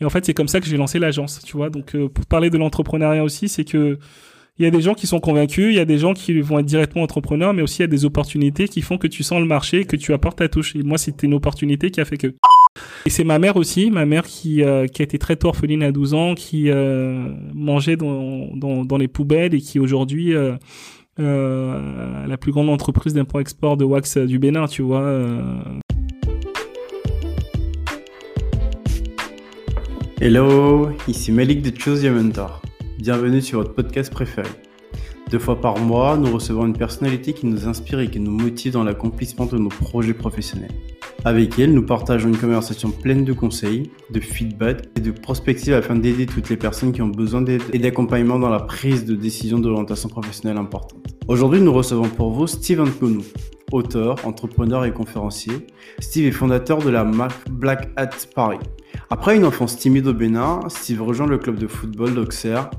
Et 0.00 0.04
en 0.04 0.10
fait, 0.10 0.24
c'est 0.24 0.34
comme 0.34 0.48
ça 0.48 0.60
que 0.60 0.66
j'ai 0.66 0.76
lancé 0.76 0.98
l'agence, 0.98 1.40
tu 1.44 1.56
vois. 1.56 1.70
Donc, 1.70 1.94
euh, 1.94 2.08
pour 2.08 2.26
parler 2.26 2.50
de 2.50 2.58
l'entrepreneuriat 2.58 3.24
aussi, 3.24 3.48
c'est 3.48 3.64
que 3.64 3.98
il 4.58 4.64
y 4.64 4.68
a 4.68 4.70
des 4.70 4.80
gens 4.80 4.94
qui 4.94 5.06
sont 5.06 5.20
convaincus, 5.20 5.66
il 5.68 5.76
y 5.76 5.80
a 5.80 5.84
des 5.84 5.98
gens 5.98 6.14
qui 6.14 6.40
vont 6.40 6.58
être 6.58 6.66
directement 6.66 7.04
entrepreneurs, 7.04 7.52
mais 7.52 7.62
aussi 7.62 7.78
il 7.78 7.82
y 7.82 7.84
a 7.84 7.88
des 7.88 8.06
opportunités 8.06 8.68
qui 8.68 8.80
font 8.80 8.96
que 8.96 9.06
tu 9.06 9.22
sens 9.22 9.38
le 9.38 9.44
marché, 9.44 9.84
que 9.84 9.96
tu 9.96 10.14
apportes 10.14 10.38
ta 10.38 10.48
touche. 10.48 10.74
Et 10.76 10.82
moi, 10.82 10.96
c'était 10.96 11.26
une 11.26 11.34
opportunité 11.34 11.90
qui 11.90 12.00
a 12.00 12.04
fait 12.06 12.16
que. 12.16 12.28
Et 13.04 13.10
c'est 13.10 13.24
ma 13.24 13.38
mère 13.38 13.56
aussi, 13.56 13.90
ma 13.90 14.06
mère 14.06 14.24
qui, 14.24 14.62
euh, 14.62 14.82
a 14.82 15.02
été 15.02 15.18
très 15.18 15.36
tôt 15.36 15.48
orpheline 15.48 15.82
à 15.82 15.92
12 15.92 16.14
ans, 16.14 16.34
qui 16.34 16.70
euh, 16.70 17.28
mangeait 17.54 17.96
dans, 17.96 18.98
les 18.98 19.08
poubelles 19.08 19.54
et 19.54 19.60
qui 19.60 19.78
aujourd'hui 19.78 20.34
euh, 20.34 22.26
la 22.26 22.36
plus 22.36 22.52
grande 22.52 22.70
entreprise 22.70 23.12
d'import-export 23.12 23.76
de 23.76 23.84
wax 23.84 24.16
du 24.18 24.38
Bénin, 24.38 24.66
tu 24.66 24.82
vois. 24.82 25.02
Hello, 30.18 30.88
ici 31.08 31.30
Malik 31.30 31.60
de 31.60 31.78
Choose 31.78 32.02
Your 32.02 32.14
Mentor. 32.14 32.62
Bienvenue 32.98 33.42
sur 33.42 33.58
votre 33.58 33.74
podcast 33.74 34.10
préféré. 34.10 34.48
Deux 35.30 35.38
fois 35.38 35.60
par 35.60 35.78
mois, 35.78 36.16
nous 36.16 36.32
recevons 36.32 36.64
une 36.64 36.72
personnalité 36.72 37.34
qui 37.34 37.44
nous 37.44 37.68
inspire 37.68 38.00
et 38.00 38.08
qui 38.08 38.18
nous 38.18 38.30
motive 38.30 38.72
dans 38.72 38.82
l'accomplissement 38.82 39.44
de 39.44 39.58
nos 39.58 39.68
projets 39.68 40.14
professionnels. 40.14 40.72
Avec 41.26 41.58
elle, 41.58 41.74
nous 41.74 41.84
partageons 41.84 42.30
une 42.30 42.38
conversation 42.38 42.90
pleine 42.92 43.26
de 43.26 43.34
conseils, 43.34 43.90
de 44.10 44.20
feedback 44.20 44.86
et 44.96 45.00
de 45.00 45.10
prospectives 45.10 45.74
afin 45.74 45.96
d'aider 45.96 46.24
toutes 46.24 46.48
les 46.48 46.56
personnes 46.56 46.92
qui 46.92 47.02
ont 47.02 47.08
besoin 47.08 47.42
d'aide 47.42 47.62
et 47.74 47.78
d'accompagnement 47.78 48.38
dans 48.38 48.48
la 48.48 48.60
prise 48.60 49.04
de 49.04 49.16
décision 49.16 49.58
d'orientation 49.58 50.08
professionnelle 50.08 50.56
importante. 50.56 51.14
Aujourd'hui, 51.28 51.60
nous 51.60 51.74
recevons 51.74 52.08
pour 52.08 52.30
vous 52.30 52.46
Steve 52.46 52.80
Anconou, 52.80 53.22
auteur, 53.70 54.16
entrepreneur 54.24 54.86
et 54.86 54.92
conférencier. 54.92 55.66
Steve 55.98 56.26
est 56.26 56.32
fondateur 56.32 56.78
de 56.78 56.88
la 56.88 57.04
marque 57.04 57.50
Black 57.50 57.90
Hat 57.96 58.10
Paris. 58.34 58.60
Après 59.08 59.36
une 59.36 59.44
enfance 59.44 59.78
timide 59.78 60.08
au 60.08 60.12
Bénin, 60.12 60.58
Steve 60.66 61.00
rejoint 61.00 61.28
le 61.28 61.38
club 61.38 61.60
de 61.60 61.68
football 61.68 62.12
d'Auxerre 62.12 62.70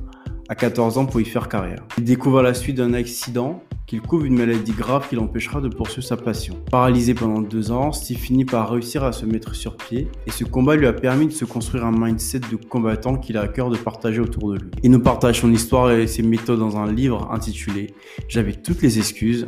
à 0.49 0.55
14 0.55 0.97
ans 0.97 1.05
pour 1.05 1.21
y 1.21 1.25
faire 1.25 1.47
carrière. 1.47 1.85
Il 1.97 2.03
découvre 2.03 2.39
à 2.39 2.41
la 2.43 2.53
suite 2.53 2.75
d'un 2.75 2.93
accident 2.93 3.63
qu'il 3.85 4.01
couvre 4.01 4.25
une 4.25 4.35
maladie 4.35 4.73
grave 4.73 5.07
qui 5.07 5.15
l'empêchera 5.15 5.61
de 5.61 5.69
poursuivre 5.69 6.05
sa 6.05 6.17
passion. 6.17 6.55
Paralysé 6.69 7.13
pendant 7.13 7.39
deux 7.39 7.71
ans, 7.71 7.93
Steve 7.93 8.17
finit 8.17 8.43
par 8.43 8.69
réussir 8.69 9.05
à 9.05 9.13
se 9.13 9.25
mettre 9.25 9.55
sur 9.55 9.77
pied 9.77 10.09
et 10.25 10.31
ce 10.31 10.43
combat 10.43 10.75
lui 10.75 10.85
a 10.85 10.91
permis 10.91 11.27
de 11.27 11.31
se 11.31 11.45
construire 11.45 11.85
un 11.85 11.93
mindset 11.93 12.39
de 12.39 12.57
combattant 12.57 13.15
qu'il 13.15 13.37
a 13.37 13.43
à 13.43 13.47
cœur 13.47 13.69
de 13.69 13.77
partager 13.77 14.19
autour 14.19 14.51
de 14.51 14.57
lui. 14.57 14.71
Il 14.83 14.91
nous 14.91 14.99
partage 14.99 15.39
son 15.39 15.53
histoire 15.53 15.91
et 15.91 16.07
ses 16.07 16.23
méthodes 16.23 16.59
dans 16.59 16.75
un 16.75 16.91
livre 16.91 17.31
intitulé 17.31 17.93
J'avais 18.27 18.53
toutes 18.53 18.81
les 18.81 18.99
excuses. 18.99 19.47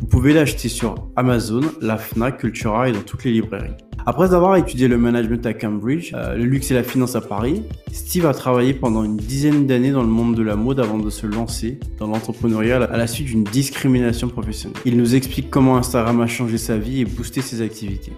Vous 0.00 0.06
pouvez 0.06 0.32
l'acheter 0.32 0.68
sur 0.68 0.94
Amazon, 1.16 1.60
la 1.80 1.96
FNAC, 1.96 2.38
Cultura 2.38 2.88
et 2.88 2.92
dans 2.92 3.02
toutes 3.02 3.24
les 3.24 3.32
librairies. 3.32 3.76
Après 4.08 4.34
avoir 4.34 4.54
étudié 4.54 4.86
le 4.86 4.98
management 4.98 5.44
à 5.46 5.52
Cambridge, 5.52 6.12
euh, 6.14 6.36
le 6.36 6.44
luxe 6.44 6.70
et 6.70 6.74
la 6.74 6.84
finance 6.84 7.16
à 7.16 7.20
Paris, 7.20 7.64
Steve 7.90 8.24
a 8.26 8.34
travaillé 8.34 8.72
pendant 8.72 9.02
une 9.02 9.16
dizaine 9.16 9.66
d'années 9.66 9.90
dans 9.90 10.02
le 10.02 10.08
monde 10.08 10.36
de 10.36 10.44
la 10.44 10.54
mode 10.54 10.78
avant 10.78 10.98
de 10.98 11.10
se 11.10 11.26
lancer 11.26 11.80
dans 11.98 12.06
l'entrepreneuriat 12.06 12.84
à 12.84 12.96
la 12.96 13.08
suite 13.08 13.26
d'une 13.26 13.42
discrimination 13.42 14.28
professionnelle. 14.28 14.80
Il 14.84 14.96
nous 14.96 15.16
explique 15.16 15.50
comment 15.50 15.76
Instagram 15.76 16.20
a 16.20 16.28
changé 16.28 16.56
sa 16.56 16.78
vie 16.78 17.00
et 17.00 17.04
boosté 17.04 17.40
ses 17.40 17.62
activités. 17.62 18.12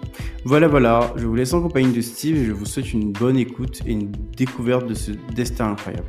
Voilà, 0.44 0.68
voilà, 0.68 1.14
je 1.16 1.26
vous 1.26 1.34
laisse 1.34 1.54
en 1.54 1.62
compagnie 1.62 1.94
de 1.94 2.02
Steve 2.02 2.36
et 2.36 2.44
je 2.44 2.52
vous 2.52 2.66
souhaite 2.66 2.92
une 2.92 3.12
bonne 3.12 3.38
écoute 3.38 3.80
et 3.86 3.92
une 3.92 4.12
découverte 4.36 4.86
de 4.86 4.92
ce 4.94 5.12
destin 5.34 5.70
incroyable. 5.70 6.08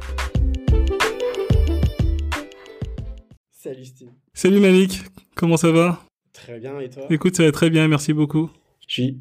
Salut 3.53 3.85
Steve. 3.85 4.09
Salut 4.41 4.61
Malik, 4.61 5.01
comment 5.35 5.57
ça 5.57 5.69
va? 5.69 5.99
Très 6.31 6.59
bien, 6.59 6.79
et 6.79 6.87
toi? 6.87 7.03
Écoute, 7.09 7.35
ça 7.35 7.43
va 7.43 7.51
très 7.51 7.69
bien, 7.69 7.89
merci 7.89 8.13
beaucoup. 8.13 8.49
Je 8.87 8.93
suis 8.93 9.17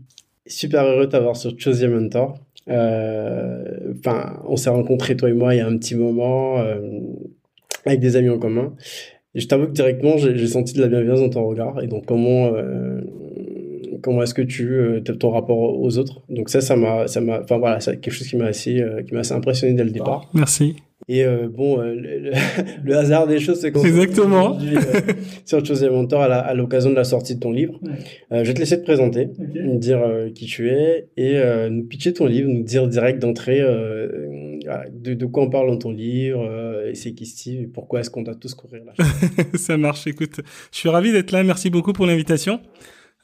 super 0.46 0.84
heureux 0.84 1.06
de 1.06 1.10
t'avoir 1.10 1.34
sur 1.34 1.50
Your 1.58 1.90
Mentor. 1.90 2.38
Euh, 2.68 3.94
Enfin, 3.98 4.40
on 4.46 4.54
s'est 4.54 4.70
rencontrés, 4.70 5.16
toi 5.16 5.28
et 5.28 5.32
moi, 5.32 5.56
il 5.56 5.58
y 5.58 5.60
a 5.60 5.66
un 5.66 5.76
petit 5.76 5.96
moment, 5.96 6.60
euh, 6.60 7.00
avec 7.84 7.98
des 7.98 8.14
amis 8.14 8.28
en 8.28 8.38
commun. 8.38 8.76
Et 9.34 9.40
je 9.40 9.48
t'avoue 9.48 9.66
que 9.66 9.72
directement, 9.72 10.18
j'ai 10.18 10.46
senti 10.46 10.74
de 10.74 10.82
la 10.82 10.86
bienveillance 10.86 11.18
dans 11.18 11.30
ton 11.30 11.48
regard. 11.48 11.82
Et 11.82 11.88
donc, 11.88 12.06
comment, 12.06 12.52
euh, 12.54 13.00
comment 14.00 14.22
est-ce 14.22 14.34
que 14.34 14.42
tu 14.42 14.70
euh, 14.72 15.00
ton 15.00 15.30
rapport 15.30 15.80
aux 15.80 15.98
autres? 15.98 16.22
Donc 16.28 16.48
ça, 16.48 16.60
ça 16.60 16.76
m'a, 16.76 17.08
ça 17.08 17.20
m'a, 17.20 17.40
enfin 17.40 17.58
voilà, 17.58 17.80
c'est 17.80 17.98
quelque 17.98 18.14
chose 18.14 18.28
qui 18.28 18.36
m'a 18.36 18.46
assez, 18.46 18.80
qui 19.04 19.14
m'a 19.14 19.20
assez 19.20 19.34
impressionné 19.34 19.74
dès 19.74 19.82
le 19.82 19.90
départ. 19.90 20.30
Merci. 20.32 20.76
Et 21.10 21.24
euh, 21.24 21.48
bon, 21.48 21.80
euh, 21.80 21.94
le, 21.94 22.32
le, 22.84 22.94
hasard 22.96 23.26
des 23.26 23.38
choses, 23.40 23.60
c'est 23.60 23.72
qu'on 23.72 23.82
Exactement. 23.82 24.58
euh, 24.60 24.80
sur 25.46 25.64
Chose 25.64 25.80
Your 25.80 25.92
Mentor 25.94 26.20
à 26.22 26.28
la- 26.28 26.38
à 26.40 26.52
l'occasion 26.52 26.90
de 26.90 26.94
la 26.96 27.04
sortie 27.04 27.34
de 27.34 27.40
ton 27.40 27.50
livre. 27.50 27.80
Euh, 28.30 28.44
je 28.44 28.48
vais 28.48 28.54
te 28.54 28.58
laisser 28.60 28.78
te 28.78 28.84
présenter, 28.84 29.28
nous 29.38 29.78
dire 29.78 30.00
euh, 30.02 30.28
qui 30.30 30.44
tu 30.44 30.68
es 30.70 31.08
et 31.16 31.38
euh, 31.38 31.70
nous 31.70 31.84
pitcher 31.84 32.12
ton 32.12 32.26
livre, 32.26 32.50
nous 32.50 32.62
dire 32.62 32.86
direct 32.88 33.20
d'entrée 33.20 33.60
de, 33.60 35.14
de 35.14 35.26
quoi 35.26 35.44
on 35.44 35.50
parle 35.50 35.68
dans 35.68 35.78
ton 35.78 35.90
livre, 35.92 36.46
et 36.86 36.94
c'est 36.94 37.12
qui 37.12 37.24
Steve 37.26 37.62
et 37.62 37.66
pourquoi 37.66 38.00
est-ce 38.00 38.10
qu'on 38.10 38.22
doit 38.22 38.34
tous 38.34 38.54
courir 38.54 38.82
là. 38.84 38.92
ça 39.54 39.76
marche, 39.78 40.06
écoute. 40.06 40.40
Je 40.72 40.78
suis 40.78 40.88
ravi 40.88 41.12
d'être 41.12 41.30
là, 41.32 41.42
merci 41.42 41.70
beaucoup 41.70 41.92
pour 41.92 42.06
l'invitation. 42.06 42.60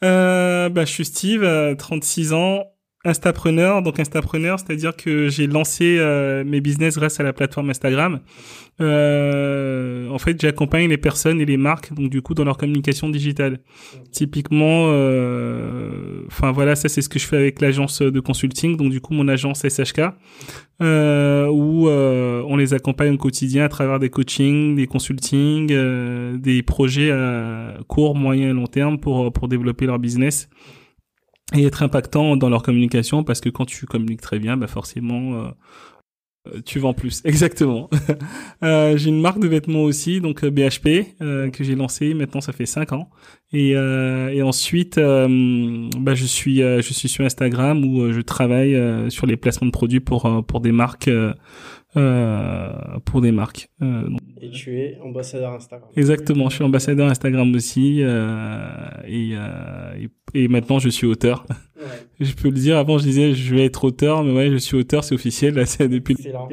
Euh, 0.03 0.69
bah, 0.69 0.85
je 0.85 0.91
suis 0.91 1.05
Steve, 1.05 1.45
euh, 1.45 1.75
36 1.75 2.33
ans, 2.33 2.65
instapreneur. 3.05 3.83
Donc 3.83 4.01
instapreneur, 4.01 4.59
c'est-à-dire 4.59 4.97
que 4.97 5.29
j'ai 5.29 5.47
lancé 5.47 5.97
euh, 5.99 6.45
mes 6.45 6.61
business 6.61 6.97
grâce 6.97 7.21
à 7.21 7.23
la 7.23 7.33
plateforme 7.33 7.71
Instagram. 7.71 8.21
Euh, 8.81 10.09
en 10.09 10.19
fait, 10.19 10.41
j'accompagne 10.41 10.89
les 10.89 10.97
personnes 10.97 11.41
et 11.41 11.45
les 11.45 11.57
marques, 11.57 11.93
donc 11.95 12.11
du 12.11 12.23
coup, 12.23 12.35
dans 12.35 12.45
leur 12.45 12.57
communication 12.57 13.09
digitale. 13.09 13.61
Typiquement, 14.11 14.87
euh, 14.89 16.23
enfin 16.27 16.51
voilà, 16.51 16.75
ça 16.75 16.89
c'est 16.89 17.03
ce 17.03 17.09
que 17.09 17.19
je 17.19 17.27
fais 17.27 17.37
avec 17.37 17.61
l'agence 17.61 18.03
de 18.03 18.21
consulting, 18.21 18.77
donc 18.77 18.91
du 18.91 19.01
coup 19.01 19.15
mon 19.15 19.29
agence 19.29 19.63
SHK, 19.69 20.01
euh, 20.83 21.47
où 21.47 21.89
euh, 21.89 22.43
on 22.49 22.57
les 22.57 22.75
accompagne 22.75 23.15
au 23.15 23.19
quotidien 23.19 23.65
à 23.65 23.69
travers 23.69 24.01
des 24.01 24.11
coachings, 24.11 24.75
des 24.75 24.89
consultings, 24.89 25.69
des 26.39 26.63
projets 26.63 27.13
à 27.13 27.77
court, 27.87 28.17
moyen 28.17 28.51
et 28.51 28.53
long 28.53 28.67
terme 28.67 28.99
pour 28.99 29.33
pour 29.33 29.47
développer 29.47 29.87
leur 29.87 30.01
business 30.01 30.49
et 31.53 31.65
être 31.65 31.83
impactant 31.83 32.37
dans 32.37 32.49
leur 32.49 32.63
communication 32.63 33.23
parce 33.25 33.41
que 33.41 33.49
quand 33.49 33.67
tu 33.67 33.87
communiques 33.87 34.23
très 34.23 34.39
bien, 34.39 34.57
bah 34.57 34.67
forcément 34.67 35.35
euh, 35.35 35.49
euh, 36.47 36.61
tu 36.65 36.79
vends 36.79 36.95
plus. 36.95 37.23
Exactement. 37.25 37.89
euh, 38.63 38.97
j'ai 38.97 39.11
une 39.11 39.21
marque 39.21 39.41
de 39.41 39.49
vêtements 39.49 39.83
aussi, 39.83 40.21
donc 40.21 40.45
euh, 40.45 40.51
BHP, 40.51 41.17
euh, 41.21 41.51
que 41.51 41.65
j'ai 41.65 41.75
lancé. 41.75 42.15
Maintenant, 42.15 42.41
ça 42.41 42.53
fait 42.53 42.67
cinq 42.67 42.93
ans. 42.93 43.11
Et, 43.53 43.77
euh, 43.77 44.29
et 44.31 44.43
ensuite, 44.43 44.99
euh, 44.99 45.89
bah, 45.99 46.15
je 46.15 46.25
suis 46.25 46.63
euh, 46.63 46.83
je 46.83 46.93
suis 46.93 47.09
sur 47.09 47.25
Instagram 47.25 47.85
où 47.85 48.11
je 48.13 48.21
travaille 48.21 48.77
sur 49.11 49.27
les 49.27 49.37
placements 49.37 49.67
de 49.67 49.73
produits 49.73 50.01
pour 50.01 50.45
pour 50.47 50.61
des 50.61 50.73
marques 50.73 51.09
euh, 51.09 51.33
euh, 51.97 52.73
pour 53.05 53.21
des 53.21 53.31
marques. 53.31 53.69
Euh, 53.81 54.09
donc, 54.09 54.19
Et 54.41 54.51
tu 54.51 54.81
es 54.81 54.99
ambassadeur 55.01 55.53
Instagram. 55.53 55.89
Exactement, 55.97 56.49
je 56.49 56.57
suis 56.57 56.65
ambassadeur 56.65 57.09
Instagram 57.09 57.55
aussi 57.55 58.03
euh, 58.03 58.67
et, 59.07 59.31
euh, 59.35 59.95
et, 60.01 60.09
et 60.35 60.49
maintenant 60.49 60.79
je 60.79 60.89
suis 60.89 61.07
auteur. 61.07 61.47
Ouais. 61.49 61.57
Je 62.21 62.33
peux 62.33 62.49
le 62.49 62.55
dire, 62.55 62.79
avant 62.79 62.97
je 62.97 63.03
disais 63.03 63.35
je 63.35 63.55
vais 63.55 63.65
être 63.65 63.85
auteur, 63.85 64.23
mais 64.23 64.33
ouais, 64.33 64.51
je 64.51 64.57
suis 64.57 64.77
auteur, 64.77 65.03
c'est 65.03 65.15
officiel, 65.15 65.55
là 65.55 65.67
c'est 65.67 65.89
depuis... 65.89 66.15
Excellent. 66.15 66.49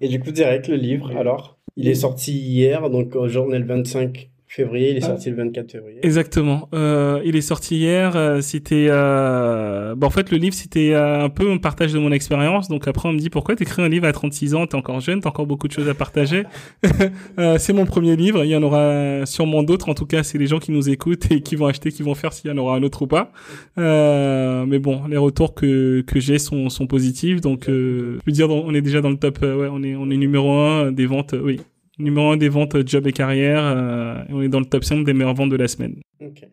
Et 0.00 0.08
du 0.08 0.18
coup, 0.18 0.32
direct, 0.32 0.68
le 0.68 0.76
livre, 0.76 1.14
alors, 1.16 1.58
il 1.76 1.86
est 1.86 1.94
sorti 1.94 2.32
hier, 2.32 2.88
donc 2.88 3.14
au 3.14 3.28
journée 3.28 3.58
le 3.58 3.66
25 3.66 4.31
février, 4.52 4.90
il 4.90 4.98
est 4.98 5.00
sorti 5.00 5.30
le 5.30 5.36
24 5.36 5.72
février. 5.72 5.98
Exactement. 6.02 6.68
Euh, 6.74 7.22
il 7.24 7.36
est 7.36 7.40
sorti 7.40 7.76
hier. 7.78 8.14
euh, 8.16 8.42
c'était, 8.42 8.88
euh... 8.90 9.94
bah, 9.94 10.06
en 10.06 10.10
fait, 10.10 10.30
le 10.30 10.36
livre 10.36 10.54
c'était 10.54 10.92
euh, 10.92 11.24
un 11.24 11.30
peu 11.30 11.50
un 11.50 11.56
partage 11.56 11.92
de 11.94 11.98
mon 11.98 12.12
expérience. 12.12 12.68
Donc 12.68 12.86
après, 12.86 13.08
on 13.08 13.14
me 13.14 13.18
dit 13.18 13.30
pourquoi 13.30 13.56
t'écris 13.56 13.80
un 13.82 13.88
livre 13.88 14.06
à 14.06 14.12
36 14.12 14.54
ans, 14.54 14.66
t'es 14.66 14.74
encore 14.74 15.00
jeune, 15.00 15.20
t'as 15.20 15.30
encore 15.30 15.46
beaucoup 15.46 15.68
de 15.68 15.72
choses 15.72 15.88
à 15.88 15.94
partager. 15.94 16.44
euh, 17.38 17.56
c'est 17.58 17.72
mon 17.72 17.86
premier 17.86 18.14
livre. 18.14 18.44
Il 18.44 18.50
y 18.50 18.56
en 18.56 18.62
aura 18.62 19.24
sûrement 19.24 19.62
d'autres. 19.62 19.88
En 19.88 19.94
tout 19.94 20.06
cas, 20.06 20.22
c'est 20.22 20.36
les 20.36 20.46
gens 20.46 20.58
qui 20.58 20.70
nous 20.70 20.90
écoutent 20.90 21.30
et 21.30 21.40
qui 21.40 21.56
vont 21.56 21.66
acheter, 21.66 21.90
qui 21.90 22.02
vont 22.02 22.14
faire 22.14 22.34
s'il 22.34 22.50
y 22.50 22.52
en 22.52 22.58
aura 22.58 22.76
un 22.76 22.82
autre 22.82 23.02
ou 23.02 23.06
pas. 23.06 23.32
Euh, 23.78 24.66
mais 24.66 24.78
bon, 24.78 25.06
les 25.08 25.16
retours 25.16 25.54
que 25.54 26.02
que 26.06 26.20
j'ai 26.20 26.38
sont 26.38 26.68
sont 26.68 26.86
positifs. 26.86 27.40
Donc, 27.40 27.70
euh, 27.70 28.18
je 28.18 28.30
veux 28.30 28.32
dire, 28.32 28.50
on 28.50 28.74
est 28.74 28.82
déjà 28.82 29.00
dans 29.00 29.10
le 29.10 29.16
top. 29.16 29.38
ouais, 29.40 29.68
on 29.72 29.82
est 29.82 29.96
on 29.96 30.10
est 30.10 30.16
numéro 30.18 30.52
un 30.52 30.92
des 30.92 31.06
ventes. 31.06 31.34
oui. 31.42 31.58
Numéro 31.98 32.30
un 32.30 32.36
des 32.36 32.48
ventes 32.48 32.74
euh, 32.74 32.82
job 32.86 33.06
et 33.06 33.12
carrière, 33.12 33.62
euh, 33.64 34.24
et 34.28 34.32
on 34.32 34.42
est 34.42 34.48
dans 34.48 34.60
le 34.60 34.66
top 34.66 34.84
5 34.84 35.04
des 35.04 35.12
meilleures 35.12 35.34
ventes 35.34 35.50
de 35.50 35.56
la 35.56 35.68
semaine. 35.68 35.96
Ok, 36.20 36.46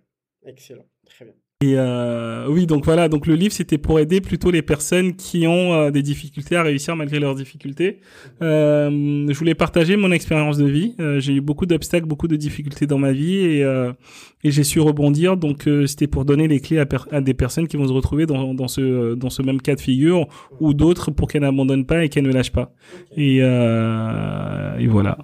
excellent, 0.46 0.86
très 1.06 1.26
bien. 1.26 1.34
Et 1.62 1.74
euh, 1.76 2.48
oui, 2.48 2.66
donc 2.66 2.86
voilà, 2.86 3.10
donc 3.10 3.28
le 3.28 3.36
livre 3.36 3.52
c'était 3.52 3.78
pour 3.78 4.00
aider 4.00 4.22
plutôt 4.22 4.50
les 4.50 4.62
personnes 4.62 5.18
qui 5.18 5.46
ont 5.46 5.74
euh, 5.74 5.92
des 5.92 6.02
difficultés 6.02 6.56
à 6.56 6.64
réussir 6.64 6.96
malgré 6.96 7.20
leurs 7.20 7.36
difficultés. 7.36 8.00
Euh, 8.42 9.28
je 9.28 9.38
voulais 9.38 9.56
partager 9.56 9.98
mon 9.98 10.14
expérience 10.14 10.58
de 10.58 10.66
vie. 10.66 10.96
J'ai 11.18 11.34
eu 11.34 11.42
beaucoup 11.42 11.66
d'obstacles, 11.66 12.06
beaucoup 12.06 12.30
de 12.30 12.38
difficultés 12.38 12.88
dans 12.88 12.98
ma 12.98 13.12
vie 13.12 13.40
et, 13.40 13.66
euh, 13.66 13.92
et 14.46 14.52
j'ai 14.52 14.64
su 14.64 14.80
rebondir. 14.80 15.36
Donc 15.36 15.68
euh, 15.68 15.86
c'était 15.86 16.08
pour 16.08 16.24
donner 16.24 16.48
les 16.48 16.62
clés 16.62 16.82
à, 17.12 17.20
des 17.20 17.34
personnes 17.34 17.68
qui 17.68 17.76
vont 17.76 17.90
se 17.90 17.92
retrouver 17.92 18.26
dans, 18.26 18.54
dans 18.54 18.70
ce 18.70 19.16
dans 19.16 19.30
ce 19.30 19.42
même 19.42 19.62
cas 19.62 19.76
de 19.76 19.82
figure 19.82 20.30
ou 20.62 20.74
d'autres 20.74 21.12
pour 21.12 21.28
qu'elles 21.28 21.42
n'abandonnent 21.42 21.86
pas 21.86 22.06
et 22.06 22.08
qu'elles 22.08 22.24
ne 22.24 22.32
lâchent 22.32 22.54
pas. 22.54 22.74
Et, 23.18 23.40
euh, 23.42 24.78
et 24.78 24.88
voilà. 24.88 25.18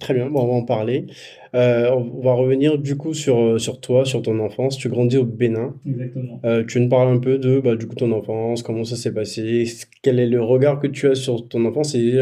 Très 0.00 0.14
bien, 0.14 0.28
bon, 0.28 0.42
on 0.42 0.46
va 0.48 0.54
en 0.54 0.64
parler. 0.64 1.06
Euh, 1.54 1.90
on 1.90 2.20
va 2.22 2.32
revenir 2.32 2.78
du 2.78 2.96
coup 2.96 3.14
sur, 3.14 3.38
euh, 3.38 3.58
sur 3.58 3.80
toi, 3.80 4.04
sur 4.04 4.22
ton 4.22 4.38
enfance. 4.40 4.76
Tu 4.76 4.88
grandis 4.88 5.18
au 5.18 5.24
Bénin. 5.24 5.74
Exactement. 5.86 6.40
Euh, 6.44 6.64
tu 6.66 6.80
nous 6.80 6.88
parles 6.88 7.08
un 7.08 7.18
peu 7.18 7.38
de 7.38 7.60
bah, 7.60 7.76
du 7.76 7.86
coup 7.86 7.94
ton 7.94 8.12
enfance, 8.12 8.62
comment 8.62 8.84
ça 8.84 8.96
s'est 8.96 9.12
passé, 9.12 9.64
quel 10.02 10.18
est 10.18 10.26
le 10.26 10.42
regard 10.42 10.80
que 10.80 10.86
tu 10.86 11.08
as 11.08 11.14
sur 11.14 11.48
ton 11.48 11.64
enfance 11.64 11.94
et 11.94 12.18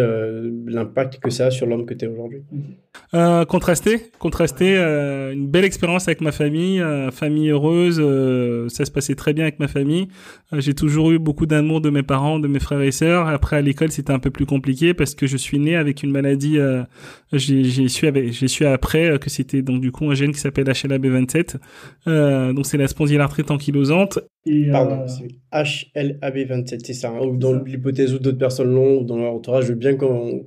l'impact 0.66 1.18
que 1.20 1.30
ça 1.30 1.46
a 1.46 1.50
sur 1.50 1.66
l'homme 1.66 1.86
que 1.86 1.94
tu 1.94 2.04
es 2.04 2.08
aujourd'hui. 2.08 2.42
contrasté, 3.48 4.00
contrasté, 4.18 4.76
une 4.76 5.46
belle 5.46 5.64
expérience 5.64 6.08
avec 6.08 6.20
ma 6.20 6.32
famille, 6.32 6.82
famille 7.12 7.50
heureuse, 7.50 7.96
ça 8.72 8.84
se 8.84 8.90
passait 8.90 9.14
très 9.14 9.32
bien 9.32 9.44
avec 9.44 9.58
ma 9.58 9.68
famille. 9.68 10.08
J'ai 10.52 10.74
toujours 10.74 11.10
eu 11.12 11.18
beaucoup 11.18 11.46
d'amour 11.46 11.80
de 11.80 11.90
mes 11.90 12.02
parents, 12.02 12.38
de 12.38 12.48
mes 12.48 12.60
frères 12.60 12.82
et 12.82 12.92
sœurs. 12.92 13.28
Après 13.28 13.56
à 13.56 13.60
l'école 13.60 13.90
c'était 13.90 14.12
un 14.12 14.18
peu 14.18 14.30
plus 14.30 14.46
compliqué 14.46 14.94
parce 14.94 15.14
que 15.14 15.26
je 15.26 15.36
suis 15.36 15.58
né 15.58 15.76
avec 15.76 16.02
une 16.02 16.10
maladie. 16.10 16.58
j'ai 17.32 17.88
su 17.88 18.06
avec, 18.06 18.32
su 18.34 18.66
après 18.66 19.13
que 19.18 19.30
c'était 19.30 19.62
donc 19.62 19.80
du 19.80 19.92
coup 19.92 20.08
un 20.10 20.14
gène 20.14 20.32
qui 20.32 20.40
s'appelle 20.40 20.66
HLA-B27. 20.66 21.56
Euh, 22.06 22.52
donc 22.52 22.66
c'est 22.66 22.78
la 22.78 22.88
spondylarthrite 22.88 23.50
ankylosante. 23.50 24.18
Et, 24.46 24.70
Pardon, 24.70 25.06
c'est 25.06 25.28
HLA-B27, 25.52 26.80
c'est 26.84 26.92
ça. 26.92 27.10
Hein, 27.10 27.20
ou 27.26 27.36
dans 27.36 27.54
l'hypothèse 27.54 28.14
où 28.14 28.18
d'autres 28.18 28.38
personnes 28.38 28.72
l'ont, 28.74 29.00
ou 29.00 29.04
dans 29.04 29.16
leur 29.16 29.32
entourage, 29.32 29.64
je 29.64 29.68
veux 29.70 29.78
bien 29.78 29.96
qu'on 29.96 30.42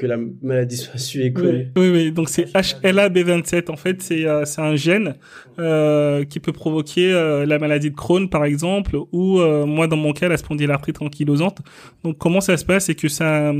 que 0.00 0.06
la 0.06 0.16
maladie 0.40 0.78
soit 0.78 0.96
suivie 0.96 1.30
Oui, 1.76 1.90
oui, 1.90 2.10
donc 2.10 2.30
c'est 2.30 2.50
HLA-B27. 2.54 3.70
En 3.70 3.76
fait, 3.76 4.00
c'est 4.00 4.24
euh, 4.24 4.44
un 4.56 4.74
gène 4.74 5.16
euh, 5.58 6.24
qui 6.24 6.40
peut 6.40 6.54
provoquer 6.54 7.12
euh, 7.12 7.44
la 7.44 7.58
maladie 7.58 7.90
de 7.90 7.94
Crohn, 7.94 8.30
par 8.30 8.46
exemple, 8.46 8.96
ou 9.12 9.40
moi, 9.66 9.86
dans 9.88 9.98
mon 9.98 10.14
cas, 10.14 10.28
la 10.28 10.38
spondylarthrite 10.38 11.02
ankylosante. 11.02 11.58
Donc, 12.02 12.16
comment 12.16 12.40
ça 12.40 12.56
se 12.56 12.64
passe? 12.64 12.86
C'est 12.86 12.94
que 12.94 13.08
ça, 13.08 13.52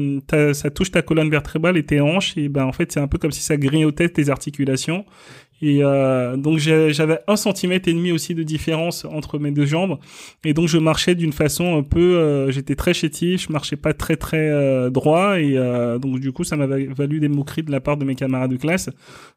ça 0.54 0.70
touche 0.70 0.90
ta 0.90 1.02
colonne 1.02 1.28
vertébrale 1.28 1.76
et 1.76 1.84
tes 1.84 2.00
hanches, 2.00 2.38
et 2.38 2.48
ben 2.48 2.64
en 2.64 2.72
fait, 2.72 2.90
c'est 2.90 3.00
un 3.00 3.08
peu 3.08 3.18
comme 3.18 3.32
si 3.32 3.42
ça 3.42 3.58
grignotait 3.58 4.08
tes 4.08 4.30
articulations. 4.30 5.04
Et 5.62 5.80
euh, 5.82 6.36
donc 6.36 6.58
j'avais 6.58 7.18
un 7.26 7.36
centimètre 7.36 7.88
et 7.88 7.92
demi 7.92 8.12
aussi 8.12 8.34
de 8.34 8.42
différence 8.42 9.04
entre 9.04 9.38
mes 9.38 9.50
deux 9.50 9.66
jambes. 9.66 9.98
Et 10.44 10.54
donc 10.54 10.68
je 10.68 10.78
marchais 10.78 11.14
d'une 11.14 11.32
façon 11.32 11.76
un 11.76 11.82
peu, 11.82 12.16
euh, 12.16 12.50
j'étais 12.50 12.76
très 12.76 12.94
chétif, 12.94 13.46
je 13.46 13.52
marchais 13.52 13.76
pas 13.76 13.92
très 13.92 14.16
très 14.16 14.48
euh, 14.48 14.88
droit. 14.88 15.38
Et 15.38 15.56
euh, 15.56 15.98
donc 15.98 16.18
du 16.18 16.32
coup 16.32 16.44
ça 16.44 16.56
m'a 16.56 16.66
valu 16.66 17.20
des 17.20 17.28
moqueries 17.28 17.62
de 17.62 17.70
la 17.70 17.80
part 17.80 17.98
de 17.98 18.04
mes 18.04 18.14
camarades 18.14 18.50
de 18.50 18.56
classe. 18.56 18.88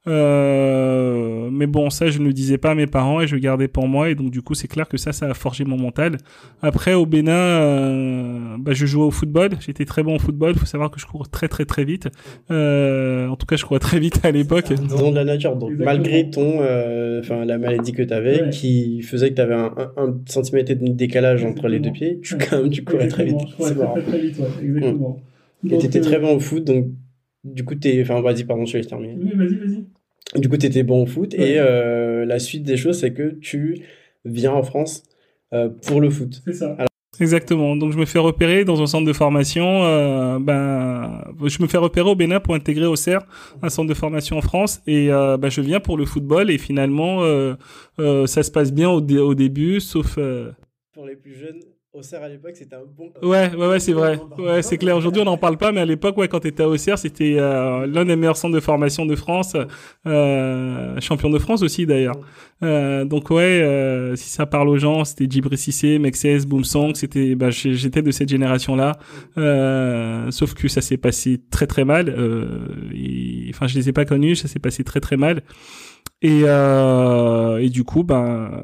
mais 0.05 1.67
bon 1.67 1.89
ça 1.89 2.09
je 2.09 2.19
ne 2.19 2.25
le 2.27 2.33
disais 2.33 2.57
pas 2.57 2.71
à 2.71 2.75
mes 2.75 2.87
parents 2.87 3.21
et 3.21 3.27
je 3.27 3.35
le 3.35 3.41
gardais 3.41 3.67
pour 3.67 3.87
moi. 3.87 4.09
Et 4.09 4.15
donc 4.15 4.31
du 4.31 4.41
coup 4.41 4.53
c'est 4.53 4.69
clair 4.69 4.87
que 4.87 4.97
ça 4.97 5.11
ça 5.11 5.27
a 5.29 5.33
forgé 5.33 5.65
mon 5.65 5.77
mental. 5.77 6.17
Après 6.61 6.93
au 6.93 7.05
Bénin, 7.05 8.57
bah, 8.59 8.71
je 8.73 8.85
jouais 8.85 9.03
au 9.03 9.11
football. 9.11 9.51
J'étais 9.59 9.85
très 9.85 10.03
bon 10.03 10.15
au 10.15 10.19
football. 10.19 10.53
Il 10.55 10.59
faut 10.59 10.65
savoir 10.65 10.89
que 10.89 10.99
je 11.01 11.05
cours 11.05 11.27
très 11.27 11.49
très 11.49 11.65
très 11.65 11.83
vite. 11.83 12.07
en 12.49 13.35
tout 13.35 13.45
cas 13.45 13.57
je 13.57 13.65
courais 13.65 13.79
très 13.79 13.99
vite 13.99 14.23
à 14.23 14.31
l'époque. 14.31 14.71
Dans 14.73 15.11
la 15.11 15.25
nature 15.25 15.57
donc 15.57 15.73
malgré 15.77 16.12
ton, 16.29 16.61
euh, 16.61 17.19
enfin 17.19 17.45
la 17.45 17.57
maladie 17.57 17.91
que 17.91 18.03
tu 18.03 18.13
avais, 18.13 18.49
qui 18.49 19.01
faisait 19.01 19.29
que 19.29 19.35
tu 19.35 19.41
avais 19.41 19.55
un, 19.55 19.73
un, 19.97 20.19
centimètre 20.25 20.71
et 20.71 20.75
demi 20.75 20.91
de 20.91 20.95
décalage 20.95 21.43
entre 21.43 21.67
les 21.67 21.79
deux 21.79 21.91
pieds, 21.91 22.19
tu, 22.21 22.37
quand 22.37 22.61
même, 22.61 22.69
tu 22.69 22.83
courais 22.83 23.07
très 23.07 23.25
vite. 23.25 23.37
C'est 23.59 23.77
marrant. 23.77 23.99
Très, 24.01 24.19
vite, 24.19 24.39
exactement. 24.61 25.19
Et 25.69 25.77
tu 25.77 25.85
étais 25.85 26.01
très 26.01 26.19
bon 26.19 26.35
au 26.35 26.39
foot, 26.39 26.63
donc 26.63 26.87
du 27.43 27.63
coup, 27.63 27.75
t'es. 27.75 28.01
Enfin, 28.01 28.21
vas-y, 28.21 28.43
pardon, 28.43 28.65
je 28.65 28.77
vais 28.77 28.83
terminer. 28.83 29.17
Oui, 29.21 29.31
vas-y, 29.35 29.55
vas-y. 29.55 30.39
Du 30.39 30.49
coup, 30.49 30.57
tu 30.57 30.65
étais 30.65 30.83
bon 30.83 31.03
au 31.03 31.05
foot, 31.05 31.33
et 31.33 31.59
euh, 31.59 32.25
la 32.25 32.39
suite 32.39 32.63
des 32.63 32.77
choses, 32.77 32.99
c'est 32.99 33.13
que 33.13 33.35
tu 33.39 33.81
viens 34.25 34.53
en 34.53 34.63
France 34.63 35.03
euh, 35.53 35.69
pour 35.69 36.01
le 36.01 36.09
foot. 36.09 36.41
C'est 36.45 36.53
ça. 36.53 36.77
Exactement. 37.19 37.75
Donc 37.75 37.91
je 37.91 37.97
me 37.97 38.05
fais 38.05 38.19
repérer 38.19 38.65
dans 38.65 38.81
un 38.81 38.87
centre 38.87 39.05
de 39.05 39.13
formation. 39.13 39.83
Euh, 39.83 40.39
ben, 40.39 41.23
je 41.45 41.61
me 41.61 41.67
fais 41.67 41.77
repérer 41.77 42.09
au 42.09 42.15
Bénin 42.15 42.39
pour 42.39 42.55
intégrer 42.55 42.87
au 42.87 42.95
CER, 42.95 43.19
un 43.61 43.69
centre 43.69 43.87
de 43.87 43.93
formation 43.93 44.37
en 44.37 44.41
France. 44.41 44.81
Et 44.87 45.11
euh, 45.11 45.37
ben, 45.37 45.49
je 45.49 45.61
viens 45.61 45.79
pour 45.79 45.97
le 45.97 46.05
football. 46.05 46.49
Et 46.49 46.57
finalement, 46.57 47.23
euh, 47.23 47.53
euh 47.99 48.25
ça 48.25 48.41
se 48.41 48.51
passe 48.51 48.71
bien 48.73 48.89
au, 48.89 49.01
au 49.01 49.35
début, 49.35 49.79
sauf. 49.79 50.15
Euh, 50.17 50.51
pour 50.93 51.05
les 51.05 51.15
plus 51.15 51.35
jeunes, 51.35 51.59
Auxerre 51.93 52.23
à 52.23 52.27
l'époque, 52.27 52.55
c'était 52.55 52.75
un 52.75 52.81
bon. 52.97 53.11
Ouais, 53.21 53.51
ouais, 53.55 53.67
ouais, 53.67 53.79
c'est 53.79 53.93
vrai. 53.93 54.19
Ouais, 54.39 54.63
c'est 54.63 54.77
clair. 54.79 54.97
Aujourd'hui, 54.97 55.21
on 55.21 55.25
n'en 55.25 55.37
parle 55.37 55.57
pas, 55.57 55.71
mais 55.71 55.81
à 55.81 55.85
l'époque, 55.85 56.17
ouais, 56.17 56.27
quand 56.27 56.39
tu 56.39 56.47
étais 56.47 56.63
à 56.63 56.67
Auxerre, 56.67 56.97
c'était 56.97 57.35
euh, 57.37 57.85
l'un 57.85 58.03
des 58.03 58.15
meilleurs 58.15 58.35
centres 58.35 58.55
de 58.55 58.59
formation 58.59 59.05
de 59.05 59.15
France, 59.15 59.55
euh, 60.07 60.99
champion 61.01 61.29
de 61.29 61.37
France 61.37 61.61
aussi 61.61 61.85
d'ailleurs. 61.85 62.15
Euh, 62.63 63.05
donc 63.05 63.29
ouais, 63.29 63.61
euh, 63.61 64.15
si 64.15 64.29
ça 64.29 64.47
parle 64.47 64.69
aux 64.69 64.77
gens, 64.79 65.05
c'était 65.05 65.27
Djibril 65.29 65.55
Cissé, 65.55 65.99
Mexes, 65.99 66.47
Boomsong, 66.47 66.95
c'était, 66.95 67.35
bah, 67.35 67.51
j'étais 67.51 68.01
de 68.01 68.09
cette 68.09 68.29
génération-là. 68.29 68.97
Euh, 69.37 70.31
sauf 70.31 70.55
que 70.55 70.67
ça 70.67 70.81
s'est 70.81 70.97
passé 70.97 71.41
très 71.51 71.67
très 71.67 71.85
mal. 71.85 72.09
Et, 72.91 73.51
enfin, 73.51 73.67
je 73.67 73.75
les 73.75 73.89
ai 73.89 73.93
pas 73.93 74.05
connus, 74.05 74.37
ça 74.37 74.47
s'est 74.47 74.57
passé 74.57 74.83
très 74.83 74.99
très 74.99 75.17
mal. 75.17 75.43
Et, 76.23 76.43
euh, 76.45 77.57
et 77.57 77.69
du 77.69 77.83
coup, 77.83 78.03
ben, 78.03 78.63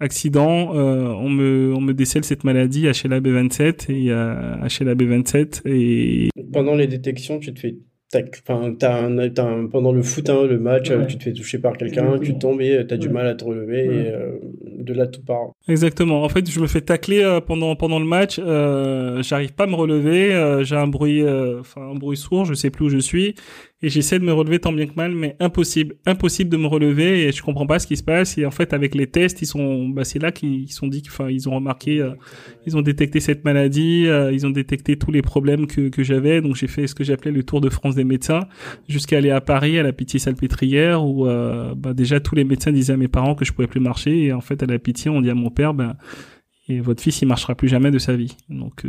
accident, 0.00 0.74
euh, 0.74 1.06
on 1.08 1.30
me 1.30 1.72
on 1.74 1.80
me 1.80 1.94
décèle 1.94 2.24
cette 2.24 2.44
maladie 2.44 2.86
HLA-B27 2.86 3.90
et 3.90 4.10
euh, 4.10 4.56
HLA-B27 4.62 5.62
et 5.66 6.28
pendant 6.52 6.74
les 6.74 6.86
détections, 6.86 7.38
tu 7.38 7.54
te 7.54 7.58
fais 7.60 7.76
Enfin, 8.12 8.74
un, 8.82 9.66
pendant 9.68 9.92
le 9.92 10.02
foot, 10.02 10.30
hein, 10.30 10.44
le 10.44 10.58
match, 10.58 10.90
tu 11.06 11.16
te 11.16 11.22
fais 11.22 11.32
toucher 11.32 11.60
par 11.60 11.76
quelqu'un, 11.76 12.18
tu 12.18 12.36
tombes 12.36 12.60
et 12.60 12.84
tu 12.84 12.92
as 12.92 12.96
du 12.96 13.08
mal 13.08 13.28
à 13.28 13.36
te 13.36 13.44
relever 13.44 13.84
et 13.84 14.08
euh, 14.12 14.32
de 14.64 14.92
là 14.92 15.06
tout 15.06 15.22
part. 15.22 15.52
Exactement. 15.68 16.24
En 16.24 16.28
fait, 16.28 16.50
je 16.50 16.58
me 16.58 16.66
fais 16.66 16.80
tacler 16.80 17.22
euh, 17.22 17.40
pendant, 17.40 17.76
pendant 17.76 18.00
le 18.00 18.06
match, 18.06 18.40
euh, 18.40 19.22
j'arrive 19.22 19.52
pas 19.52 19.64
à 19.64 19.66
me 19.68 19.76
relever, 19.76 20.34
euh, 20.34 20.64
j'ai 20.64 20.74
un 20.74 20.88
bruit, 20.88 21.22
enfin 21.60 21.82
un 21.82 21.94
bruit 21.94 22.16
sourd, 22.16 22.46
je 22.46 22.54
sais 22.54 22.70
plus 22.70 22.86
où 22.86 22.88
je 22.88 22.98
suis 22.98 23.36
et 23.82 23.88
j'essaie 23.88 24.18
de 24.18 24.24
me 24.24 24.32
relever 24.32 24.58
tant 24.58 24.72
bien 24.72 24.86
que 24.86 24.94
mal, 24.94 25.14
mais 25.14 25.36
impossible, 25.40 25.94
impossible 26.04 26.50
de 26.50 26.58
me 26.58 26.66
relever 26.66 27.24
et 27.24 27.32
je 27.32 27.42
comprends 27.42 27.66
pas 27.66 27.78
ce 27.78 27.86
qui 27.86 27.96
se 27.96 28.02
passe. 28.02 28.36
Et 28.36 28.44
en 28.44 28.50
fait, 28.50 28.74
avec 28.74 28.94
les 28.94 29.06
tests, 29.06 29.40
ils 29.40 29.46
sont, 29.46 29.88
bah, 29.88 30.04
c'est 30.04 30.18
là 30.18 30.32
qu'ils 30.32 30.70
sont 30.70 30.86
dit, 30.86 31.02
enfin, 31.06 31.30
ils 31.30 31.48
ont 31.48 31.54
remarqué, 31.54 31.98
euh, 31.98 32.10
ils 32.66 32.76
ont 32.76 32.82
détecté 32.82 33.20
cette 33.20 33.42
maladie, 33.42 34.04
euh, 34.06 34.32
ils 34.32 34.46
ont 34.46 34.50
détecté 34.50 34.96
tous 34.96 35.10
les 35.10 35.22
problèmes 35.22 35.66
que, 35.66 35.90
j'avais. 36.02 36.42
Donc 36.42 36.56
j'ai 36.56 36.66
fait 36.66 36.86
ce 36.86 36.94
que 36.94 37.04
j'appelais 37.04 37.30
le 37.30 37.42
tour 37.42 37.62
de 37.62 37.70
France 37.70 37.94
des 37.94 38.04
médecins, 38.04 38.48
jusqu'à 38.86 39.16
aller 39.16 39.30
à 39.30 39.40
Paris 39.40 39.78
à 39.78 39.82
la 39.82 39.92
Pitié-Salpêtrière 39.92 41.04
où 41.04 41.26
euh, 41.26 41.74
bah, 41.74 41.94
déjà 41.94 42.20
tous 42.20 42.34
les 42.34 42.44
médecins 42.44 42.72
disaient 42.72 42.94
à 42.94 42.96
mes 42.96 43.08
parents 43.08 43.34
que 43.34 43.44
je 43.44 43.52
pouvais 43.52 43.68
plus 43.68 43.80
marcher 43.80 44.24
et 44.24 44.32
en 44.32 44.40
fait 44.40 44.62
à 44.62 44.66
la 44.66 44.78
Pitié 44.78 45.10
on 45.10 45.20
dit 45.20 45.30
à 45.30 45.34
mon 45.34 45.50
père, 45.50 45.74
ben 45.74 45.96
et 46.68 46.80
votre 46.80 47.02
fils 47.02 47.20
il 47.20 47.26
marchera 47.26 47.54
plus 47.54 47.68
jamais 47.68 47.90
de 47.90 47.98
sa 47.98 48.14
vie. 48.14 48.36
Donc 48.48 48.84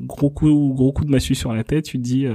gros 0.00 0.30
coup, 0.30 0.72
gros 0.74 0.92
coup 0.92 1.04
de 1.04 1.10
massue 1.10 1.34
sur 1.34 1.52
la 1.52 1.64
tête, 1.64 1.84
tu 1.84 1.98
te 1.98 2.02
dis 2.02 2.26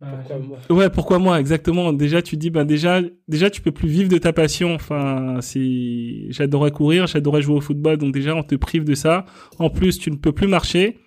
pourquoi 0.00 0.38
moi 0.38 0.58
Ouais, 0.70 0.90
pourquoi 0.90 1.18
moi 1.18 1.40
exactement. 1.40 1.92
Déjà, 1.92 2.22
tu 2.22 2.36
dis, 2.36 2.50
ben 2.50 2.64
déjà, 2.64 3.00
déjà, 3.26 3.50
tu 3.50 3.60
peux 3.60 3.72
plus 3.72 3.88
vivre 3.88 4.08
de 4.08 4.18
ta 4.18 4.32
passion. 4.32 4.74
Enfin, 4.74 5.38
c'est, 5.40 6.26
j'adorais 6.30 6.70
courir, 6.70 7.06
j'adorais 7.06 7.42
jouer 7.42 7.56
au 7.56 7.60
football, 7.60 7.96
donc 7.96 8.14
déjà, 8.14 8.34
on 8.34 8.42
te 8.42 8.54
prive 8.54 8.84
de 8.84 8.94
ça. 8.94 9.24
En 9.58 9.70
plus, 9.70 9.98
tu 9.98 10.10
ne 10.10 10.16
peux 10.16 10.32
plus 10.32 10.46
marcher. 10.46 10.98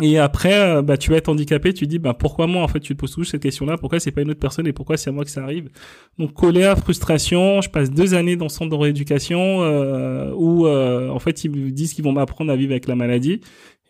Et 0.00 0.18
après, 0.18 0.58
euh, 0.58 0.82
bah, 0.82 0.96
tu 0.96 1.10
vas 1.10 1.18
être 1.18 1.28
handicapé. 1.28 1.74
Tu 1.74 1.86
dis, 1.86 1.98
ben 1.98 2.14
pourquoi 2.14 2.46
moi 2.46 2.62
En 2.62 2.68
fait, 2.68 2.80
tu 2.80 2.94
te 2.94 2.98
poses 2.98 3.10
toujours 3.12 3.30
cette 3.30 3.42
question-là. 3.42 3.76
Pourquoi 3.76 4.00
c'est 4.00 4.10
pas 4.10 4.22
une 4.22 4.30
autre 4.30 4.40
personne 4.40 4.66
et 4.66 4.72
pourquoi 4.72 4.96
c'est 4.96 5.10
à 5.10 5.12
moi 5.12 5.24
que 5.24 5.30
ça 5.30 5.42
arrive? 5.42 5.68
Donc, 6.18 6.32
colère, 6.32 6.78
frustration. 6.78 7.60
Je 7.60 7.68
passe 7.68 7.90
deux 7.90 8.14
années 8.14 8.36
dans 8.36 8.46
le 8.46 8.50
centre 8.50 8.70
de 8.70 8.76
rééducation 8.76 9.62
euh, 9.62 10.32
où, 10.34 10.66
euh, 10.66 11.10
en 11.10 11.18
fait, 11.18 11.44
ils 11.44 11.50
me 11.50 11.70
disent 11.70 11.92
qu'ils 11.92 12.04
vont 12.04 12.12
m'apprendre 12.12 12.50
à 12.50 12.56
vivre 12.56 12.72
avec 12.72 12.88
la 12.88 12.96
maladie. 12.96 13.42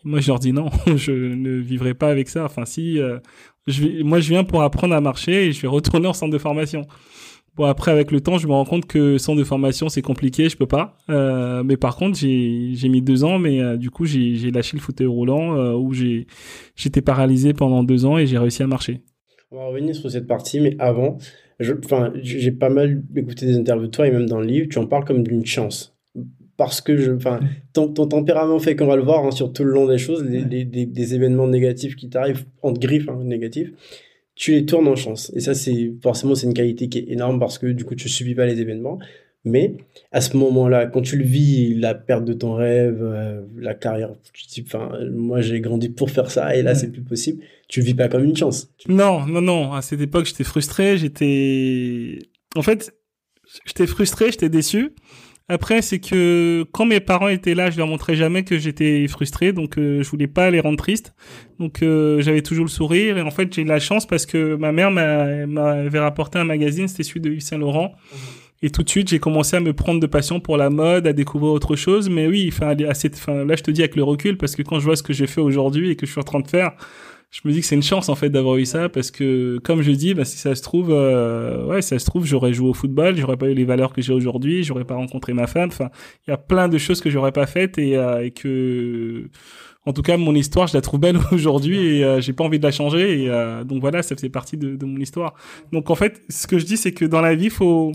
Moi, 0.03 0.19
je 0.19 0.27
leur 0.27 0.39
dis 0.39 0.51
non, 0.51 0.69
je 0.95 1.11
ne 1.11 1.51
vivrai 1.51 1.93
pas 1.93 2.09
avec 2.09 2.27
ça. 2.27 2.43
Enfin, 2.43 2.65
si, 2.65 2.99
euh, 2.99 3.19
moi, 4.03 4.19
je 4.19 4.29
viens 4.29 4.43
pour 4.43 4.61
apprendre 4.61 4.93
à 4.93 5.01
marcher 5.01 5.47
et 5.47 5.51
je 5.51 5.61
vais 5.61 5.67
retourner 5.67 6.07
en 6.07 6.13
centre 6.13 6.33
de 6.33 6.37
formation. 6.37 6.85
Bon, 7.55 7.65
après, 7.65 7.91
avec 7.91 8.11
le 8.11 8.19
temps, 8.19 8.39
je 8.39 8.47
me 8.47 8.53
rends 8.53 8.65
compte 8.65 8.87
que 8.87 9.19
centre 9.19 9.37
de 9.37 9.43
formation, 9.43 9.87
c'est 9.87 10.01
compliqué, 10.01 10.49
je 10.49 10.57
peux 10.57 10.65
pas. 10.65 10.97
Euh, 11.09 11.63
mais 11.63 11.77
par 11.77 11.95
contre, 11.95 12.17
j'ai 12.17 12.89
mis 12.89 13.01
deux 13.01 13.23
ans, 13.23 13.37
mais 13.37 13.61
euh, 13.61 13.77
du 13.77 13.91
coup, 13.91 14.05
j'ai 14.05 14.49
lâché 14.49 14.75
le 14.75 14.81
fauteuil 14.81 15.05
roulant 15.05 15.55
euh, 15.55 15.73
où 15.73 15.93
j'étais 15.93 17.01
paralysé 17.01 17.53
pendant 17.53 17.83
deux 17.83 18.05
ans 18.05 18.17
et 18.17 18.25
j'ai 18.25 18.39
réussi 18.39 18.63
à 18.63 18.67
marcher. 18.67 19.01
On 19.51 19.57
va 19.57 19.65
revenir 19.65 19.95
sur 19.95 20.09
cette 20.09 20.25
partie, 20.25 20.59
mais 20.59 20.75
avant, 20.79 21.19
j'ai 21.59 22.51
pas 22.51 22.69
mal 22.69 23.03
écouté 23.15 23.45
des 23.45 23.55
interviews 23.55 23.85
de 23.85 23.91
toi 23.91 24.07
et 24.07 24.11
même 24.11 24.27
dans 24.27 24.39
le 24.39 24.47
livre, 24.47 24.67
tu 24.67 24.79
en 24.79 24.87
parles 24.87 25.05
comme 25.05 25.21
d'une 25.21 25.45
chance 25.45 25.92
parce 26.57 26.81
que 26.81 26.97
je, 26.97 27.11
enfin, 27.11 27.39
ton, 27.73 27.87
ton, 27.87 28.07
tempérament 28.07 28.59
fait 28.59 28.75
qu'on 28.75 28.85
va 28.85 28.95
le 28.95 29.01
voir 29.01 29.25
hein, 29.25 29.31
sur 29.31 29.51
tout 29.51 29.63
le 29.63 29.71
long 29.71 29.87
des 29.87 29.97
choses, 29.97 30.23
les, 30.23 30.65
des 30.65 31.15
événements 31.15 31.47
négatifs 31.47 31.95
qui 31.95 32.09
t'arrivent, 32.09 32.45
entre 32.61 32.79
griffes 32.79 33.09
hein, 33.09 33.19
négatifs, 33.23 33.71
tu 34.35 34.51
les 34.51 34.65
tournes 34.65 34.87
en 34.87 34.95
chance. 34.95 35.31
Et 35.35 35.39
ça, 35.39 35.53
c'est 35.53 35.93
forcément, 36.01 36.35
c'est 36.35 36.47
une 36.47 36.53
qualité 36.53 36.89
qui 36.89 36.99
est 36.99 37.11
énorme 37.11 37.39
parce 37.39 37.57
que 37.57 37.67
du 37.67 37.85
coup, 37.85 37.95
tu 37.95 38.09
subis 38.09 38.35
pas 38.35 38.45
les 38.45 38.61
événements. 38.61 38.99
Mais 39.45 39.75
à 40.13 40.21
ce 40.21 40.37
moment-là, 40.37 40.85
quand 40.85 41.01
tu 41.01 41.17
le 41.17 41.25
vis, 41.25 41.75
la 41.75 41.95
perte 41.95 42.23
de 42.23 42.31
ton 42.31 42.53
rêve, 42.55 42.99
euh, 43.01 43.41
la 43.57 43.73
carrière, 43.73 44.11
tu 44.31 44.45
dis, 44.47 44.63
enfin, 44.65 44.89
moi 45.11 45.41
j'ai 45.41 45.59
grandi 45.59 45.89
pour 45.89 46.09
faire 46.09 46.31
ça 46.31 46.55
et 46.55 46.61
là 46.61 46.75
c'est 46.75 46.89
plus 46.89 47.01
possible. 47.01 47.43
Tu 47.67 47.81
le 47.81 47.85
vis 47.85 47.93
pas 47.93 48.07
comme 48.07 48.23
une 48.23 48.37
chance. 48.37 48.69
Non, 48.87 49.25
non, 49.25 49.41
non. 49.41 49.73
À 49.73 49.81
cette 49.81 49.99
époque, 49.99 50.25
j'étais 50.25 50.45
frustré. 50.45 50.97
J'étais, 50.97 52.19
en 52.55 52.61
fait, 52.61 52.95
j'étais 53.65 53.87
frustré, 53.87 54.31
j'étais 54.31 54.49
déçu. 54.49 54.93
Après, 55.49 55.81
c'est 55.81 55.99
que 55.99 56.65
quand 56.71 56.85
mes 56.85 57.01
parents 57.01 57.27
étaient 57.27 57.53
là, 57.53 57.69
je 57.69 57.77
leur 57.77 57.87
montrais 57.87 58.15
jamais 58.15 58.43
que 58.43 58.57
j'étais 58.57 59.07
frustré, 59.07 59.51
donc 59.51 59.77
euh, 59.77 60.01
je 60.01 60.09
voulais 60.09 60.27
pas 60.27 60.49
les 60.49 60.61
rendre 60.61 60.77
tristes. 60.77 61.13
Donc 61.59 61.83
euh, 61.83 62.21
j'avais 62.21 62.41
toujours 62.41 62.63
le 62.63 62.69
sourire. 62.69 63.17
Et 63.17 63.21
en 63.21 63.31
fait, 63.31 63.53
j'ai 63.53 63.63
eu 63.63 63.65
la 63.65 63.79
chance 63.79 64.05
parce 64.05 64.25
que 64.25 64.55
ma 64.55 64.71
mère 64.71 64.89
m'avait 64.89 65.99
rapporté 65.99 66.39
un 66.39 66.45
magazine, 66.45 66.87
c'était 66.87 67.03
celui 67.03 67.19
de 67.19 67.31
Yves 67.31 67.41
Saint 67.41 67.57
Laurent. 67.57 67.93
Et 68.61 68.69
tout 68.69 68.81
de 68.81 68.89
suite, 68.89 69.09
j'ai 69.09 69.19
commencé 69.19 69.57
à 69.57 69.59
me 69.59 69.73
prendre 69.73 69.99
de 69.99 70.07
passion 70.07 70.39
pour 70.39 70.55
la 70.55 70.69
mode, 70.69 71.05
à 71.05 71.11
découvrir 71.11 71.51
autre 71.51 71.75
chose. 71.75 72.09
Mais 72.09 72.27
oui, 72.27 72.47
enfin, 72.47 72.73
là, 72.73 72.93
je 72.93 73.61
te 73.61 73.71
dis 73.71 73.81
avec 73.81 73.97
le 73.97 74.03
recul, 74.03 74.37
parce 74.37 74.55
que 74.55 74.61
quand 74.61 74.79
je 74.79 74.85
vois 74.85 74.95
ce 74.95 75.03
que 75.03 75.11
j'ai 75.11 75.27
fait 75.27 75.41
aujourd'hui 75.41 75.89
et 75.89 75.97
que 75.97 76.05
je 76.05 76.11
suis 76.11 76.21
en 76.21 76.23
train 76.23 76.39
de 76.39 76.47
faire, 76.47 76.71
je 77.33 77.41
me 77.45 77.51
dis 77.51 77.61
que 77.61 77.65
c'est 77.65 77.73
une 77.73 77.83
chance 77.83 78.09
en 78.09 78.15
fait 78.15 78.29
d'avoir 78.29 78.57
eu 78.57 78.65
ça 78.65 78.89
parce 78.89 79.09
que 79.09 79.57
comme 79.63 79.81
je 79.81 79.91
dis 79.91 80.13
bah, 80.13 80.23
si 80.23 80.37
ça 80.37 80.53
se 80.53 80.61
trouve 80.61 80.91
euh, 80.91 81.65
ouais 81.65 81.81
ça 81.81 81.97
se 81.97 82.05
trouve 82.05 82.27
j'aurais 82.27 82.53
joué 82.53 82.69
au 82.69 82.75
football 82.75 83.17
j'aurais 83.17 83.37
pas 83.37 83.47
eu 83.47 83.55
les 83.55 83.65
valeurs 83.65 83.91
que 83.91 84.03
j'ai 84.03 84.13
aujourd'hui 84.13 84.63
j'aurais 84.63 84.85
pas 84.85 84.93
rencontré 84.93 85.33
ma 85.33 85.47
femme. 85.47 85.69
Enfin 85.69 85.89
il 86.27 86.29
y 86.29 86.33
a 86.33 86.37
plein 86.37 86.69
de 86.69 86.77
choses 86.77 87.01
que 87.01 87.09
j'aurais 87.09 87.31
pas 87.31 87.47
faites 87.47 87.79
et, 87.79 87.97
euh, 87.97 88.23
et, 88.23 88.29
que 88.29 89.29
en 89.87 89.93
tout 89.93 90.03
cas 90.03 90.15
mon 90.17 90.35
histoire 90.35 90.67
je 90.67 90.75
la 90.75 90.81
trouve 90.81 90.99
belle 90.99 91.17
aujourd'hui 91.31 91.97
et 91.97 92.03
euh, 92.03 92.21
j'ai 92.21 92.33
pas 92.33 92.43
envie 92.43 92.59
de 92.59 92.63
la 92.63 92.71
changer 92.71 93.23
et 93.23 93.29
euh, 93.29 93.63
donc 93.63 93.81
voilà 93.81 94.03
ça 94.03 94.15
fait 94.15 94.29
partie 94.29 94.57
de, 94.57 94.75
de 94.75 94.85
mon 94.85 94.99
histoire. 94.99 95.33
Donc 95.71 95.89
en 95.89 95.95
fait 95.95 96.21
ce 96.29 96.45
que 96.45 96.59
je 96.59 96.65
dis 96.65 96.77
c'est 96.77 96.93
que 96.93 97.05
dans 97.05 97.21
la 97.21 97.33
vie 97.33 97.49
faut 97.49 97.93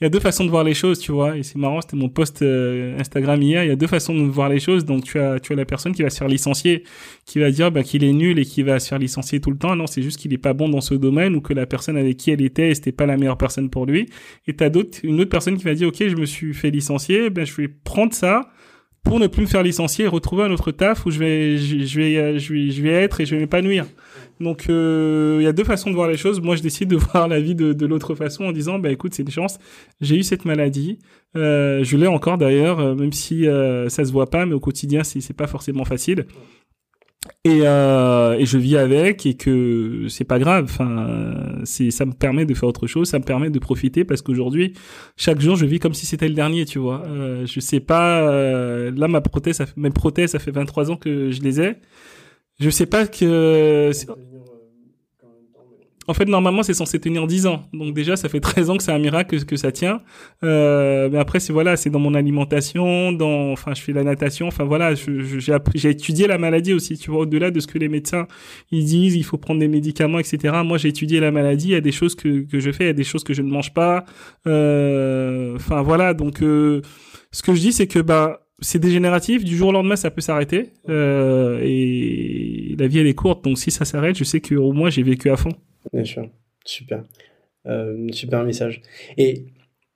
il 0.00 0.04
y 0.04 0.06
a 0.06 0.10
deux 0.10 0.18
façons 0.18 0.44
de 0.44 0.50
voir 0.50 0.64
les 0.64 0.74
choses, 0.74 0.98
tu 0.98 1.12
vois. 1.12 1.36
Et 1.36 1.44
c'est 1.44 1.56
marrant, 1.56 1.80
c'était 1.80 1.96
mon 1.96 2.08
post 2.08 2.42
euh, 2.42 2.98
Instagram 2.98 3.40
hier. 3.40 3.62
Il 3.62 3.68
y 3.68 3.70
a 3.70 3.76
deux 3.76 3.86
façons 3.86 4.12
de 4.12 4.22
voir 4.22 4.48
les 4.48 4.58
choses. 4.58 4.84
Donc 4.84 5.04
tu 5.04 5.20
as, 5.20 5.38
tu 5.38 5.52
as 5.52 5.56
la 5.56 5.64
personne 5.64 5.94
qui 5.94 6.02
va 6.02 6.10
se 6.10 6.18
faire 6.18 6.26
licencier, 6.26 6.82
qui 7.24 7.38
va 7.38 7.52
dire 7.52 7.70
bah, 7.70 7.84
qu'il 7.84 8.02
est 8.02 8.12
nul 8.12 8.40
et 8.40 8.44
qui 8.44 8.64
va 8.64 8.80
se 8.80 8.88
faire 8.88 8.98
licencier 8.98 9.40
tout 9.40 9.52
le 9.52 9.56
temps. 9.56 9.76
Non, 9.76 9.86
c'est 9.86 10.02
juste 10.02 10.18
qu'il 10.18 10.32
est 10.32 10.38
pas 10.38 10.52
bon 10.52 10.68
dans 10.68 10.80
ce 10.80 10.94
domaine 10.94 11.36
ou 11.36 11.40
que 11.40 11.52
la 11.52 11.66
personne 11.66 11.96
avec 11.96 12.16
qui 12.16 12.32
elle 12.32 12.42
était, 12.42 12.74
c'était 12.74 12.90
pas 12.90 13.06
la 13.06 13.16
meilleure 13.16 13.38
personne 13.38 13.70
pour 13.70 13.86
lui. 13.86 14.08
Et 14.48 14.54
t'as 14.54 14.68
d'autres, 14.68 14.98
une 15.04 15.20
autre 15.20 15.30
personne 15.30 15.56
qui 15.56 15.64
va 15.64 15.74
dire 15.74 15.86
ok, 15.86 16.08
je 16.08 16.16
me 16.16 16.26
suis 16.26 16.54
fait 16.54 16.70
licencier, 16.70 17.30
ben 17.30 17.46
je 17.46 17.54
vais 17.54 17.68
prendre 17.68 18.14
ça 18.14 18.50
pour 19.04 19.20
ne 19.20 19.28
plus 19.28 19.42
me 19.42 19.46
faire 19.46 19.62
licencier 19.62 20.06
et 20.06 20.08
retrouver 20.08 20.42
un 20.42 20.50
autre 20.50 20.72
taf 20.72 21.06
où 21.06 21.10
je 21.10 21.20
vais, 21.20 21.56
je, 21.58 22.00
vais, 22.00 22.38
je 22.38 22.52
vais, 22.52 22.70
je 22.70 22.82
vais 22.82 22.90
être 22.90 23.20
et 23.20 23.26
je 23.26 23.36
vais 23.36 23.42
m'épanouir. 23.42 23.86
Donc 24.44 24.66
euh, 24.68 25.38
il 25.40 25.44
y 25.44 25.48
a 25.48 25.52
deux 25.52 25.64
façons 25.64 25.90
de 25.90 25.96
voir 25.96 26.06
les 26.06 26.16
choses. 26.16 26.40
Moi, 26.40 26.54
je 26.54 26.62
décide 26.62 26.88
de 26.88 26.96
voir 27.12 27.26
la 27.26 27.40
vie 27.40 27.56
de, 27.56 27.86
l'autre 27.86 28.14
façon 28.14 28.44
en 28.44 28.52
disant, 28.52 28.78
bah 28.78 28.90
écoute, 28.90 29.14
c'est 29.14 29.22
une 29.22 29.30
chance. 29.30 29.58
J'ai 30.00 30.16
eu 30.16 30.22
cette 30.22 30.44
maladie. 30.44 31.00
Euh, 31.36 31.82
je 31.82 31.96
l'ai 31.96 32.06
encore 32.06 32.38
d'ailleurs, 32.38 32.78
euh, 32.78 32.94
même 32.94 33.12
si 33.12 33.48
euh, 33.48 33.88
ça 33.88 34.04
se 34.04 34.12
voit 34.12 34.30
pas, 34.30 34.46
mais 34.46 34.54
au 34.54 34.60
quotidien, 34.60 35.02
c'est 35.02 35.32
pas 35.32 35.48
forcément 35.48 35.84
facile. 35.84 36.26
Et, 37.46 37.60
et 37.60 38.46
je 38.46 38.58
vis 38.58 38.76
avec 38.76 39.24
et 39.24 39.34
que 39.34 40.06
c'est 40.08 40.24
pas 40.24 40.38
grave. 40.38 40.64
Enfin, 40.64 41.08
c'est 41.64 41.90
ça 41.90 42.04
me 42.04 42.12
permet 42.12 42.44
de 42.44 42.52
faire 42.52 42.68
autre 42.68 42.86
chose, 42.86 43.08
ça 43.08 43.18
me 43.18 43.24
permet 43.24 43.48
de 43.48 43.58
profiter 43.58 44.04
parce 44.04 44.20
qu'aujourd'hui, 44.20 44.74
chaque 45.16 45.40
jour, 45.40 45.56
je 45.56 45.64
vis 45.64 45.78
comme 45.78 45.94
si 45.94 46.04
c'était 46.04 46.28
le 46.28 46.34
dernier, 46.34 46.66
tu 46.66 46.78
vois. 46.78 47.02
Je 47.46 47.60
sais 47.60 47.80
pas. 47.80 48.30
Là, 48.90 49.08
ma 49.08 49.22
prothèse, 49.22 49.64
mes 49.76 49.88
prothèses, 49.88 50.32
ça 50.32 50.38
fait 50.38 50.50
23 50.50 50.90
ans 50.90 50.96
que 50.96 51.30
je 51.30 51.40
les 51.40 51.62
ai. 51.62 51.76
Je 52.60 52.70
sais 52.70 52.86
pas 52.86 53.06
que. 53.06 53.90
En 56.06 56.14
fait, 56.14 56.26
normalement, 56.26 56.62
c'est 56.62 56.74
censé 56.74 56.98
tenir 57.00 57.26
10 57.26 57.46
ans. 57.46 57.64
Donc 57.72 57.94
déjà, 57.94 58.16
ça 58.16 58.28
fait 58.28 58.40
13 58.40 58.70
ans 58.70 58.76
que 58.76 58.82
c'est 58.82 58.92
un 58.92 58.98
miracle 58.98 59.38
que, 59.38 59.44
que 59.44 59.56
ça 59.56 59.72
tient. 59.72 60.02
Euh, 60.42 61.08
mais 61.10 61.18
après, 61.18 61.40
c'est 61.40 61.52
voilà, 61.52 61.76
c'est 61.76 61.90
dans 61.90 61.98
mon 61.98 62.14
alimentation, 62.14 63.12
dans, 63.12 63.52
enfin, 63.52 63.72
je 63.74 63.80
fais 63.80 63.92
la 63.92 64.04
natation. 64.04 64.46
Enfin 64.48 64.64
voilà, 64.64 64.94
j'ai 64.94 65.90
étudié 65.90 66.26
la 66.26 66.38
maladie 66.38 66.72
aussi. 66.72 66.98
Tu 66.98 67.10
vois, 67.10 67.20
au-delà 67.20 67.50
de 67.50 67.60
ce 67.60 67.66
que 67.66 67.78
les 67.78 67.88
médecins 67.88 68.26
ils 68.70 68.84
disent, 68.84 69.14
il 69.14 69.24
faut 69.24 69.38
prendre 69.38 69.60
des 69.60 69.68
médicaments, 69.68 70.18
etc. 70.18 70.54
Moi, 70.64 70.78
j'ai 70.78 70.88
étudié 70.88 71.20
la 71.20 71.30
maladie. 71.30 71.68
Il 71.68 71.72
y 71.72 71.76
a 71.76 71.80
des 71.80 71.92
choses 71.92 72.14
que 72.14 72.42
que 72.42 72.60
je 72.60 72.70
fais, 72.70 72.84
il 72.84 72.88
y 72.88 72.90
a 72.90 72.94
des 72.94 73.04
choses 73.04 73.24
que 73.24 73.34
je 73.34 73.42
ne 73.42 73.50
mange 73.50 73.72
pas. 73.72 74.04
Euh, 74.46 75.56
enfin 75.56 75.82
voilà, 75.82 76.14
donc 76.14 76.42
euh, 76.42 76.82
ce 77.32 77.42
que 77.42 77.54
je 77.54 77.60
dis, 77.60 77.72
c'est 77.72 77.86
que 77.86 78.00
bah 78.00 78.40
c'est 78.60 78.78
dégénératif, 78.78 79.44
du 79.44 79.56
jour 79.56 79.68
au 79.68 79.72
lendemain 79.72 79.96
ça 79.96 80.10
peut 80.10 80.20
s'arrêter 80.20 80.72
euh, 80.88 81.60
et 81.62 82.76
la 82.78 82.86
vie 82.86 82.98
elle 82.98 83.06
est 83.08 83.14
courte 83.14 83.44
donc 83.44 83.58
si 83.58 83.72
ça 83.72 83.84
s'arrête 83.84 84.16
je 84.16 84.22
sais 84.22 84.40
que 84.40 84.54
au 84.54 84.72
moins 84.72 84.90
j'ai 84.90 85.02
vécu 85.02 85.28
à 85.30 85.36
fond. 85.36 85.50
Bien 85.92 86.04
sûr, 86.04 86.28
super, 86.64 87.02
euh, 87.66 88.06
super 88.12 88.44
message. 88.44 88.80
Et 89.18 89.44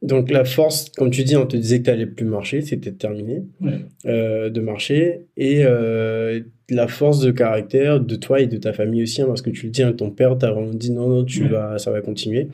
donc 0.02 0.30
la 0.30 0.44
force, 0.44 0.90
comme 0.90 1.10
tu 1.10 1.24
dis, 1.24 1.36
on 1.36 1.46
te 1.46 1.56
disait 1.56 1.78
que 1.80 1.84
tu 1.84 1.90
n'allais 1.90 2.06
plus 2.06 2.24
marcher, 2.26 2.60
c'était 2.60 2.92
terminé 2.92 3.42
Ouais. 3.60 3.80
euh, 4.06 4.48
de 4.50 4.60
marcher 4.60 5.26
et 5.36 5.64
euh, 5.64 6.40
la 6.70 6.86
force 6.86 7.20
de 7.20 7.30
caractère 7.32 7.98
de 8.00 8.14
toi 8.14 8.40
et 8.40 8.46
de 8.46 8.56
ta 8.58 8.72
famille 8.72 9.02
aussi, 9.02 9.22
hein, 9.22 9.26
parce 9.26 9.42
que 9.42 9.50
tu 9.50 9.66
le 9.66 9.72
dis, 9.72 9.82
hein, 9.82 9.92
ton 9.92 10.10
père 10.10 10.38
t'a 10.38 10.50
vraiment 10.52 10.72
dit 10.72 10.92
non 10.92 11.08
non 11.08 11.24
tu 11.24 11.42
Ouais. 11.44 11.48
vas, 11.48 11.78
ça 11.78 11.90
va 11.90 12.00
continuer. 12.00 12.48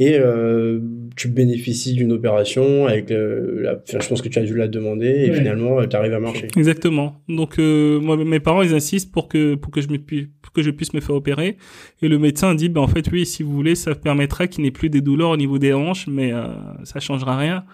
Et 0.00 0.16
euh, 0.18 0.80
tu 1.16 1.28
bénéficies 1.28 1.94
d'une 1.94 2.10
opération 2.10 2.86
avec 2.86 3.10
le, 3.10 3.60
la, 3.62 3.74
enfin, 3.80 4.00
je 4.00 4.08
pense 4.08 4.22
que 4.22 4.28
tu 4.28 4.38
as 4.40 4.42
dû 4.42 4.56
la 4.56 4.66
demander 4.66 5.06
et 5.06 5.30
Ouais. 5.30 5.36
finalement 5.38 5.86
tu 5.86 5.94
arrives 5.96 6.14
à 6.14 6.18
marcher. 6.20 6.48
Exactement. 6.56 7.20
Donc 7.28 7.58
moi 7.58 8.16
mes 8.16 8.40
parents 8.40 8.62
ils 8.62 8.74
insistent 8.74 9.12
pour 9.12 9.28
que 9.28 9.54
pour 9.54 9.70
que 9.72 9.80
je 9.80 9.88
me 9.88 9.98
que 10.54 10.62
je 10.62 10.70
puisse 10.70 10.94
me 10.94 11.00
faire 11.00 11.14
opérer 11.14 11.56
et 12.02 12.08
le 12.08 12.18
médecin 12.18 12.54
dit 12.54 12.68
ben 12.68 12.80
en 12.80 12.88
fait 12.88 13.08
oui 13.12 13.26
si 13.26 13.42
vous 13.42 13.52
voulez 13.52 13.74
ça 13.74 13.94
permettra 13.94 14.46
qu'il 14.46 14.64
n'ait 14.64 14.70
plus 14.70 14.90
des 14.90 15.00
douleurs 15.00 15.30
au 15.30 15.36
niveau 15.36 15.58
des 15.58 15.72
hanches 15.72 16.06
mais 16.06 16.32
euh, 16.32 16.46
ça 16.84 17.00
changera 17.00 17.36
rien. 17.36 17.64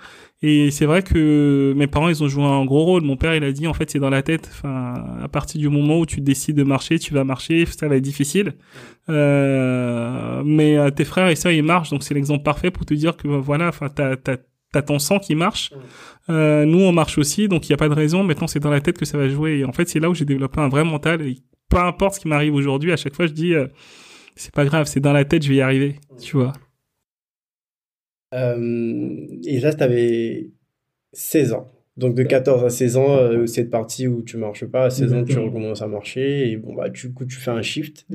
Et 0.42 0.70
c'est 0.70 0.86
vrai 0.86 1.02
que 1.02 1.74
mes 1.76 1.86
parents 1.86 2.08
ils 2.08 2.24
ont 2.24 2.28
joué 2.28 2.44
un 2.44 2.64
gros 2.64 2.82
rôle. 2.84 3.02
Mon 3.02 3.18
père 3.18 3.34
il 3.34 3.44
a 3.44 3.52
dit 3.52 3.66
en 3.66 3.74
fait 3.74 3.90
c'est 3.90 3.98
dans 3.98 4.08
la 4.08 4.22
tête. 4.22 4.48
Enfin 4.50 4.94
à 5.22 5.28
partir 5.28 5.60
du 5.60 5.68
moment 5.68 5.98
où 5.98 6.06
tu 6.06 6.20
décides 6.20 6.56
de 6.56 6.62
marcher 6.64 6.98
tu 6.98 7.12
vas 7.14 7.24
marcher 7.24 7.66
ça 7.66 7.88
va 7.88 7.96
être 7.96 8.02
difficile. 8.02 8.54
Euh, 9.08 10.42
mais 10.44 10.78
euh, 10.78 10.90
tes 10.90 11.04
frères 11.04 11.28
et 11.28 11.36
sœurs 11.36 11.52
ils 11.52 11.62
marchent 11.62 11.90
donc 11.90 12.02
c'est 12.02 12.14
l'exemple 12.14 12.42
parfait 12.42 12.70
pour 12.70 12.86
te 12.86 12.94
dire 12.94 13.16
que 13.16 13.28
voilà 13.28 13.68
enfin 13.68 13.88
t'as 13.88 14.16
t'as 14.16 14.36
t'as 14.72 14.82
ton 14.82 14.98
sang 14.98 15.18
qui 15.18 15.34
marche. 15.34 15.72
Euh, 16.28 16.64
nous, 16.64 16.80
on 16.80 16.92
marche 16.92 17.18
aussi, 17.18 17.48
donc 17.48 17.68
il 17.68 17.72
n'y 17.72 17.74
a 17.74 17.76
pas 17.76 17.88
de 17.88 17.94
raison. 17.94 18.22
Maintenant, 18.22 18.46
c'est 18.46 18.60
dans 18.60 18.70
la 18.70 18.80
tête 18.80 18.98
que 18.98 19.04
ça 19.04 19.18
va 19.18 19.28
jouer. 19.28 19.58
Et 19.58 19.64
en 19.64 19.72
fait, 19.72 19.88
c'est 19.88 20.00
là 20.00 20.08
où 20.08 20.14
j'ai 20.14 20.24
développé 20.24 20.60
un 20.60 20.68
vrai 20.68 20.84
mental. 20.84 21.22
Et 21.22 21.38
peu 21.70 21.78
importe 21.78 22.16
ce 22.16 22.20
qui 22.20 22.28
m'arrive 22.28 22.54
aujourd'hui, 22.54 22.92
à 22.92 22.96
chaque 22.96 23.14
fois, 23.14 23.26
je 23.26 23.32
dis, 23.32 23.54
euh, 23.54 23.68
c'est 24.36 24.52
pas 24.52 24.66
grave, 24.66 24.86
c'est 24.86 25.00
dans 25.00 25.12
la 25.12 25.24
tête, 25.24 25.42
je 25.42 25.48
vais 25.48 25.56
y 25.56 25.60
arriver. 25.62 25.96
Tu 26.20 26.36
vois. 26.36 26.52
Euh, 28.34 29.26
et 29.44 29.60
là, 29.60 29.72
tu 29.72 29.82
avais 29.82 30.50
16 31.12 31.52
ans. 31.54 31.72
Donc 31.96 32.14
de 32.14 32.22
14 32.22 32.64
à 32.64 32.70
16 32.70 32.96
ans, 32.96 33.16
euh, 33.16 33.46
cette 33.46 33.70
partie 33.70 34.06
où 34.06 34.22
tu 34.22 34.36
marches 34.36 34.64
pas, 34.64 34.84
à 34.84 34.90
16 34.90 35.12
ans, 35.12 35.24
tu 35.24 35.38
recommences 35.38 35.82
à 35.82 35.86
marcher 35.86 36.50
et 36.50 36.56
bon 36.56 36.74
bah 36.74 36.88
du 36.88 37.12
coup 37.12 37.26
tu 37.26 37.36
fais 37.36 37.50
un 37.50 37.60
shift 37.60 38.06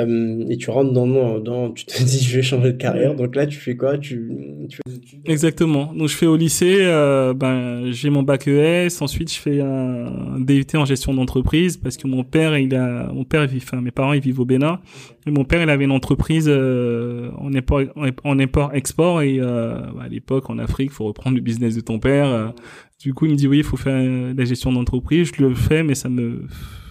euh, 0.00 0.44
et 0.48 0.56
tu 0.56 0.70
rentres 0.70 0.92
dans, 0.92 1.38
dans, 1.38 1.70
tu 1.70 1.84
te 1.84 2.02
dis 2.02 2.22
je 2.24 2.36
vais 2.36 2.42
changer 2.42 2.72
de 2.72 2.78
carrière. 2.78 3.14
Donc 3.14 3.36
là 3.36 3.46
tu 3.46 3.58
fais 3.58 3.76
quoi? 3.76 3.98
Tu, 3.98 4.32
tu 4.68 4.76
fais 4.76 4.82
des 4.90 4.96
études? 4.96 5.20
Exactement. 5.24 5.92
Donc, 5.94 6.08
je 6.08 6.14
fais 6.14 6.26
au 6.26 6.36
lycée, 6.36 6.78
euh, 6.80 7.34
ben, 7.34 7.90
j'ai 7.90 8.10
mon 8.10 8.22
bac 8.22 8.46
ES. 8.46 8.88
Ensuite, 9.00 9.32
je 9.32 9.38
fais 9.38 9.60
un 9.60 10.38
DUT 10.38 10.64
en 10.74 10.84
gestion 10.84 11.14
d'entreprise 11.14 11.76
parce 11.76 11.96
que 11.96 12.06
mon 12.06 12.24
père, 12.24 12.56
il 12.58 12.74
a, 12.74 13.12
mon 13.12 13.24
père, 13.24 13.44
il 13.44 13.50
vit, 13.50 13.58
enfin, 13.58 13.80
mes 13.80 13.90
parents, 13.90 14.12
ils 14.12 14.20
vivent 14.20 14.40
au 14.40 14.44
Bénin. 14.44 14.80
Et 15.26 15.30
mon 15.30 15.44
père, 15.44 15.62
il 15.62 15.70
avait 15.70 15.84
une 15.84 15.92
entreprise 15.92 16.46
euh, 16.48 17.30
en 17.38 17.54
import, 17.54 17.82
en 18.24 18.38
import-export. 18.38 19.22
Et 19.22 19.38
euh, 19.40 19.80
bah, 19.94 20.04
à 20.04 20.08
l'époque, 20.08 20.48
en 20.50 20.58
Afrique, 20.58 20.90
faut 20.90 21.04
reprendre 21.04 21.36
le 21.36 21.42
business 21.42 21.74
de 21.74 21.80
ton 21.80 21.98
père. 21.98 22.26
Euh, 22.26 22.48
du 23.00 23.14
coup, 23.14 23.26
il 23.26 23.32
me 23.32 23.36
dit 23.36 23.46
oui, 23.46 23.58
il 23.58 23.64
faut 23.64 23.76
faire 23.76 24.00
la 24.34 24.44
gestion 24.44 24.72
d'entreprise. 24.72 25.30
Je 25.34 25.42
le 25.42 25.54
fais, 25.54 25.82
mais 25.82 25.94
ça 25.94 26.08
me, 26.08 26.46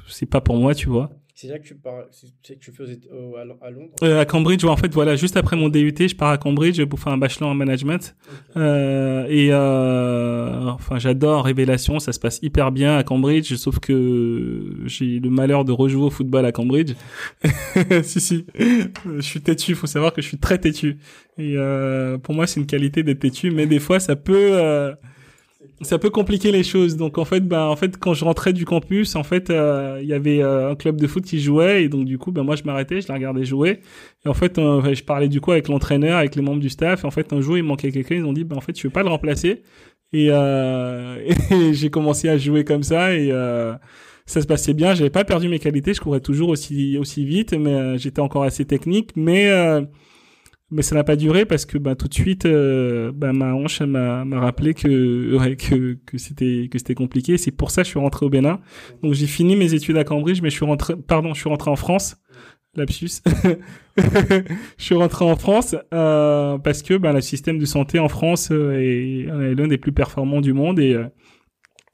c'est 0.08 0.30
pas 0.30 0.42
pour 0.42 0.58
moi, 0.58 0.76
tu 0.76 0.90
vois. 0.90 1.10
C'est 1.40 1.50
là 1.50 1.60
que 1.60 1.68
tu 1.68 1.76
pars, 1.76 2.06
c'est 2.10 2.56
que 2.56 2.60
tu 2.60 2.72
fais 2.72 2.84
aux 3.12 3.36
à 3.36 3.42
à 3.42 3.70
Londres. 3.70 3.94
Euh, 4.02 4.20
à 4.20 4.26
Cambridge, 4.26 4.64
ouais, 4.64 4.72
en 4.72 4.76
fait, 4.76 4.92
voilà, 4.92 5.16
juste 5.16 5.38
après 5.38 5.56
mon 5.56 5.70
DUT, 5.70 5.94
je 5.96 6.16
pars 6.16 6.32
à 6.32 6.40
Cambridge 6.40 6.84
pour 6.86 7.00
faire 7.00 7.14
un 7.14 7.20
bachelor 7.20 7.52
en 7.52 7.54
management. 7.54 8.16
Euh, 8.56 9.28
et 9.30 9.50
euh, 9.52 10.62
enfin, 10.64 10.98
j'adore 10.98 11.46
Révélation, 11.46 12.00
ça 12.00 12.12
se 12.12 12.20
passe 12.20 12.40
hyper 12.42 12.72
bien 12.72 12.98
à 12.98 13.04
Cambridge, 13.04 13.54
sauf 13.54 13.78
que 13.78 14.78
j'ai 14.86 15.20
le 15.20 15.30
malheur 15.30 15.64
de 15.64 15.72
rejouer 15.72 16.06
au 16.06 16.10
football 16.10 16.44
à 16.44 16.52
Cambridge. 16.52 16.94
si, 18.02 18.20
si, 18.20 18.48
je 18.58 19.22
suis 19.22 19.42
têtu, 19.42 19.76
faut 19.76 19.86
savoir 19.86 20.14
que 20.14 20.24
je 20.24 20.28
suis 20.28 20.40
très 20.40 20.58
têtu. 20.58 20.98
Et 21.38 21.54
euh, 21.56 22.18
pour 22.18 22.34
moi, 22.34 22.48
c'est 22.48 22.60
une 22.60 22.66
qualité 22.66 23.04
d'être 23.04 23.20
têtu, 23.20 23.52
mais 23.52 23.68
des 23.68 23.80
fois, 23.80 24.00
ça 24.00 24.16
peut... 24.16 24.96
ça 25.82 26.00
peut 26.00 26.10
compliquer 26.10 26.52
les 26.52 26.64
choses. 26.64 26.98
Donc 26.98 27.18
en 27.18 27.26
fait, 27.26 27.42
bah 27.42 27.68
en 27.68 27.76
fait, 27.76 27.98
quand 27.98 28.14
je 28.14 28.26
rentrais 28.26 28.54
du 28.54 28.66
campus, 28.66 29.16
en 29.16 29.24
fait, 29.24 29.50
euh, 29.50 30.00
il 30.02 30.08
y 30.08 30.14
avait 30.14 30.42
euh, 30.42 30.72
un 30.72 30.76
club 30.76 31.00
de 31.00 31.08
foot 31.08 31.24
qui 31.24 31.40
jouait 31.40 31.84
et 31.84 31.90
donc 31.90 32.06
du 32.06 32.18
coup, 32.18 32.32
ben 32.32 32.44
moi 32.44 32.56
je 32.56 32.64
m'arrêtais, 32.64 33.02
je 33.02 33.08
la 33.08 33.16
regardais 33.16 33.46
jouer. 33.46 33.80
Et 34.26 34.30
en 34.30 34.34
fait, 34.34 34.58
euh, 34.58 34.94
je 34.94 35.04
parlais 35.04 35.28
du 35.28 35.40
coup 35.42 35.52
avec 35.52 35.68
l'entraîneur, 35.68 36.18
avec 36.18 36.36
les 36.36 36.42
membres 36.42 36.62
du 36.62 36.70
staff. 36.70 37.04
Et 37.04 37.08
en 37.08 37.12
fait, 37.12 37.32
un 37.32 37.42
jour, 37.42 37.58
il 37.58 37.64
manquait 37.64 37.92
quelqu'un. 37.92 38.16
Ils 38.16 38.26
ont 38.26 38.34
dit, 38.34 38.44
ben 38.44 38.58
en 38.58 38.62
fait, 38.62 38.78
je 38.78 38.84
veux 38.84 38.92
pas 38.92 39.04
le 39.04 39.10
remplacer. 39.10 39.62
Et, 40.14 40.28
euh, 40.32 41.18
et 41.52 41.74
j'ai 41.74 41.90
commencé 41.90 42.30
à 42.30 42.38
jouer 42.38 42.64
comme 42.64 42.84
ça 42.84 43.14
et 43.14 43.32
ça 44.26 44.42
se 44.42 44.48
passait 44.48 44.74
bien. 44.74 44.96
J'avais 44.96 45.10
pas 45.10 45.26
perdu 45.26 45.48
mes 45.48 45.60
qualités. 45.60 45.94
Je 45.94 46.02
courais 46.02 46.22
toujours 46.22 46.50
aussi 46.50 46.98
aussi 46.98 47.24
vite, 47.26 47.54
mais 47.54 47.98
j'étais 47.98 48.20
encore 48.20 48.44
assez 48.44 48.66
technique. 48.66 49.12
Mais 49.16 49.52
mais 50.72 50.82
ça 50.82 50.96
n'a 50.96 51.04
pas 51.04 51.16
duré 51.16 51.46
parce 51.46 51.66
que 51.66 51.78
bah, 51.78 51.96
tout 51.96 52.08
de 52.08 52.14
suite, 52.14 52.46
euh, 52.46 53.12
bah, 53.14 53.34
ma 53.34 53.54
hanche 53.54 53.82
m'a 53.82 54.24
rappelé 54.40 54.74
que 54.74 55.38
ouais, 55.38 55.56
que 55.56 55.98
que 56.06 56.18
c'était 56.18 56.68
que 56.72 56.78
c'était 56.78 56.96
compliqué. 56.96 57.38
C'est 57.38 57.52
pour 57.52 57.72
ça 57.72 57.82
que 57.82 57.86
je 57.86 57.92
suis 57.92 58.00
rentré 58.00 58.26
au 58.26 58.30
Bénin. 58.30 58.60
Donc 59.04 59.14
j'ai 59.14 59.28
fini 59.28 59.56
mes 59.56 59.74
études 59.74 59.98
à 59.98 60.04
Cambridge, 60.04 60.42
mais 60.42 60.50
je 60.50 60.56
suis 60.56 60.66
rentré, 60.66 60.96
pardon, 60.96 61.34
je 61.34 61.40
suis 61.40 61.50
rentré 61.50 61.72
en 61.72 61.76
France. 61.76 62.18
lapsus. 62.76 63.22
je 63.98 64.44
suis 64.78 64.96
rentré 64.96 65.26
en 65.26 65.36
France 65.36 65.76
euh, 65.94 66.58
parce 66.60 66.84
que 66.84 66.96
ben, 66.96 67.14
le 67.14 67.22
système 67.22 67.60
de 67.60 67.66
santé 67.66 68.00
en 68.00 68.10
France 68.10 68.50
euh, 68.52 68.74
est, 68.74 69.56
l'un 69.56 69.68
des 69.68 69.78
plus 69.78 69.92
performants 69.92 70.42
du 70.42 70.54
monde 70.54 70.80
et, 70.80 70.94
euh, 70.94 71.06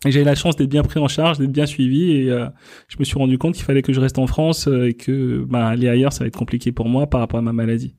j'ai 0.06 0.22
eu 0.22 0.24
la 0.25 0.36
chance 0.36 0.56
d'être 0.56 0.70
bien 0.70 0.84
pris 0.84 1.00
en 1.00 1.08
charge, 1.08 1.38
d'être 1.38 1.51
bien 1.51 1.65
suivi 1.65 2.12
et 2.12 2.30
euh, 2.30 2.48
je 2.88 2.98
me 3.00 3.03
suis 3.03 3.18
rendu 3.18 3.38
compte 3.38 3.56
qu'il 3.56 3.63
fallait 3.63 3.82
que 3.82 3.94
je 3.94 4.01
reste 4.01 4.20
en 4.20 4.27
France 4.27 4.68
euh, 4.68 4.89
et 4.89 4.94
que 4.94 5.46
ben, 5.48 5.60
aller 5.60 5.88
ailleurs 5.88 6.12
ça 6.12 6.24
va 6.24 6.27
être 6.27 6.38
compliqué 6.38 6.72
pour 6.72 6.89
moi 6.89 7.08
par 7.08 7.22
rapport 7.22 7.39
à 7.39 7.44
ma 7.44 7.53
maladie. 7.53 7.96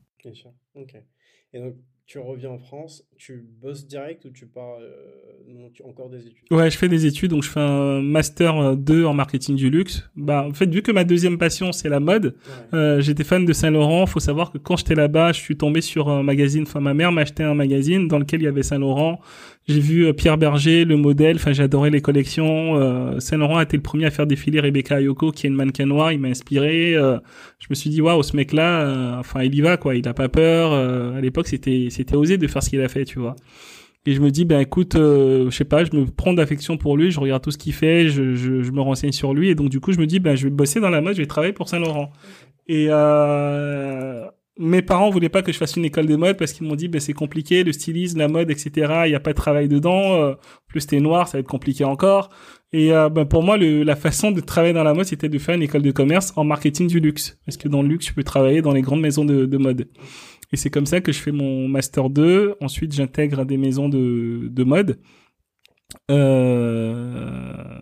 Ok. 0.75 0.95
Et 1.53 1.59
donc, 1.59 1.75
tu 2.05 2.19
reviens 2.19 2.51
en 2.51 2.59
France, 2.59 3.07
tu 3.17 3.43
bosses 3.61 3.87
direct 3.87 4.25
ou 4.25 4.29
tu 4.29 4.45
pars 4.45 4.77
euh, 4.81 4.89
non, 5.53 5.69
tu, 5.73 5.83
encore 5.83 6.09
des 6.09 6.19
études? 6.27 6.43
Ouais, 6.51 6.69
je 6.71 6.77
fais 6.77 6.89
des 6.89 7.05
études, 7.05 7.31
donc 7.31 7.43
je 7.43 7.49
fais 7.49 7.59
un 7.59 8.01
master 8.01 8.75
2 8.75 9.05
en 9.05 9.13
marketing 9.13 9.55
du 9.55 9.69
luxe. 9.69 10.09
Bah, 10.15 10.45
en 10.49 10.53
fait, 10.53 10.69
vu 10.69 10.81
que 10.81 10.91
ma 10.91 11.03
deuxième 11.03 11.37
passion 11.37 11.71
c'est 11.71 11.89
la 11.89 11.99
mode, 11.99 12.25
Ouais. 12.25 12.77
euh, 12.77 13.01
j'étais 13.01 13.23
fan 13.23 13.45
de 13.45 13.53
Saint 13.53 13.71
Laurent. 13.71 14.05
Faut 14.05 14.19
savoir 14.19 14.51
que 14.51 14.57
quand 14.57 14.75
j'étais 14.77 14.95
là-bas, 14.95 15.31
je 15.33 15.39
suis 15.39 15.55
tombé 15.55 15.81
sur 15.81 16.09
un 16.09 16.23
magazine. 16.23 16.63
Enfin, 16.63 16.79
ma 16.79 16.93
mère 16.93 17.11
m'a 17.11 17.21
acheté 17.21 17.43
un 17.43 17.53
magazine 17.53 18.07
dans 18.07 18.19
lequel 18.19 18.41
il 18.41 18.45
y 18.45 18.47
avait 18.47 18.63
Saint 18.63 18.79
Laurent. 18.79 19.19
J'ai 19.67 19.79
vu 19.79 20.05
euh, 20.05 20.13
Pierre 20.13 20.37
Berger, 20.37 20.85
le 20.85 20.95
modèle. 20.97 21.37
Enfin, 21.37 21.53
j'adorais 21.53 21.89
les 21.89 22.01
collections. 22.01 22.75
Euh, 22.79 23.19
Saint 23.19 23.37
Laurent 23.37 23.57
a 23.57 23.63
été 23.63 23.77
le 23.77 23.81
premier 23.83 24.05
à 24.05 24.11
faire 24.11 24.27
défiler 24.27 24.59
Rebecca 24.59 24.95
Ayoko, 24.97 25.31
qui 25.31 25.47
est 25.47 25.49
une 25.49 25.55
mannequin 25.55 25.85
noire. 25.87 26.11
Il 26.11 26.19
m'a 26.19 26.27
inspiré. 26.27 26.95
Euh, 26.95 27.17
je 27.59 27.67
me 27.71 27.75
suis 27.75 27.89
dit, 27.89 27.99
waouh, 28.01 28.21
ce 28.21 28.35
mec-là, 28.35 28.81
euh, 28.81 29.19
enfin, 29.19 29.41
il 29.43 29.55
y 29.55 29.61
va, 29.61 29.77
quoi. 29.77 29.95
Il 29.95 30.07
a 30.07 30.13
pas 30.13 30.29
peur. 30.29 30.71
Euh, 30.73 31.17
à 31.17 31.21
l'époque, 31.21 31.47
c'était, 31.47 31.87
c'était 31.89 32.15
osé 32.15 32.37
de 32.37 32.45
faire 32.47 32.61
ce 32.61 32.69
qu'il 32.69 32.81
a 32.81 32.87
fait, 32.87 33.04
tu 33.05 33.19
vois. 33.19 33.35
Et 34.07 34.13
je 34.13 34.21
me 34.21 34.29
dis, 34.29 34.45
ben 34.45 34.59
écoute, 34.59 34.95
euh, 34.95 35.49
je 35.49 35.55
sais 35.55 35.65
pas, 35.65 35.83
je 35.83 35.95
me 35.95 36.05
prends 36.05 36.33
d'affection 36.33 36.77
pour 36.77 36.95
lui, 36.95 37.09
je 37.09 37.19
regarde 37.19 37.43
tout 37.43 37.49
ce 37.49 37.57
qu'il 37.57 37.73
fait, 37.73 38.07
je, 38.07 38.35
je, 38.35 38.61
je 38.61 38.71
me 38.71 38.81
renseigne 38.81 39.11
sur 39.11 39.33
lui, 39.33 39.49
et 39.49 39.55
donc 39.55 39.69
du 39.69 39.79
coup, 39.79 39.93
je 39.93 39.99
me 39.99 40.05
dis, 40.05 40.19
ben 40.19 40.35
je 40.35 40.43
vais 40.43 40.51
bosser 40.51 40.79
dans 40.79 40.91
la 40.91 41.01
mode, 41.01 41.15
je 41.15 41.21
vais 41.21 41.27
travailler 41.27 41.53
pour 41.53 41.69
Saint 41.69 41.79
Laurent. 41.79 42.11
Et 42.67 42.87
euh, 42.89 44.25
mes 44.59 44.83
parents 44.83 45.09
voulaient 45.09 45.29
pas 45.29 45.41
que 45.41 45.51
je 45.51 45.57
fasse 45.57 45.75
une 45.75 45.85
école 45.85 46.05
de 46.05 46.15
mode 46.15 46.37
parce 46.37 46.53
qu'ils 46.53 46.67
m'ont 46.67 46.75
dit, 46.75 46.87
ben 46.87 47.01
c'est 47.01 47.13
compliqué, 47.13 47.63
le 47.63 47.71
stylisme, 47.73 48.19
la 48.19 48.27
mode, 48.27 48.51
etc. 48.51 49.03
Il 49.05 49.11
y 49.11 49.15
a 49.15 49.19
pas 49.19 49.31
de 49.31 49.37
travail 49.37 49.67
dedans. 49.67 50.21
euh, 50.21 50.35
plus 50.67 50.85
t'es 50.85 50.99
noir, 50.99 51.27
ça 51.27 51.37
va 51.37 51.39
être 51.39 51.47
compliqué 51.47 51.83
encore. 51.83 52.29
Et 52.73 52.93
euh, 52.93 53.09
ben, 53.09 53.25
pour 53.25 53.41
moi, 53.41 53.57
la 53.57 53.95
façon 53.95 54.31
de 54.31 54.41
travailler 54.41 54.73
dans 54.73 54.83
la 54.83 54.93
mode, 54.93 55.05
c'était 55.05 55.29
de 55.29 55.39
faire 55.39 55.55
une 55.55 55.63
école 55.63 55.81
de 55.81 55.91
commerce 55.91 56.31
en 56.35 56.43
marketing 56.43 56.87
du 56.87 56.99
luxe, 56.99 57.39
parce 57.45 57.57
que 57.57 57.67
dans 57.67 57.81
le 57.81 57.87
luxe, 57.87 58.05
tu 58.05 58.13
peux 58.13 58.23
travailler 58.23 58.61
dans 58.61 58.73
les 58.73 58.81
grandes 58.81 59.01
maisons 59.01 59.25
de 59.25 59.57
mode. 59.57 59.87
Et 60.55 60.57
c'est 60.57 60.69
comme 60.69 60.85
ça 60.85 61.01
que 61.01 61.11
je 61.11 61.19
fais 61.19 61.33
mon 61.33 61.67
master 61.67 62.09
2. 62.09 62.55
Ensuite, 62.61 62.93
j'intègre 62.93 63.43
des 63.43 63.57
maisons 63.57 63.89
de, 63.89 64.47
de 64.49 64.63
mode. 64.63 65.01
Euh, 66.09 67.77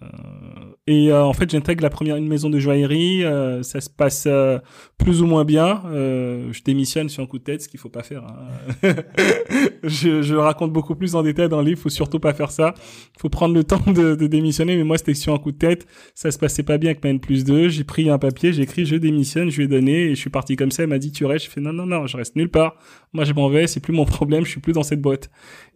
et 0.85 1.11
euh, 1.11 1.23
en 1.23 1.31
fait, 1.31 1.49
j'intègre 1.49 1.81
la 1.81 1.89
première 1.89 2.17
une 2.17 2.27
maison 2.27 2.49
de 2.49 2.59
joaillerie. 2.59 3.23
euh, 3.23 3.63
ça 3.63 3.79
se 3.79 3.89
passe 3.89 4.25
euh, 4.27 4.59
plus 4.97 5.21
ou 5.21 5.25
moins 5.27 5.45
bien. 5.45 5.81
Euh, 5.85 6.49
je 6.51 6.61
démissionne 6.61 7.07
sur 7.07 7.23
un 7.23 7.25
coup 7.25 7.39
de 7.39 7.43
tête, 7.43 7.61
ce 7.61 7.69
qu'il 7.69 7.79
faut 7.79 7.89
pas 7.89 8.03
faire. 8.03 8.23
hein. 8.25 8.93
je, 9.83 10.21
je 10.21 10.35
raconte 10.35 10.73
beaucoup 10.73 10.95
plus 10.95 11.15
en 11.15 11.23
détail 11.23 11.47
dans 11.47 11.59
le 11.61 11.67
livre. 11.67 11.79
Faut 11.79 11.89
surtout 11.89 12.19
pas 12.19 12.33
faire 12.33 12.51
ça. 12.51 12.73
Faut 13.17 13.29
prendre 13.29 13.53
le 13.55 13.63
temps 13.63 13.79
de, 13.87 14.15
de 14.15 14.27
démissionner. 14.27 14.75
Mais 14.75 14.83
moi, 14.83 14.97
c'était 14.97 15.13
sur 15.13 15.33
un 15.33 15.37
coup 15.37 15.51
de 15.53 15.57
tête. 15.57 15.87
Ça 16.15 16.31
se 16.31 16.37
passait 16.37 16.63
pas 16.63 16.77
bien 16.77 16.89
avec 16.91 17.03
ma 17.03 17.11
N 17.11 17.19
plus 17.21 17.45
2. 17.45 17.69
J'ai 17.69 17.85
pris 17.85 18.09
un 18.09 18.17
papier, 18.17 18.51
j'ai 18.51 18.63
écrit 18.63 18.85
je 18.85 18.95
démissionne, 18.97 19.49
je 19.49 19.57
lui 19.57 19.63
ai 19.65 19.67
donné 19.67 20.03
et 20.07 20.09
je 20.15 20.19
suis 20.19 20.29
parti 20.29 20.55
comme 20.57 20.71
ça. 20.71 20.83
Elle 20.83 20.89
m'a 20.89 20.99
dit 20.99 21.11
tu 21.13 21.25
restes. 21.25 21.45
Je 21.45 21.49
fais 21.51 21.61
non 21.61 21.71
non 21.71 21.85
non, 21.85 22.07
je 22.07 22.17
reste 22.17 22.35
nulle 22.35 22.49
part. 22.51 22.75
Moi, 23.13 23.23
je 23.23 23.33
m'en 23.33 23.47
vais. 23.47 23.67
C'est 23.67 23.79
plus 23.79 23.93
mon 23.93 24.05
problème. 24.05 24.43
Je 24.43 24.49
suis 24.49 24.59
plus 24.61 24.73
dans 24.73 24.83
cette 24.83 25.01
boîte. 25.01 25.29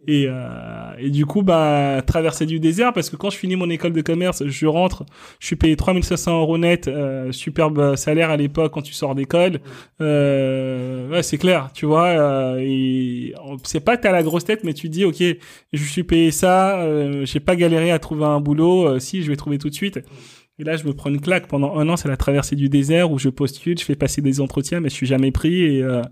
Et, 0.06 0.26
euh, 0.28 0.92
et 0.98 1.10
du 1.10 1.26
coup, 1.26 1.42
bah, 1.42 2.02
traverser 2.06 2.46
du 2.46 2.60
désert, 2.60 2.92
parce 2.92 3.10
que 3.10 3.16
quand 3.16 3.30
je 3.30 3.36
finis 3.36 3.56
mon 3.56 3.68
école 3.68 3.92
de 3.92 4.00
commerce, 4.00 4.46
je 4.46 4.66
rentre, 4.66 4.97
je 5.40 5.46
suis 5.46 5.56
payé 5.56 5.76
3500 5.76 6.40
euros 6.40 6.58
net, 6.58 6.88
euh, 6.88 7.32
superbe 7.32 7.96
salaire 7.96 8.30
à 8.30 8.36
l'époque 8.36 8.72
quand 8.72 8.82
tu 8.82 8.92
sors 8.92 9.14
d'école. 9.14 9.60
Euh, 10.00 11.08
ouais, 11.10 11.22
c'est 11.22 11.38
clair, 11.38 11.70
tu 11.74 11.86
vois. 11.86 12.08
Euh, 12.08 13.30
c'est 13.64 13.80
pas 13.80 13.96
que 13.96 14.02
t'as 14.02 14.12
la 14.12 14.22
grosse 14.22 14.44
tête, 14.44 14.64
mais 14.64 14.74
tu 14.74 14.88
dis, 14.88 15.04
ok, 15.04 15.22
je 15.72 15.84
suis 15.84 16.04
payé 16.04 16.30
ça, 16.30 16.78
euh, 16.80 17.24
j'ai 17.24 17.40
pas 17.40 17.56
galéré 17.56 17.90
à 17.90 17.98
trouver 17.98 18.24
un 18.24 18.40
boulot, 18.40 18.86
euh, 18.86 18.98
si, 18.98 19.22
je 19.22 19.30
vais 19.30 19.36
trouver 19.36 19.58
tout 19.58 19.68
de 19.70 19.74
suite. 19.74 20.00
Et 20.60 20.64
là, 20.64 20.76
je 20.76 20.84
me 20.84 20.92
prends 20.92 21.08
une 21.08 21.20
claque 21.20 21.46
pendant 21.46 21.78
un 21.78 21.88
an, 21.88 21.96
c'est 21.96 22.08
la 22.08 22.16
traversée 22.16 22.56
du 22.56 22.68
désert 22.68 23.12
où 23.12 23.18
je 23.18 23.28
postule, 23.28 23.78
je 23.78 23.84
fais 23.84 23.94
passer 23.94 24.20
des 24.22 24.40
entretiens, 24.40 24.80
mais 24.80 24.88
je 24.88 24.94
suis 24.94 25.06
jamais 25.06 25.30
pris. 25.30 25.62
Et, 25.62 25.82
euh, 25.84 26.02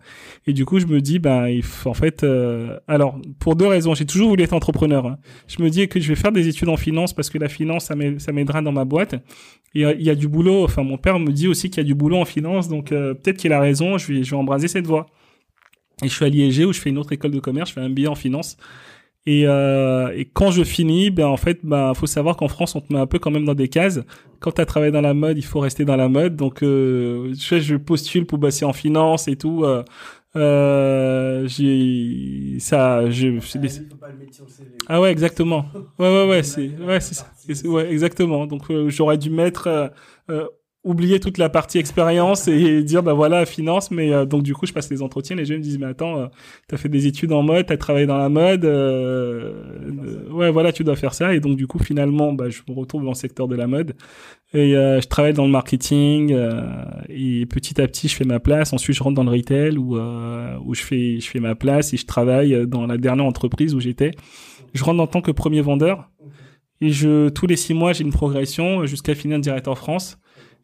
et 0.47 0.53
du 0.53 0.65
coup, 0.65 0.79
je 0.79 0.87
me 0.87 1.01
dis, 1.01 1.19
ben, 1.19 1.49
il 1.49 1.65
faut, 1.65 1.91
en 1.91 1.95
fait, 1.95 2.23
euh, 2.23 2.79
alors, 2.87 3.19
pour 3.41 3.57
deux 3.57 3.67
raisons, 3.67 3.95
j'ai 3.97 4.07
toujours 4.07 4.29
voulu 4.29 4.45
être 4.45 4.53
entrepreneur. 4.53 5.05
hein. 5.07 5.19
Je 5.49 5.61
me 5.63 5.69
dis 5.69 5.89
que 5.89 5.99
je 5.99 6.07
vais 6.09 6.15
faire 6.15 6.31
des 6.31 6.47
études 6.47 6.69
en 6.69 6.77
finance 6.77 7.13
parce 7.13 7.29
que 7.29 7.39
la 7.39 7.49
finance, 7.49 7.87
ça 7.87 7.97
m'aide- 7.97 8.21
ça 8.21 8.31
m'aidera 8.31 8.63
dans 8.63 8.71
ma 8.71 8.85
boîte. 8.85 9.17
Et 9.75 9.85
euh, 9.85 9.95
il 9.99 10.05
y 10.07 10.11
a 10.11 10.15
du 10.15 10.29
boulot, 10.29 10.63
enfin, 10.63 10.85
mon 10.85 10.97
père 10.97 11.19
me 11.19 11.33
dit 11.33 11.49
aussi 11.49 11.69
qu'il 11.69 11.79
y 11.79 11.81
a 11.81 11.85
du 11.85 11.97
boulot 11.97 12.19
en 12.19 12.25
finance, 12.25 12.69
donc 12.69 12.93
euh, 12.93 13.15
peut-être 13.15 13.39
qu'il 13.39 13.53
a 13.53 13.59
raison, 13.59 13.99
je 13.99 14.13
vais, 14.13 14.23
je 14.23 14.31
vais 14.31 14.37
embraser 14.37 14.69
cette 14.69 14.87
voie. 14.87 15.07
Et 16.05 16.09
je 16.09 16.15
suis 16.15 16.25
à 16.25 16.29
l'IEG 16.29 16.67
où 16.67 16.73
je 16.73 16.79
fais 16.81 16.91
une 16.91 16.99
autre 16.99 17.13
école 17.13 17.33
de 17.33 17.41
commerce, 17.41 17.71
je 17.71 17.75
fais 17.75 17.81
un 17.81 17.91
billet 17.91 18.07
en 18.07 18.15
finance. 18.15 18.57
Et, 19.27 19.45
euh, 19.47 20.13
et 20.17 20.25
quand 20.27 20.51
je 20.53 20.63
finis, 20.63 21.11
ben 21.11 21.27
en 21.27 21.37
fait, 21.37 21.59
ben 21.65 21.95
faut 21.95 22.07
savoir 22.07 22.37
qu'en 22.37 22.49
France, 22.49 22.77
on 22.77 22.81
te 22.81 22.93
met 22.93 22.99
un 23.01 23.07
peu 23.07 23.19
quand 23.19 23.31
même 23.33 23.45
dans 23.45 23.55
des 23.55 23.69
cases. 23.69 24.01
Quand 24.39 24.53
tu 24.53 24.61
as 24.61 24.67
travaillé 24.67 24.93
dans 24.93 25.01
la 25.01 25.15
mode, 25.15 25.37
il 25.39 25.45
faut 25.45 25.59
rester 25.61 25.85
dans 25.85 25.97
la 25.97 26.09
mode. 26.09 26.37
Donc, 26.37 26.63
euh, 26.63 27.35
je, 27.37 27.59
je 27.59 27.77
postule 27.77 28.27
pour 28.27 28.39
bosser 28.39 28.65
en 28.65 28.73
finance 28.73 29.27
et 29.29 29.37
tout. 29.37 29.65
Euh, 29.65 29.83
euh, 30.37 31.47
j'ai 31.49 32.59
ça, 32.61 33.09
je, 33.11 33.29
des- 33.59 33.69
ah 34.89 35.01
ouais, 35.01 35.11
exactement. 35.11 35.67
Ouais, 35.99 36.09
ouais, 36.09 36.29
ouais, 36.29 36.43
c'est, 36.43 36.69
ouais. 36.79 37.01
C'est- 37.01 37.67
Ouais, 37.67 37.91
exactement. 37.91 38.47
Donc, 38.47 38.71
euh, 38.71 38.89
j'aurais 38.89 39.19
dû 39.19 39.31
mettre, 39.31 39.67
euh, 39.69 39.89
euh, 40.31 40.47
oublier 40.87 41.21
toute 41.21 41.37
la 41.37 41.49
partie 41.49 41.79
expérience 41.79 42.49
et 42.49 42.83
dire, 42.85 43.03
bah 43.03 43.13
voilà, 43.13 43.45
finance. 43.45 43.91
Mais 43.91 44.13
euh, 44.13 44.25
donc, 44.25 44.43
du 44.43 44.55
coup, 44.55 44.65
je 44.67 44.73
passe 44.73 44.89
les 44.91 45.03
entretiens. 45.03 45.37
Les 45.37 45.45
jeunes 45.45 45.59
me 45.59 45.63
disent, 45.63 45.79
mais 45.79 45.87
attends, 45.87 46.19
euh, 46.19 46.27
t'as 46.69 46.77
fait 46.77 46.89
des 46.89 47.07
études 47.07 47.33
en 47.33 47.43
mode, 47.43 47.67
t'as 47.67 47.77
travaillé 47.77 48.07
dans 48.07 48.17
la 48.17 48.29
mode. 48.29 48.65
euh, 48.65 49.53
euh, 50.29 50.33
ouais, 50.33 50.51
voilà, 50.51 50.73
tu 50.73 50.85
dois 50.85 50.97
faire 50.97 51.13
ça. 51.13 51.35
Et 51.35 51.41
donc, 51.41 51.57
du 51.57 51.67
coup, 51.67 51.79
finalement, 51.79 52.33
bah, 52.33 52.49
je 52.49 52.63
me 52.69 52.75
retrouve 52.75 53.03
dans 53.03 53.11
le 53.11 53.15
secteur 53.15 53.49
de 53.49 53.57
la 53.57 53.67
mode. 53.67 53.95
Et 54.55 54.77
euh, 54.77 55.01
je 55.01 55.09
travaille 55.09 55.33
dans 55.35 55.45
le 55.45 55.51
marketing. 55.51 56.33
euh, 56.33 56.63
et 57.09 57.47
petit 57.47 57.81
à 57.81 57.87
petit, 57.89 58.09
je 58.09 58.15
fais 58.15 58.25
ma 58.25 58.41
place. 58.41 58.73
Ensuite, 58.73 58.97
je 58.97 59.03
rentre 59.03 59.17
dans 59.17 59.25
le 59.25 59.33
retail 59.33 59.77
où, 59.77 59.97
euh, 59.97 60.57
où 60.65 60.75
je, 60.75 60.83
fais, 60.83 61.19
je 61.21 61.29
fais 61.29 61.41
ma 61.41 61.55
place 61.55 61.93
et 61.93 61.97
je 61.97 62.07
travaille 62.07 62.67
dans 62.67 62.87
la 62.87 62.97
dernière 62.97 63.27
entreprise 63.27 63.75
où 63.75 63.81
j'étais. 63.81 64.13
Je 64.73 64.85
rentre 64.85 65.01
en 65.01 65.07
tant 65.07 65.21
que 65.21 65.33
premier 65.33 65.61
vendeur. 65.63 66.11
Et 66.81 66.91
je, 66.91 67.31
tous 67.31 67.47
les 67.47 67.57
six 67.57 67.75
mois, 67.75 67.93
j'ai 67.93 68.05
une 68.05 68.13
progression 68.13 68.87
jusqu'à 68.87 69.15
finir 69.15 69.39
directeur 69.41 69.79
France. 69.79 70.19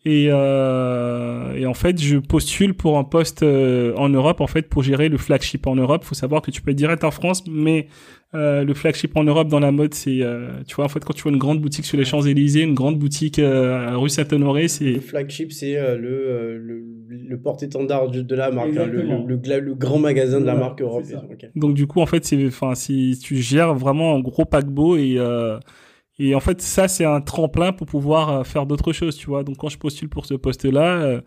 Et, 0.04 0.26
euh, 0.30 1.54
et 1.54 1.64
en 1.64 1.74
fait, 1.74 2.00
je 2.00 2.18
postule 2.18 2.74
pour 2.74 2.98
un 2.98 3.04
poste 3.04 3.44
euh, 3.44 3.94
en 3.96 4.08
Europe, 4.08 4.40
en 4.40 4.48
fait, 4.48 4.68
pour 4.68 4.82
gérer 4.82 5.08
le 5.08 5.16
flagship 5.16 5.66
en 5.68 5.76
Europe. 5.76 6.02
faut 6.04 6.16
savoir 6.16 6.42
que 6.42 6.50
tu 6.50 6.60
peux 6.60 6.72
être 6.72 6.76
directeur 6.76 7.14
France, 7.14 7.44
mais 7.48 7.86
euh, 8.34 8.64
le 8.64 8.74
flagship 8.74 9.16
en 9.16 9.22
Europe 9.22 9.46
dans 9.46 9.60
la 9.60 9.70
mode, 9.70 9.94
c'est, 9.94 10.22
euh, 10.22 10.48
tu 10.66 10.74
vois, 10.74 10.86
en 10.86 10.88
fait, 10.88 11.04
quand 11.04 11.12
tu 11.12 11.22
vois 11.22 11.30
une 11.30 11.38
grande 11.38 11.60
boutique 11.60 11.84
sur 11.84 11.96
les 11.98 12.04
Champs-Élysées, 12.04 12.62
une 12.62 12.74
grande 12.74 12.98
boutique 12.98 13.38
euh, 13.38 13.96
rue 13.96 14.08
Saint-Honoré, 14.08 14.62
Le 14.62 14.68
c'est... 14.68 14.94
flagship, 14.94 15.52
c'est 15.52 15.76
euh, 15.76 15.96
le, 15.96 16.08
euh, 16.08 16.58
le, 16.58 16.82
le 17.28 17.38
porte-étendard 17.40 18.08
de, 18.10 18.22
de 18.22 18.34
la 18.34 18.50
marque, 18.50 18.76
hein, 18.76 18.86
le, 18.86 19.02
le, 19.02 19.36
le 19.36 19.60
le 19.60 19.74
grand 19.74 19.98
magasin 19.98 20.40
de 20.40 20.46
la 20.46 20.52
Voilà, 20.54 20.66
marque 20.66 20.82
européenne. 20.82 21.20
Donc 21.54 21.74
du 21.74 21.86
coup, 21.86 22.00
en 22.00 22.06
fait, 22.06 22.24
c'est, 22.24 22.44
enfin, 22.46 22.74
si 22.74 23.20
tu 23.22 23.36
gères 23.36 23.74
vraiment 23.74 24.16
un 24.16 24.20
gros 24.20 24.46
paquebot 24.46 24.96
et 24.96 25.14
euh, 25.18 25.58
et 26.18 26.34
en 26.34 26.40
fait, 26.40 26.60
ça 26.60 26.88
c'est 26.88 27.04
un 27.04 27.20
tremplin 27.20 27.72
pour 27.72 27.86
pouvoir 27.86 28.30
euh, 28.30 28.44
faire 28.44 28.66
d'autres 28.66 28.92
choses, 28.92 29.16
tu 29.16 29.26
vois. 29.26 29.44
Donc 29.44 29.56
quand 29.58 29.68
je 29.68 29.78
postule 29.78 30.08
pour 30.08 30.26
ce 30.26 30.34
poste-là, 30.34 31.20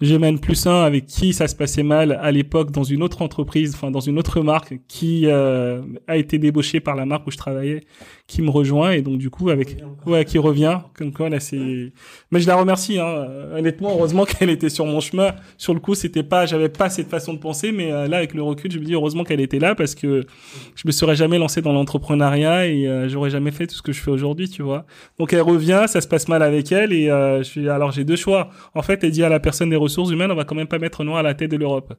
même 0.00 0.38
plus 0.38 0.66
un 0.66 0.82
avec 0.82 1.06
qui 1.06 1.32
ça 1.32 1.48
se 1.48 1.54
passait 1.54 1.82
mal 1.82 2.18
à 2.20 2.30
l'époque 2.30 2.70
dans 2.70 2.84
une 2.84 3.02
autre 3.02 3.22
entreprise, 3.22 3.74
enfin 3.74 3.90
dans 3.90 4.00
une 4.00 4.18
autre 4.18 4.40
marque 4.40 4.78
qui 4.88 5.22
euh, 5.26 5.82
a 6.06 6.16
été 6.16 6.38
débauché 6.38 6.80
par 6.80 6.96
la 6.96 7.06
marque 7.06 7.26
où 7.26 7.30
je 7.30 7.36
travaillais, 7.36 7.80
qui 8.26 8.42
me 8.42 8.50
rejoint 8.50 8.90
et 8.90 9.02
donc 9.02 9.18
du 9.18 9.30
coup 9.30 9.50
avec 9.50 9.78
ouais 10.04 10.24
qui 10.24 10.38
revient. 10.38 10.80
Comme 10.94 11.12
quoi 11.12 11.28
là 11.28 11.40
c'est 11.40 11.92
mais 12.30 12.40
je 12.40 12.46
la 12.46 12.56
remercie 12.56 12.98
hein. 12.98 13.26
Honnêtement 13.54 13.90
heureusement 13.90 14.24
qu'elle 14.24 14.50
était 14.50 14.68
sur 14.68 14.84
mon 14.84 15.00
chemin. 15.00 15.34
Sur 15.56 15.72
le 15.72 15.80
coup 15.80 15.94
c'était 15.94 16.22
pas 16.22 16.44
j'avais 16.44 16.68
pas 16.68 16.90
cette 16.90 17.08
façon 17.08 17.32
de 17.32 17.38
penser 17.38 17.72
mais 17.72 17.92
euh, 17.92 18.06
là 18.08 18.18
avec 18.18 18.34
le 18.34 18.42
recul 18.42 18.70
je 18.70 18.78
me 18.78 18.84
dis 18.84 18.94
heureusement 18.94 19.24
qu'elle 19.24 19.40
était 19.40 19.58
là 19.58 19.74
parce 19.74 19.94
que 19.94 20.26
je 20.74 20.82
me 20.86 20.92
serais 20.92 21.16
jamais 21.16 21.38
lancé 21.38 21.62
dans 21.62 21.72
l'entrepreneuriat 21.72 22.66
et 22.66 22.86
euh, 22.86 23.08
j'aurais 23.08 23.30
jamais 23.30 23.50
fait 23.50 23.66
tout 23.66 23.76
ce 23.76 23.82
que 23.82 23.92
je 23.92 24.00
fais 24.02 24.10
aujourd'hui 24.10 24.48
tu 24.48 24.62
vois. 24.62 24.84
Donc 25.18 25.32
elle 25.32 25.42
revient 25.42 25.84
ça 25.86 26.00
se 26.02 26.08
passe 26.08 26.28
mal 26.28 26.42
avec 26.42 26.70
elle 26.72 26.92
et 26.92 27.08
euh, 27.08 27.38
je 27.38 27.44
suis 27.44 27.68
alors 27.70 27.92
j'ai 27.92 28.04
deux 28.04 28.16
choix. 28.16 28.50
En 28.74 28.82
fait 28.82 29.02
elle 29.04 29.12
dit 29.12 29.22
à 29.22 29.30
la 29.30 29.40
personne 29.40 29.70
des 29.70 29.85
ressources 29.86 30.10
humaines 30.10 30.30
on 30.30 30.36
va 30.36 30.44
quand 30.44 30.54
même 30.54 30.68
pas 30.68 30.78
mettre 30.78 31.04
noir 31.04 31.18
à 31.18 31.22
la 31.22 31.34
tête 31.34 31.50
de 31.50 31.56
l'Europe 31.56 31.94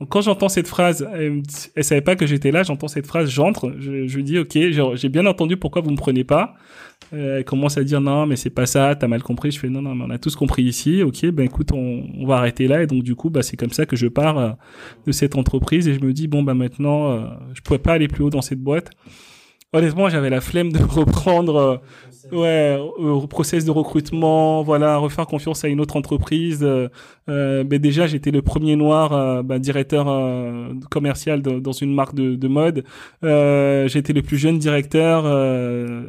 donc 0.00 0.10
quand 0.10 0.20
j'entends 0.20 0.48
cette 0.48 0.68
phrase, 0.68 1.08
elle, 1.12 1.42
dit- 1.42 1.70
elle 1.74 1.82
savait 1.82 2.00
pas 2.02 2.14
que 2.14 2.24
j'étais 2.24 2.52
là, 2.52 2.62
j'entends 2.62 2.86
cette 2.86 3.06
phrase, 3.06 3.28
j'entre, 3.28 3.74
je, 3.80 4.06
je 4.06 4.20
dis 4.20 4.38
ok, 4.38 4.56
j'ai 4.94 5.08
bien 5.08 5.26
entendu 5.26 5.56
pourquoi 5.56 5.82
vous 5.82 5.90
me 5.90 5.96
prenez 5.96 6.22
pas. 6.22 6.54
Euh, 7.12 7.38
elle 7.38 7.44
commence 7.44 7.78
à 7.78 7.84
dire 7.84 8.00
non 8.00 8.26
mais 8.26 8.36
c'est 8.36 8.50
pas 8.50 8.66
ça, 8.66 8.94
t'as 8.94 9.08
mal 9.08 9.22
compris. 9.22 9.50
Je 9.50 9.58
fais 9.58 9.68
non 9.68 9.82
non 9.82 9.96
mais 9.96 10.04
on 10.06 10.10
a 10.10 10.18
tous 10.18 10.36
compris 10.36 10.62
ici, 10.62 11.02
ok 11.02 11.26
ben 11.30 11.46
écoute 11.46 11.72
on, 11.72 12.26
va 12.26 12.36
arrêter 12.36 12.68
là 12.68 12.82
et 12.82 12.86
donc 12.86 13.02
du 13.02 13.16
coup 13.16 13.30
bah 13.30 13.42
c'est 13.42 13.56
comme 13.56 13.70
ça 13.70 13.86
que 13.86 13.96
je 13.96 14.06
pars 14.06 14.38
euh, 14.38 14.50
de 15.06 15.12
cette 15.12 15.34
entreprise 15.36 15.88
et 15.88 15.94
je 15.94 16.00
me 16.00 16.12
dis 16.12 16.28
bon 16.28 16.42
bah 16.44 16.54
maintenant 16.54 17.10
euh, 17.10 17.26
je 17.54 17.60
pouvais 17.62 17.78
pas 17.80 17.94
aller 17.94 18.08
plus 18.08 18.22
haut 18.22 18.30
dans 18.30 18.42
cette 18.42 18.60
boîte. 18.60 18.90
honnêtement, 19.72 20.08
j'avais 20.08 20.30
la 20.30 20.40
flemme 20.40 20.70
de 20.70 20.82
reprendre 20.82 21.82
Ouais, 22.32 22.78
euh, 23.00 23.26
process 23.26 23.64
de 23.64 23.70
recrutement, 23.70 24.62
voilà, 24.62 24.96
refaire 24.96 25.26
confiance 25.26 25.64
à 25.64 25.68
une 25.68 25.80
autre 25.80 25.96
entreprise. 25.96 26.60
Euh, 26.62 26.88
euh 27.28 27.64
ben 27.64 27.78
déjà, 27.78 28.06
j'étais 28.06 28.30
le 28.30 28.42
premier 28.42 28.76
noir 28.76 29.42
ben, 29.44 29.58
directeur 29.58 30.06
commercial 30.90 31.42
dans 31.42 31.72
une 31.72 31.94
marque 31.94 32.14
de, 32.14 32.34
de 32.34 32.48
mode. 32.48 32.84
j'étais 33.22 34.12
le 34.12 34.22
plus 34.22 34.36
jeune 34.36 34.58
directeur, 34.58 35.24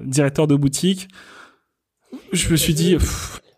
directeur 0.05 0.47
de 0.47 0.55
boutique. 0.55 1.07
Je 2.33 2.49
me 2.51 2.55
suis 2.55 2.73
dit. 2.73 2.97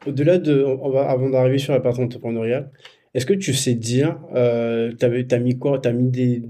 Au-delà 0.08 0.38
de, 0.38 0.66
avant 0.98 1.30
d'arriver 1.30 1.60
sur 1.60 1.74
la 1.74 1.80
partie 1.80 2.02
entrepreneuriale, 2.02 2.72
est-ce 3.14 3.26
que 3.26 3.34
tu 3.34 3.54
sais 3.54 3.76
dire, 3.76 4.18
euh, 4.36 4.94
t'as 4.94 5.40
mis 5.40 5.58
quoi? 5.58 5.80
T'as 5.80 5.92
mis 5.92 6.10
des, 6.10 6.42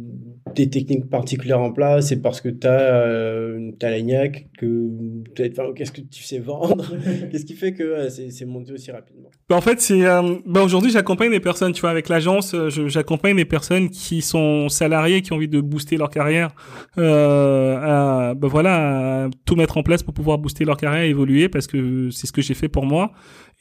des 0.55 0.69
techniques 0.69 1.09
particulières 1.09 1.59
en 1.59 1.71
place 1.71 2.07
C'est 2.07 2.21
parce 2.21 2.41
que 2.41 2.49
tu 2.49 2.67
as, 2.67 2.71
euh, 2.71 3.71
as 3.81 3.89
l'agnac 3.89 4.47
que 4.57 4.89
qu'est-ce 5.35 5.91
que 5.91 6.01
tu 6.01 6.23
sais 6.23 6.39
vendre? 6.39 6.85
Qu'est-ce 7.31 7.45
qui 7.45 7.55
fait 7.55 7.73
que 7.73 8.09
c'est 8.09 8.45
monté 8.45 8.73
aussi 8.73 8.91
rapidement? 8.91 9.29
Bah, 9.49 9.55
En 9.55 9.61
fait, 9.61 9.81
c'est 9.81 10.05
euh, 10.05 10.35
bah, 10.45 10.63
aujourd'hui 10.63 10.91
j'accompagne 10.91 11.31
des 11.31 11.39
personnes, 11.39 11.73
tu 11.73 11.81
vois, 11.81 11.89
avec 11.89 12.09
l'agence, 12.09 12.53
euh, 12.53 12.69
j'accompagne 12.69 13.35
des 13.35 13.45
personnes 13.45 13.89
qui 13.89 14.21
sont 14.21 14.69
salariées, 14.69 15.21
qui 15.21 15.33
ont 15.33 15.35
envie 15.35 15.47
de 15.47 15.61
booster 15.61 15.97
leur 15.97 16.09
carrière, 16.09 16.53
euh, 16.97 17.77
à, 17.77 18.33
bah, 18.33 18.47
voilà, 18.47 19.25
à 19.25 19.29
tout 19.45 19.55
mettre 19.55 19.77
en 19.77 19.83
place 19.83 20.03
pour 20.03 20.13
pouvoir 20.13 20.37
booster 20.37 20.65
leur 20.65 20.77
carrière, 20.77 21.03
évoluer, 21.03 21.49
parce 21.49 21.67
que 21.67 22.09
c'est 22.11 22.27
ce 22.27 22.31
que 22.31 22.41
j'ai 22.41 22.53
fait 22.53 22.69
pour 22.69 22.85
moi. 22.85 23.11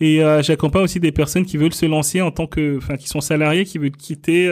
Et 0.00 0.22
euh, 0.22 0.42
j'accompagne 0.42 0.82
aussi 0.82 1.00
des 1.00 1.12
personnes 1.12 1.44
qui 1.44 1.56
veulent 1.56 1.74
se 1.74 1.86
lancer 1.86 2.20
en 2.22 2.30
tant 2.30 2.46
que, 2.46 2.78
enfin, 2.78 2.96
qui 2.96 3.08
sont 3.08 3.20
salariés, 3.20 3.64
qui 3.64 3.78
veulent 3.78 3.90
quitter 3.90 4.48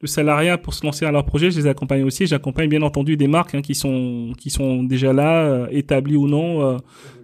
le 0.00 0.06
salariat 0.06 0.58
pour 0.58 0.74
se 0.74 0.84
lancer 0.84 1.04
à 1.04 1.10
leur 1.10 1.24
projet, 1.24 1.50
je 1.50 1.58
les 1.58 1.66
accompagne 1.66 2.04
aussi. 2.04 2.26
J'accompagne 2.26 2.68
bien 2.68 2.82
entendu 2.82 3.16
des 3.16 3.26
marques 3.26 3.54
hein, 3.54 3.62
qui 3.62 3.74
sont 3.74 4.32
qui 4.38 4.50
sont 4.50 4.84
déjà 4.84 5.12
là, 5.12 5.42
euh, 5.44 5.66
établies 5.70 6.16
ou 6.16 6.28
non, 6.28 6.62
euh, 6.62 6.76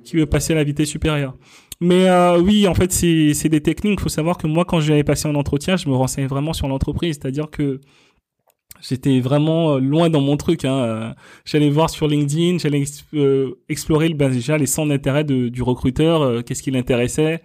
qui 0.02 0.16
veulent 0.16 0.26
passer 0.26 0.52
à 0.54 0.56
la 0.56 0.64
vitesse 0.64 0.88
supérieure. 0.88 1.34
Mais 1.80 2.08
euh, 2.08 2.40
oui, 2.40 2.66
en 2.66 2.74
fait, 2.74 2.92
c'est 2.92 3.48
des 3.48 3.60
techniques. 3.60 3.98
Il 3.98 4.02
faut 4.02 4.08
savoir 4.08 4.38
que 4.38 4.46
moi, 4.46 4.64
quand 4.64 4.80
j'avais 4.80 5.04
passé 5.04 5.28
un 5.28 5.34
entretien, 5.34 5.76
je 5.76 5.88
me 5.88 5.94
renseignais 5.94 6.26
vraiment 6.26 6.52
sur 6.52 6.68
l'entreprise, 6.68 7.18
c'est-à-dire 7.20 7.50
que 7.50 7.80
J'étais 8.87 9.20
vraiment 9.20 9.77
euh, 9.77 9.79
loin 9.79 10.11
dans 10.11 10.20
mon 10.20 10.37
truc. 10.37 10.64
Hein. 10.64 10.75
Euh, 10.75 11.11
j'allais 11.44 11.70
voir 11.70 11.88
sur 11.88 12.07
LinkedIn, 12.07 12.59
j'allais 12.59 12.85
euh, 13.14 13.55
explorer 13.68 14.11
ben, 14.11 14.31
déjà 14.31 14.59
les 14.59 14.66
centres 14.66 14.90
d'intérêt 14.90 15.25
du 15.25 15.62
recruteur, 15.62 16.44
qu'est-ce 16.44 16.62
qui 16.62 16.70
l'intéressait, 16.70 17.42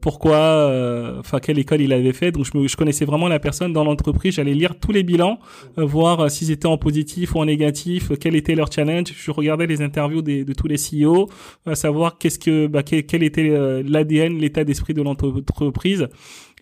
pourquoi, 0.00 1.18
enfin 1.18 1.40
quelle 1.40 1.58
école 1.58 1.80
il 1.80 1.92
avait 1.92 2.12
fait. 2.12 2.30
Donc 2.30 2.44
je, 2.44 2.56
me, 2.56 2.68
je 2.68 2.76
connaissais 2.76 3.04
vraiment 3.04 3.28
la 3.28 3.38
personne 3.38 3.72
dans 3.72 3.84
l'entreprise. 3.84 4.34
J'allais 4.34 4.54
lire 4.54 4.78
tous 4.78 4.92
les 4.92 5.02
bilans, 5.02 5.38
voir 5.76 6.30
s'ils 6.30 6.50
étaient 6.50 6.66
en 6.66 6.78
positif 6.78 7.34
ou 7.34 7.40
en 7.40 7.46
négatif, 7.46 8.12
quel 8.20 8.36
était 8.36 8.54
leur 8.54 8.70
challenge. 8.70 9.12
Je 9.16 9.30
regardais 9.30 9.66
les 9.66 9.82
interviews 9.82 10.22
des, 10.22 10.44
de 10.44 10.52
tous 10.52 10.68
les 10.68 10.76
CEO, 10.76 11.28
à 11.66 11.74
savoir 11.74 12.18
qu'est-ce 12.18 12.38
que, 12.38 12.66
bah, 12.66 12.82
quel 12.82 13.22
était 13.22 13.82
l'ADN, 13.82 14.38
l'état 14.38 14.64
d'esprit 14.64 14.94
de 14.94 15.02
l'entreprise. 15.02 16.08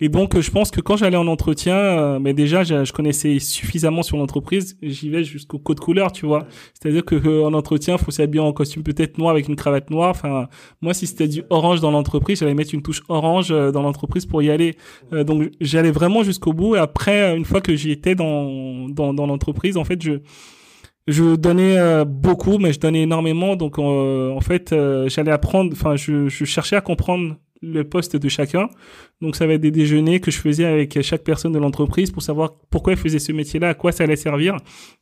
Et 0.01 0.09
donc, 0.09 0.39
je 0.39 0.51
pense 0.51 0.71
que 0.71 0.81
quand 0.81 0.97
j'allais 0.97 1.17
en 1.17 1.27
entretien, 1.27 1.77
euh, 1.77 2.19
mais 2.19 2.35
déjà, 2.35 2.65
je, 2.65 2.93
connaissais 2.93 3.39
suffisamment 3.39 4.03
sur 4.03 4.17
l'entreprise, 4.17 4.77
j'y 4.83 5.09
vais 5.09 5.25
jusqu'au 5.25 5.59
code 5.59 5.81
couleur, 5.81 6.13
tu 6.13 6.27
vois. 6.27 6.47
C'est-à-dire 6.75 7.05
que 7.05 7.15
euh, 7.15 7.45
en 7.47 7.55
entretien, 7.55 7.97
faut 7.99 8.11
s'habiller 8.11 8.43
en 8.43 8.53
costume 8.53 8.83
peut-être 8.83 9.19
noir 9.19 9.31
avec 9.31 9.49
une 9.49 9.57
cravate 9.57 9.91
noire. 9.91 10.11
Enfin, 10.11 10.49
moi, 10.83 10.95
si 10.95 11.07
c'était 11.07 11.29
du 11.29 11.43
orange 11.51 11.81
dans 11.81 11.91
l'entreprise, 11.91 12.41
j'allais 12.41 12.55
mettre 12.55 12.75
une 12.75 12.83
touche 12.83 13.03
orange 13.09 13.51
euh, 13.51 13.73
dans 13.73 13.83
l'entreprise 13.83 14.27
pour 14.27 14.43
y 14.43 14.51
aller. 14.51 14.77
donc, 15.13 15.51
j'allais 15.61 15.91
vraiment 15.91 16.23
jusqu'au 16.23 16.53
bout. 16.53 16.77
Et 16.77 16.79
après, 16.79 17.37
une 17.37 17.45
fois 17.45 17.61
que 17.61 17.75
j'y 17.75 17.91
étais 17.91 18.15
dans 18.15 18.89
dans, 18.89 19.15
dans 19.15 19.27
l'entreprise, 19.27 19.77
en 19.77 19.85
fait, 19.85 20.03
je 20.03 20.21
je 21.09 21.37
donnais 21.37 22.05
beaucoup, 22.05 22.59
mais 22.59 22.73
je 22.73 22.81
donnais 22.81 23.03
énormément. 23.03 23.55
Donc, 23.55 23.79
en 23.79 24.41
fait, 24.41 24.75
j'allais 25.07 25.31
apprendre. 25.31 25.71
Enfin, 25.73 25.95
je, 25.97 26.29
je 26.29 26.45
cherchais 26.45 26.75
à 26.77 26.81
comprendre 26.81 27.37
le 27.63 27.85
poste 27.85 28.17
de 28.17 28.29
chacun. 28.29 28.69
Donc 29.21 29.37
ça 29.37 29.47
va 29.47 29.55
être 29.55 29.61
des 29.61 29.71
déjeuners 29.71 30.21
que 30.21 30.31
je 30.31 30.39
faisais 30.39 30.65
avec 30.65 31.01
chaque 31.03 31.23
personne 31.23 31.53
de 31.53 31.59
l'entreprise 31.59 32.11
pour 32.11 32.23
savoir 32.23 32.57
pourquoi 32.71 32.93
ils 32.93 32.99
faisaient 32.99 33.19
ce 33.19 33.33
métier-là, 33.33 33.71
à 33.71 33.75
quoi 33.75 33.93
ça 33.93 34.05
allait 34.05 34.17
servir. 34.17 34.57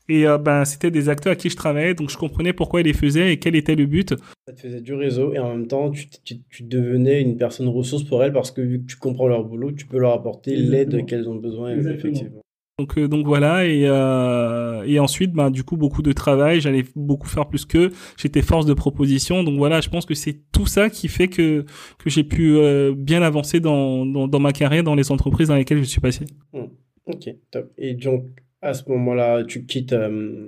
Et 0.08 0.26
euh, 0.26 0.38
ben 0.38 0.64
c'était 0.64 0.90
des 0.90 1.08
acteurs 1.08 1.32
à 1.32 1.36
qui 1.36 1.50
je 1.50 1.56
travaillais, 1.56 1.94
donc 1.94 2.10
je 2.10 2.18
comprenais 2.18 2.52
pourquoi 2.52 2.80
ils 2.80 2.86
les 2.86 2.92
faisaient 2.92 3.32
et 3.32 3.38
quel 3.38 3.56
était 3.56 3.74
le 3.74 3.86
but. 3.86 4.14
Ça 4.46 4.52
te 4.52 4.60
faisait 4.60 4.80
du 4.80 4.94
réseau 4.94 5.32
et 5.34 5.38
en 5.38 5.50
même 5.50 5.66
temps 5.66 5.90
tu, 5.90 6.06
tu, 6.24 6.62
devenais 6.62 7.22
une 7.22 7.36
personne 7.36 7.68
ressource 7.68 8.04
pour 8.04 8.22
elles 8.22 8.32
parce 8.32 8.50
que 8.50 8.60
vu 8.60 8.80
que 8.80 8.86
tu 8.86 8.96
comprends 8.96 9.28
leur 9.28 9.44
boulot, 9.44 9.72
tu 9.72 9.86
peux 9.86 9.98
leur 9.98 10.12
apporter 10.12 10.56
l'aide 10.56 11.06
qu'elles 11.06 11.28
ont 11.28 11.36
besoin 11.36 11.76
effectivement. 11.76 12.43
Donc, 12.80 12.98
euh, 12.98 13.06
donc 13.06 13.24
voilà, 13.24 13.64
et, 13.66 13.84
euh, 13.86 14.82
et 14.84 14.98
ensuite, 14.98 15.32
ben, 15.32 15.48
du 15.52 15.62
coup, 15.62 15.76
beaucoup 15.76 16.02
de 16.02 16.10
travail, 16.10 16.60
j'allais 16.60 16.84
beaucoup 16.96 17.28
faire 17.28 17.46
plus 17.46 17.64
qu'eux, 17.64 17.92
j'étais 18.16 18.42
force 18.42 18.66
de 18.66 18.74
proposition, 18.74 19.44
donc 19.44 19.58
voilà, 19.58 19.80
je 19.80 19.88
pense 19.88 20.04
que 20.04 20.14
c'est 20.14 20.40
tout 20.50 20.66
ça 20.66 20.90
qui 20.90 21.06
fait 21.06 21.28
que, 21.28 21.64
que 21.98 22.10
j'ai 22.10 22.24
pu 22.24 22.56
euh, 22.56 22.92
bien 22.96 23.22
avancer 23.22 23.60
dans, 23.60 24.04
dans, 24.04 24.26
dans, 24.26 24.40
ma 24.40 24.50
carrière, 24.50 24.82
dans 24.82 24.96
les 24.96 25.12
entreprises 25.12 25.46
dans 25.46 25.54
lesquelles 25.54 25.78
je 25.78 25.84
suis 25.84 26.00
passé. 26.00 26.24
Mmh. 26.52 26.62
Ok, 27.06 27.32
top. 27.52 27.70
Et 27.78 27.94
donc, 27.94 28.24
à 28.60 28.74
ce 28.74 28.88
moment-là, 28.88 29.44
tu 29.44 29.66
quittes, 29.66 29.92
euh, 29.92 30.44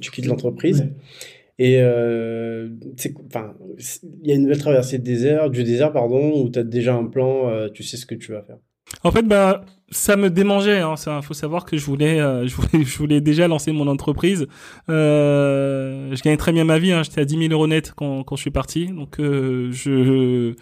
tu 0.00 0.10
quittes 0.10 0.26
l'entreprise. 0.26 0.88
Et 1.60 1.76
euh, 1.80 2.70
enfin, 3.26 3.54
il 4.24 4.28
y 4.28 4.32
a 4.32 4.34
une 4.34 4.42
nouvelle 4.42 4.58
traversée 4.58 4.98
désert, 4.98 5.48
du 5.48 5.62
désert, 5.62 5.92
pardon, 5.92 6.42
où 6.42 6.50
tu 6.50 6.58
as 6.58 6.64
déjà 6.64 6.96
un 6.96 7.04
plan, 7.04 7.68
tu 7.72 7.84
sais 7.84 7.96
ce 7.96 8.06
que 8.06 8.16
tu 8.16 8.32
vas 8.32 8.42
faire? 8.42 8.58
En 9.04 9.10
fait, 9.10 9.22
bah, 9.22 9.62
ça 9.90 10.16
me 10.16 10.30
démangeait. 10.30 10.80
Hein. 10.80 10.96
Ça, 10.96 11.22
faut 11.22 11.34
savoir 11.34 11.64
que 11.64 11.76
je 11.76 11.84
voulais, 11.84 12.20
euh, 12.20 12.46
je 12.48 12.54
voulais, 12.54 12.84
je 12.84 12.98
voulais 12.98 13.20
déjà 13.20 13.48
lancer 13.48 13.72
mon 13.72 13.86
entreprise. 13.86 14.46
Euh, 14.88 16.14
je 16.14 16.22
gagnais 16.22 16.36
très 16.36 16.52
bien 16.52 16.64
ma 16.64 16.78
vie. 16.78 16.92
Hein. 16.92 17.02
J'étais 17.02 17.20
à 17.20 17.24
10 17.24 17.38
000 17.38 17.52
euros 17.52 17.66
net 17.66 17.92
quand, 17.96 18.24
quand 18.24 18.36
je 18.36 18.42
suis 18.42 18.50
parti. 18.50 18.86
Donc, 18.86 19.20
euh, 19.20 19.70
je, 19.72 20.54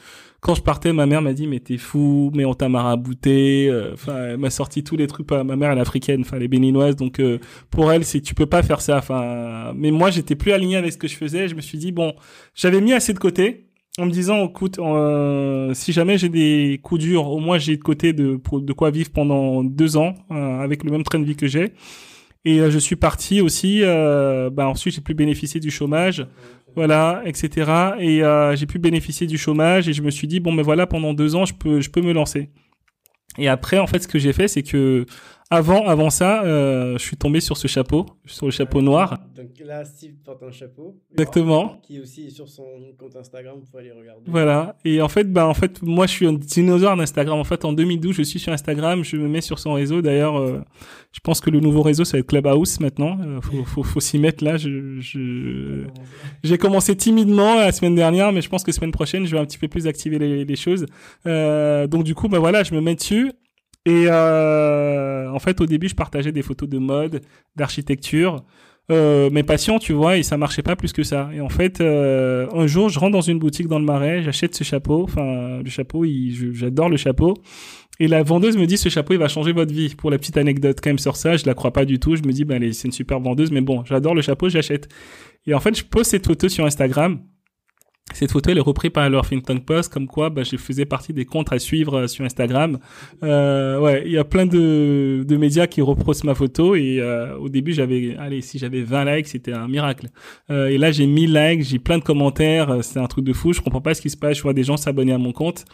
quand 0.47 0.55
je 0.55 0.63
partais, 0.63 0.93
ma 0.93 1.07
mère 1.07 1.23
m'a 1.23 1.33
dit 1.33 1.49
mais 1.49 1.59
t'es 1.59 1.77
fou, 1.77 2.31
mais 2.33 2.45
on 2.45 2.55
t'a 2.55 2.69
marabouté. 2.69 3.69
Euh, 3.69 3.95
enfin, 3.95 4.17
elle 4.31 4.39
m'a 4.39 4.51
sorti 4.51 4.85
tous 4.85 4.97
les 4.97 5.09
trucs. 5.09 5.29
Ma 5.31 5.43
mère 5.43 5.73
elle 5.73 5.79
est 5.79 5.81
africaine, 5.81 6.21
enfin 6.21 6.37
elle 6.37 6.45
est 6.45 6.49
béninoise, 6.49 6.95
donc 6.95 7.19
euh, 7.19 7.41
pour 7.71 7.91
elle 7.91 8.05
c'est 8.05 8.21
tu 8.21 8.35
peux 8.35 8.47
pas 8.47 8.63
faire 8.63 8.81
ça. 8.81 8.99
Enfin, 8.99 9.73
mais 9.75 9.91
moi 9.91 10.11
j'étais 10.11 10.37
plus 10.37 10.53
aligné 10.53 10.77
avec 10.77 10.93
ce 10.93 10.99
que 10.99 11.09
je 11.09 11.17
faisais. 11.17 11.49
Je 11.49 11.57
me 11.57 11.61
suis 11.61 11.79
dit 11.79 11.91
bon, 11.91 12.15
j'avais 12.55 12.81
mis 12.81 12.93
assez 12.93 13.13
de 13.13 13.19
côté 13.19 13.66
en 13.99 14.07
me 14.07 14.11
disant, 14.11 14.47
écoute, 14.47 14.79
euh, 14.79 15.73
si 15.73 15.93
jamais 15.93 16.19
j'ai 16.19 16.29
des 16.29 16.81
coups 16.83 17.01
durs, 17.01 17.29
au 17.29 17.39
moins 17.39 17.59
j'ai 17.59 17.77
de 17.77 17.83
côté 17.83 18.13
de, 18.13 18.39
de 18.53 18.73
quoi 18.73 18.91
vivre 18.91 19.11
pendant 19.11 19.65
deux 19.65 19.97
ans 19.97 20.15
euh, 20.31 20.61
avec 20.61 20.85
le 20.85 20.91
même 20.91 21.03
train 21.03 21.19
de 21.19 21.25
vie 21.25 21.37
que 21.37 21.47
j'ai. 21.47 21.73
Et 22.45 22.61
euh, 22.61 22.71
je 22.71 22.79
suis 22.79 22.97
parti 22.97 23.41
aussi. 23.41 23.81
bah 23.81 24.69
ensuite, 24.69 24.95
j'ai 24.95 25.01
pu 25.01 25.15
bénéficier 25.15 25.61
du 25.61 25.71
chômage, 25.71 26.27
voilà, 26.75 27.23
etc. 27.25 27.71
Et 27.99 28.23
j'ai 28.55 28.67
pu 28.67 28.79
bénéficier 28.79 29.27
du 29.27 29.39
chômage 29.39 29.89
et 29.89 29.95
je 29.95 30.03
me 30.03 30.11
suis 30.11 30.29
dit 30.29 30.41
bon, 30.41 30.53
mais 30.53 30.63
voilà, 30.63 30.87
pendant 30.87 31.15
deux 31.15 31.35
ans, 31.35 31.47
je 31.47 31.55
peux, 31.55 31.81
je 31.81 31.91
peux 31.91 32.03
me 32.03 32.13
lancer. 32.13 32.51
Et 33.39 33.49
après, 33.49 33.79
en 33.79 33.87
fait, 33.87 34.03
ce 34.03 34.09
que 34.09 34.19
j'ai 34.19 34.33
fait, 34.33 34.49
c'est 34.49 34.63
que 34.63 35.07
avant, 35.49 35.87
avant 35.87 36.11
ça, 36.11 36.43
euh, 36.43 36.95
je 36.99 37.03
suis 37.03 37.17
tombé 37.17 37.39
sur 37.41 37.57
ce 37.57 37.69
chapeau, 37.69 38.05
sur 38.25 38.47
le 38.47 38.53
chapeau 38.53 38.83
noir. 38.83 39.19
Donc 39.37 39.51
là, 39.65 39.85
Steve 39.85 40.15
porte 40.25 40.43
un 40.43 40.51
chapeau. 40.51 40.97
Exactement. 41.13 41.81
Qui 41.85 41.97
est 41.97 42.01
aussi 42.01 42.33
sur 42.33 42.49
son 42.49 42.65
compte 42.99 43.15
Instagram, 43.15 43.55
vous 43.61 43.67
pouvez 43.67 43.85
aller 43.85 43.93
regarder. 43.93 44.23
Voilà. 44.27 44.77
Et 44.85 45.01
en 45.01 45.09
fait, 45.09 45.33
bah, 45.33 45.47
en 45.47 45.55
fait, 45.55 45.83
moi, 45.83 46.07
je 46.07 46.13
suis 46.13 46.27
un 46.27 46.33
dinosaure 46.33 46.97
d'Instagram. 46.97 47.39
En 47.39 47.45
fait, 47.45 47.65
en 47.65 47.73
2012, 47.73 48.17
je 48.17 48.23
suis 48.23 48.41
sur 48.41 48.53
Instagram, 48.53 49.05
je 49.05 49.17
me 49.17 49.29
mets 49.29 49.41
sur 49.41 49.61
son 49.61 49.75
réseau. 49.75 50.03
D'ailleurs, 50.03 50.37
euh, 50.37 50.63
je 51.13 51.21
pense 51.21 51.41
que 51.41 51.51
le 51.51 51.61
nouveau 51.61 51.83
réseau, 51.83 52.05
ça 52.05 52.17
va 52.17 52.21
être 52.21 52.27
Clubhouse 52.27 52.81
maintenant. 52.81 53.17
Euh, 53.25 53.41
faut, 53.41 53.65
faut, 53.65 53.83
faut 53.85 54.01
s'y 54.01 54.19
mettre 54.19 54.43
là. 54.43 54.57
Je, 54.57 54.99
je... 54.99 55.85
j'ai 56.43 56.59
commencé 56.59 56.97
timidement 56.97 57.55
la 57.55 57.71
semaine 57.71 57.95
dernière, 57.95 58.33
mais 58.33 58.43
je 58.43 58.49
pense 58.49 58.65
que 58.65 58.73
semaine 58.73 58.91
prochaine, 58.91 59.27
je 59.27 59.31
vais 59.31 59.39
un 59.39 59.47
petit 59.47 59.59
peu 59.59 59.69
plus 59.69 59.87
activer 59.87 60.19
les, 60.19 60.45
les 60.45 60.57
choses. 60.57 60.87
Euh, 61.27 61.87
donc 61.87 62.03
du 62.03 62.17
coup, 62.17 62.29
bah 62.29 62.41
voilà, 62.41 62.65
je 62.65 62.75
me 62.75 62.81
mets 62.81 62.97
dessus. 62.97 63.31
Et 63.87 64.07
euh, 64.09 65.31
en 65.31 65.39
fait, 65.39 65.61
au 65.61 65.67
début, 65.67 65.89
je 65.89 65.95
partageais 65.95 66.33
des 66.33 66.43
photos 66.43 66.69
de 66.69 66.79
mode, 66.79 67.23
d'architecture, 67.55 68.45
euh, 68.91 69.31
mes 69.31 69.45
passions, 69.45 69.79
tu 69.79 69.93
vois, 69.93 70.17
et 70.17 70.25
ça 70.25 70.37
marchait 70.37 70.63
pas 70.63 70.75
plus 70.75 70.93
que 70.93 71.05
ça. 71.05 71.31
Et 71.33 71.41
en 71.41 71.49
fait, 71.49 71.81
euh, 71.81 72.49
un 72.53 72.67
jour, 72.67 72.89
je 72.89 72.99
rentre 72.99 73.13
dans 73.13 73.21
une 73.21 73.39
boutique 73.39 73.69
dans 73.69 73.79
le 73.79 73.85
Marais, 73.85 74.25
j'achète 74.25 74.57
ce 74.57 74.65
chapeau. 74.65 75.05
Enfin, 75.05 75.61
le 75.63 75.71
chapeau, 75.71 76.05
j'adore 76.53 76.89
le 76.89 76.97
chapeau. 76.97 77.35
Et 78.01 78.09
la 78.09 78.25
vendeuse 78.25 78.57
me 78.57 78.67
dit, 78.67 78.77
ce 78.77 78.89
chapeau, 78.89 79.15
il 79.15 79.21
va 79.21 79.29
changer 79.29 79.53
votre 79.53 79.73
vie. 79.73 79.95
Pour 79.95 80.11
la 80.11 80.19
petite 80.19 80.37
anecdote, 80.37 80.79
quand 80.83 80.91
même 80.91 80.99
sur 80.99 81.15
ça, 81.15 81.37
je 81.37 81.47
la 81.47 81.55
crois 81.55 81.73
pas 81.73 81.85
du 81.85 82.01
tout. 82.01 82.17
Je 82.17 82.23
me 82.23 82.33
dis, 82.33 82.45
ben, 82.45 82.73
c'est 82.73 82.89
une 82.89 82.93
super 82.93 83.21
vendeuse, 83.21 83.53
mais 83.53 83.61
bon, 83.61 83.85
j'adore 83.85 84.17
le 84.17 84.21
chapeau, 84.21 84.49
j'achète. 84.49 84.89
Et 85.47 85.55
en 85.55 85.61
fait, 85.61 85.79
je 85.79 85.85
pose 85.85 86.07
cette 86.07 86.27
photo 86.27 86.49
sur 86.49 86.67
Instagram. 86.67 87.21
Cette 88.15 88.31
photo, 88.31 88.51
elle 88.51 88.59
est 88.59 88.63
reprise 88.63 88.93
par 88.93 89.11
leur 89.11 89.25
Huffington 89.25 89.59
Post, 89.59 89.93
comme 89.93 90.07
quoi 90.07 90.31
bah, 90.31 90.43
je 90.43 90.57
faisais 90.57 90.85
partie 90.87 91.13
des 91.13 91.25
comptes 91.25 91.53
à 91.53 91.59
suivre 91.59 91.99
euh, 91.99 92.07
sur 92.07 92.25
Instagram. 92.25 92.79
Euh, 93.23 93.81
ouais, 93.81 94.05
il 94.07 94.13
y 94.13 94.19
a 94.19 94.25
plein 94.25 94.47
de, 94.47 95.25
de 95.27 95.37
médias 95.37 95.67
qui 95.67 95.83
reposent 95.83 96.25
ma 96.25 96.35
photo 96.35 96.77
et 96.77 96.99
euh, 97.01 97.37
au 97.37 97.49
début 97.49 97.73
j'avais, 97.73 98.17
allez, 98.17 98.43
si 98.43 98.59
j'avais 98.59 98.83
20 98.83 99.17
likes, 99.17 99.27
c'était 99.27 99.53
un 99.53 99.69
miracle. 99.69 100.09
Euh, 100.51 100.69
et 100.69 100.79
là 100.79 100.93
j'ai 100.93 101.07
1000 101.07 101.35
likes, 101.35 101.63
j'ai 101.63 101.79
plein 101.79 101.99
de 101.99 102.05
commentaires, 102.05 102.71
euh, 102.71 102.83
c'est 102.83 103.01
un 103.01 103.07
truc 103.07 103.25
de 103.25 103.33
fou. 103.33 103.53
Je 103.53 103.61
comprends 103.61 103.83
pas 103.83 103.93
ce 103.93 104.01
qui 104.01 104.11
se 104.11 104.17
passe. 104.17 104.39
Je 104.39 104.43
vois 104.43 104.55
des 104.55 104.65
gens 104.65 104.77
s'abonner 104.77 105.13
à 105.13 105.19
mon 105.19 105.33
compte. 105.33 105.65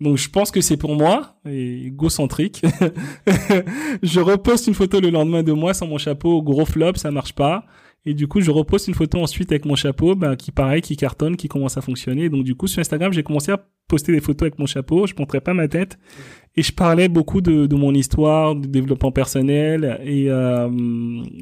Donc 0.00 0.18
je 0.18 0.28
pense 0.28 0.50
que 0.50 0.60
c'est 0.60 0.76
pour 0.76 0.94
moi, 0.94 1.36
et 1.48 1.86
égocentrique. 1.86 2.62
je 4.02 4.20
reposte 4.20 4.66
une 4.66 4.74
photo 4.74 5.00
le 5.00 5.10
lendemain 5.10 5.42
de 5.42 5.52
moi 5.52 5.72
sans 5.72 5.86
mon 5.86 5.98
chapeau, 5.98 6.42
gros 6.42 6.66
flop, 6.66 6.94
ça 6.96 7.10
marche 7.10 7.32
pas. 7.32 7.64
Et 8.06 8.14
du 8.14 8.28
coup, 8.28 8.40
je 8.40 8.50
repose 8.50 8.86
une 8.86 8.94
photo 8.94 9.18
ensuite 9.18 9.50
avec 9.50 9.64
mon 9.64 9.76
chapeau, 9.76 10.14
bah, 10.14 10.36
qui 10.36 10.52
pareil, 10.52 10.82
qui 10.82 10.96
cartonne, 10.96 11.36
qui 11.36 11.48
commence 11.48 11.78
à 11.78 11.80
fonctionner. 11.80 12.28
Donc 12.28 12.44
du 12.44 12.54
coup, 12.54 12.66
sur 12.66 12.80
Instagram, 12.80 13.12
j'ai 13.12 13.22
commencé 13.22 13.50
à 13.50 13.66
poster 13.88 14.12
des 14.12 14.20
photos 14.20 14.42
avec 14.42 14.58
mon 14.58 14.66
chapeau. 14.66 15.06
Je 15.06 15.14
montrais 15.18 15.40
pas 15.40 15.54
ma 15.54 15.68
tête 15.68 15.98
et 16.56 16.62
je 16.62 16.72
parlais 16.72 17.08
beaucoup 17.08 17.40
de, 17.40 17.66
de 17.66 17.74
mon 17.74 17.94
histoire, 17.94 18.54
de 18.54 18.66
développement 18.66 19.10
personnel. 19.10 20.00
Et, 20.04 20.26
euh, 20.28 20.68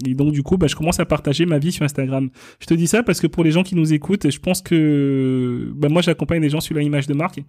et 0.06 0.14
donc 0.14 0.32
du 0.32 0.44
coup, 0.44 0.56
bah, 0.56 0.68
je 0.68 0.76
commence 0.76 1.00
à 1.00 1.04
partager 1.04 1.46
ma 1.46 1.58
vie 1.58 1.72
sur 1.72 1.84
Instagram. 1.84 2.30
Je 2.60 2.66
te 2.66 2.74
dis 2.74 2.86
ça 2.86 3.02
parce 3.02 3.20
que 3.20 3.26
pour 3.26 3.42
les 3.42 3.50
gens 3.50 3.64
qui 3.64 3.74
nous 3.74 3.92
écoutent, 3.92 4.30
je 4.30 4.38
pense 4.38 4.62
que 4.62 5.72
bah, 5.74 5.88
moi, 5.88 6.00
j'accompagne 6.00 6.40
des 6.40 6.50
gens 6.50 6.60
sur 6.60 6.76
l'image 6.76 7.08
de 7.08 7.14
marque. 7.14 7.40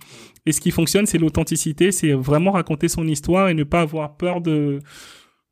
Et 0.45 0.51
ce 0.51 0.59
qui 0.59 0.71
fonctionne, 0.71 1.05
c'est 1.05 1.19
l'authenticité, 1.19 1.91
c'est 1.91 2.13
vraiment 2.13 2.51
raconter 2.51 2.87
son 2.87 3.07
histoire 3.07 3.49
et 3.49 3.53
ne 3.53 3.63
pas 3.63 3.81
avoir 3.81 4.17
peur 4.17 4.41
de 4.41 4.79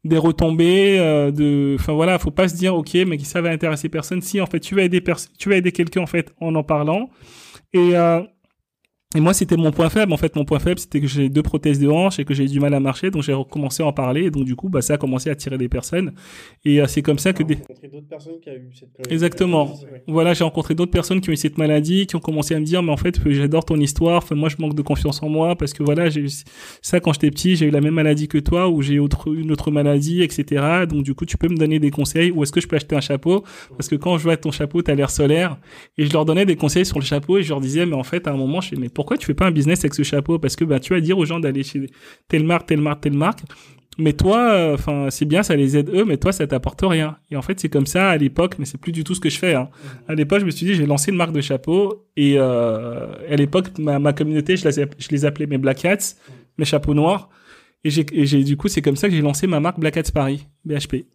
des 0.04 0.18
retombées 0.18 0.98
euh, 1.00 1.32
de 1.32 1.76
enfin 1.80 1.94
voilà 1.94 2.18
faut 2.18 2.32
pas 2.32 2.48
se 2.48 2.56
dire 2.56 2.76
ok 2.76 2.96
mais 3.08 3.20
ça 3.20 3.42
va 3.42 3.50
intéresser 3.50 3.90
personne. 3.90 4.22
Si 4.22 4.42
en 4.42 4.46
fait 4.46 4.60
tu 4.60 4.76
vas 4.76 4.84
aider 4.84 5.04
tu 5.38 5.50
vas 5.50 5.56
aider 5.56 5.72
quelqu'un 5.72 6.02
en 6.02 6.08
fait 6.08 6.34
en 6.40 6.56
en 6.56 6.64
parlant. 6.64 7.10
Et 7.74 7.96
euh, 7.96 8.22
et 9.14 9.20
moi, 9.20 9.34
c'était 9.34 9.58
mon 9.58 9.72
point 9.72 9.90
faible. 9.90 10.14
En 10.14 10.18
fait, 10.18 10.38
mon 10.38 10.46
point 10.46 10.60
faible, 10.60 10.80
c'était 10.80 11.02
que 11.02 11.08
j'ai 11.08 11.28
deux 11.28 11.44
prothèses 11.44 11.80
de 11.80 11.90
hanche 11.90 12.20
et 12.20 12.24
que 12.24 12.34
j'ai 12.34 12.46
du 12.46 12.62
mal 12.62 12.74
à 12.74 12.80
marcher. 12.80 13.12
Donc, 13.12 13.24
j'ai 13.24 13.34
recommencé 13.34 13.84
à 13.84 13.86
en 13.86 13.92
parler. 13.92 14.24
Et 14.26 14.32
donc, 14.32 14.46
du 14.46 14.56
coup, 14.56 14.70
bah, 14.70 14.82
ça 14.82 14.94
a 14.94 14.98
commencé 14.98 15.30
à 15.30 15.34
attirer 15.34 15.58
des 15.58 15.68
personnes. 15.68 16.14
Et 16.64 16.80
euh, 16.80 16.88
c'est 16.88 17.02
comme 17.02 17.20
ça 17.20 17.34
que 17.34 17.44
des... 17.44 17.56
d'autres 17.56 18.08
personnes 18.10 18.40
qui 18.42 18.50
ont 18.50 18.54
eu 18.54 18.70
cette 18.74 19.12
Exactement. 19.12 19.74
Ouais. 19.74 20.04
Voilà, 20.08 20.34
j'ai 20.34 20.46
rencontré 20.46 20.76
d'autres 20.76 20.92
personnes 20.92 21.20
qui 21.20 21.30
ont 21.30 21.34
eu 21.34 21.38
cette 21.38 21.58
maladie, 21.58 22.08
qui 22.08 22.16
ont 22.16 22.22
commencé 22.22 22.56
à 22.56 22.60
me 22.60 22.64
dire, 22.64 22.82
mais 22.84 22.92
en 22.92 22.98
fait, 22.98 23.20
j'adore 23.26 23.66
ton 23.66 23.76
histoire. 23.76 24.20
Enfin, 24.20 24.36
moi, 24.36 24.48
je 24.48 24.56
manque 24.60 24.76
de 24.76 24.82
confiance 24.82 25.22
en 25.22 25.28
moi 25.28 25.58
parce 25.58 25.74
que 25.74 25.84
voilà, 25.84 26.10
j'ai 26.10 26.22
eu 26.22 26.30
ça 26.82 27.02
quand 27.02 27.12
j'étais 27.12 27.32
petit. 27.32 27.58
J'ai 27.58 27.66
eu 27.66 27.72
la 27.72 27.82
même 27.82 27.96
maladie 27.96 28.30
que 28.30 28.38
toi 28.38 28.70
ou 28.70 28.82
j'ai 28.82 29.00
autre, 29.00 29.36
une 29.36 29.52
autre 29.52 29.72
maladie, 29.72 30.22
etc. 30.22 30.86
Donc, 30.90 31.04
du 31.04 31.16
coup, 31.16 31.26
tu 31.26 31.38
peux 31.38 31.50
me 31.50 31.58
donner 31.58 31.80
des 31.80 31.92
conseils 31.92 32.32
ou 32.32 32.44
est-ce 32.44 32.54
que 32.54 32.62
je 32.62 32.68
peux 32.68 32.78
acheter 32.78 32.96
un 32.96 33.02
chapeau? 33.02 33.44
Parce 33.72 33.90
que 33.90 33.96
quand 33.96 34.18
je 34.18 34.24
vois 34.24 34.38
ton 34.38 34.52
chapeau, 34.52 34.82
t'as 34.82 34.96
l'air 34.96 35.10
solaire. 35.10 35.58
Et 35.98 36.06
je 36.06 36.14
leur 36.14 36.24
donnais 36.24 36.46
des 36.46 36.56
conseils 36.56 36.86
sur 36.86 36.98
le 36.98 37.04
chapeau 37.04 37.38
et 37.40 37.44
je 37.44 37.50
leur 37.50 37.60
disais, 37.60 37.86
mais 37.86 37.96
en 37.96 38.04
fait, 38.04 38.26
à 38.26 38.32
un 38.32 38.38
moment, 38.38 38.62
je 38.62 38.70
fais, 38.70 38.76
mais 38.78 38.88
pourquoi 39.02 39.18
tu 39.18 39.26
fais 39.26 39.34
pas 39.34 39.48
un 39.48 39.52
business 39.52 39.80
avec 39.80 39.96
ce 39.96 40.04
chapeau? 40.04 40.38
Parce 40.38 40.56
que 40.56 40.64
bah 40.64 40.80
tu 40.80 40.94
vas 40.94 41.02
dire 41.02 41.18
aux 41.18 41.26
gens 41.26 41.40
d'aller 41.40 41.64
chez 41.64 41.88
telle 42.28 42.44
marque 42.44 42.68
telle 42.68 42.82
marque 42.82 43.02
telle 43.02 43.14
marque 43.14 43.42
mais 43.98 44.14
toi 44.14 44.74
enfin 44.76 45.08
c'est 45.10 45.26
bien 45.26 45.42
ça 45.42 45.56
les 45.56 45.76
aide 45.76 45.90
eux 45.90 46.06
mais 46.06 46.18
toi 46.18 46.32
ça 46.32 46.46
t'apporte 46.46 46.82
rien. 46.84 47.18
Et 47.32 47.36
en 47.36 47.42
fait 47.42 47.60
c'est 47.60 47.68
comme 47.68 47.88
ça 47.88 48.12
à 48.12 48.18
l'époque 48.18 48.58
mais 48.60 48.66
c'est 48.66 48.78
plus 48.78 48.92
du 48.92 49.04
tout 49.04 49.16
ce 49.16 49.20
que 49.20 49.32
je 49.32 49.40
fais 49.40 49.56
hein. 49.56 49.70
à 50.08 50.14
l'époque 50.14 50.42
je 50.42 50.46
me 50.46 50.52
suis 50.52 50.68
dit 50.68 50.76
j'ai 50.76 50.86
lancé 50.86 51.10
une 51.10 51.18
marque 51.18 51.32
de 51.32 51.42
chapeau 51.42 52.06
et 52.16 52.36
euh, 52.38 53.08
à 53.28 53.36
l'époque 53.38 53.76
ma, 53.80 53.98
ma 53.98 54.14
communauté 54.14 54.56
je 54.56 54.68
les, 54.68 54.88
je 55.00 55.10
les 55.10 55.26
appelais 55.26 55.48
mes 55.48 55.58
black 55.58 55.84
hats 55.84 56.14
mes 56.60 56.66
chapeaux 56.66 56.94
noirs. 56.94 57.30
Et 57.84 57.90
j'ai 57.90 58.06
et 58.14 58.28
j'ai 58.28 58.44
du 58.44 58.56
coup 58.56 58.68
c'est 58.68 58.84
comme 58.84 58.96
ça 58.96 59.10
que 59.10 59.16
j'ai 59.16 59.22
lancé 59.22 59.48
ma 59.48 59.60
marque 59.60 59.80
Black 59.80 59.98
Hats 59.98 60.12
Paris 60.14 60.46
BHP 60.64 61.06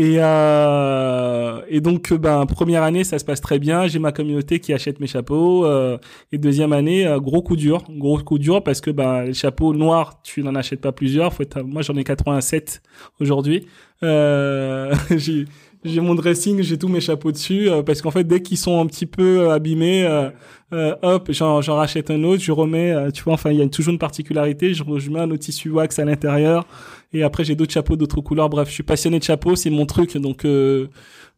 et, 0.00 0.18
euh, 0.20 1.60
et 1.68 1.80
donc, 1.80 2.12
ben, 2.12 2.46
première 2.46 2.84
année, 2.84 3.02
ça 3.02 3.18
se 3.18 3.24
passe 3.24 3.40
très 3.40 3.58
bien. 3.58 3.88
J'ai 3.88 3.98
ma 3.98 4.12
communauté 4.12 4.60
qui 4.60 4.72
achète 4.72 5.00
mes 5.00 5.08
chapeaux. 5.08 5.66
Euh, 5.66 5.98
et 6.30 6.38
deuxième 6.38 6.72
année, 6.72 7.04
euh, 7.04 7.18
gros 7.18 7.42
coup 7.42 7.56
dur, 7.56 7.82
gros 7.90 8.16
coup 8.18 8.38
dur 8.38 8.62
parce 8.62 8.80
que 8.80 8.92
ben, 8.92 9.24
les 9.24 9.34
chapeaux 9.34 9.74
noirs, 9.74 10.22
tu 10.22 10.44
n'en 10.44 10.54
achètes 10.54 10.80
pas 10.82 10.92
plusieurs. 10.92 11.32
Moi, 11.64 11.82
j'en 11.82 11.96
ai 11.96 12.04
87 12.04 12.80
aujourd'hui. 13.20 13.66
Euh, 14.04 14.94
j'ai 15.84 16.00
mon 16.00 16.14
dressing, 16.14 16.60
j'ai 16.62 16.78
tous 16.78 16.88
mes 16.88 17.00
chapeaux 17.00 17.32
dessus 17.32 17.68
euh, 17.68 17.82
parce 17.82 18.02
qu'en 18.02 18.10
fait 18.10 18.24
dès 18.24 18.42
qu'ils 18.42 18.58
sont 18.58 18.80
un 18.80 18.86
petit 18.86 19.06
peu 19.06 19.40
euh, 19.40 19.50
abîmés, 19.50 20.04
euh, 20.04 20.30
euh, 20.72 20.94
hop, 21.02 21.30
j'en, 21.30 21.60
rachète 21.60 22.10
un 22.10 22.22
autre, 22.24 22.42
je 22.42 22.52
remets, 22.52 22.90
euh, 22.90 23.10
tu 23.10 23.22
vois, 23.22 23.34
enfin 23.34 23.50
il 23.50 23.58
y 23.58 23.62
a 23.62 23.68
toujours 23.68 23.92
une 23.92 23.98
particularité, 23.98 24.74
je, 24.74 24.82
je 24.96 25.10
mets 25.10 25.20
un 25.20 25.30
autre 25.30 25.42
tissu 25.44 25.70
wax 25.70 25.98
à 25.98 26.04
l'intérieur 26.04 26.66
et 27.12 27.22
après 27.22 27.44
j'ai 27.44 27.54
d'autres 27.54 27.72
chapeaux 27.72 27.96
d'autres 27.96 28.20
couleurs. 28.20 28.48
Bref, 28.48 28.68
je 28.68 28.74
suis 28.74 28.82
passionné 28.82 29.18
de 29.18 29.24
chapeaux, 29.24 29.56
c'est 29.56 29.70
mon 29.70 29.86
truc. 29.86 30.16
Donc, 30.16 30.44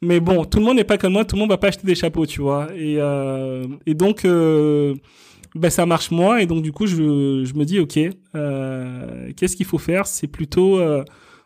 mais 0.02 0.20
bon, 0.20 0.44
tout 0.44 0.58
le 0.58 0.64
monde 0.64 0.76
n'est 0.76 0.84
pas 0.84 0.98
comme 0.98 1.12
moi, 1.12 1.24
tout 1.24 1.36
le 1.36 1.40
monde 1.40 1.50
va 1.50 1.58
pas 1.58 1.68
acheter 1.68 1.86
des 1.86 1.94
chapeaux, 1.94 2.26
tu 2.26 2.40
vois. 2.40 2.68
Et 2.76 2.98
et 3.86 3.94
donc 3.94 4.24
ben 5.56 5.68
ça 5.68 5.84
marche 5.84 6.10
moins 6.12 6.38
et 6.38 6.46
donc 6.46 6.62
du 6.62 6.70
coup 6.70 6.86
je 6.86 7.44
je 7.44 7.54
me 7.54 7.64
dis 7.64 7.78
ok, 7.78 7.98
qu'est-ce 9.36 9.56
qu'il 9.56 9.66
faut 9.66 9.78
faire? 9.78 10.06
C'est 10.06 10.28
plutôt 10.28 10.80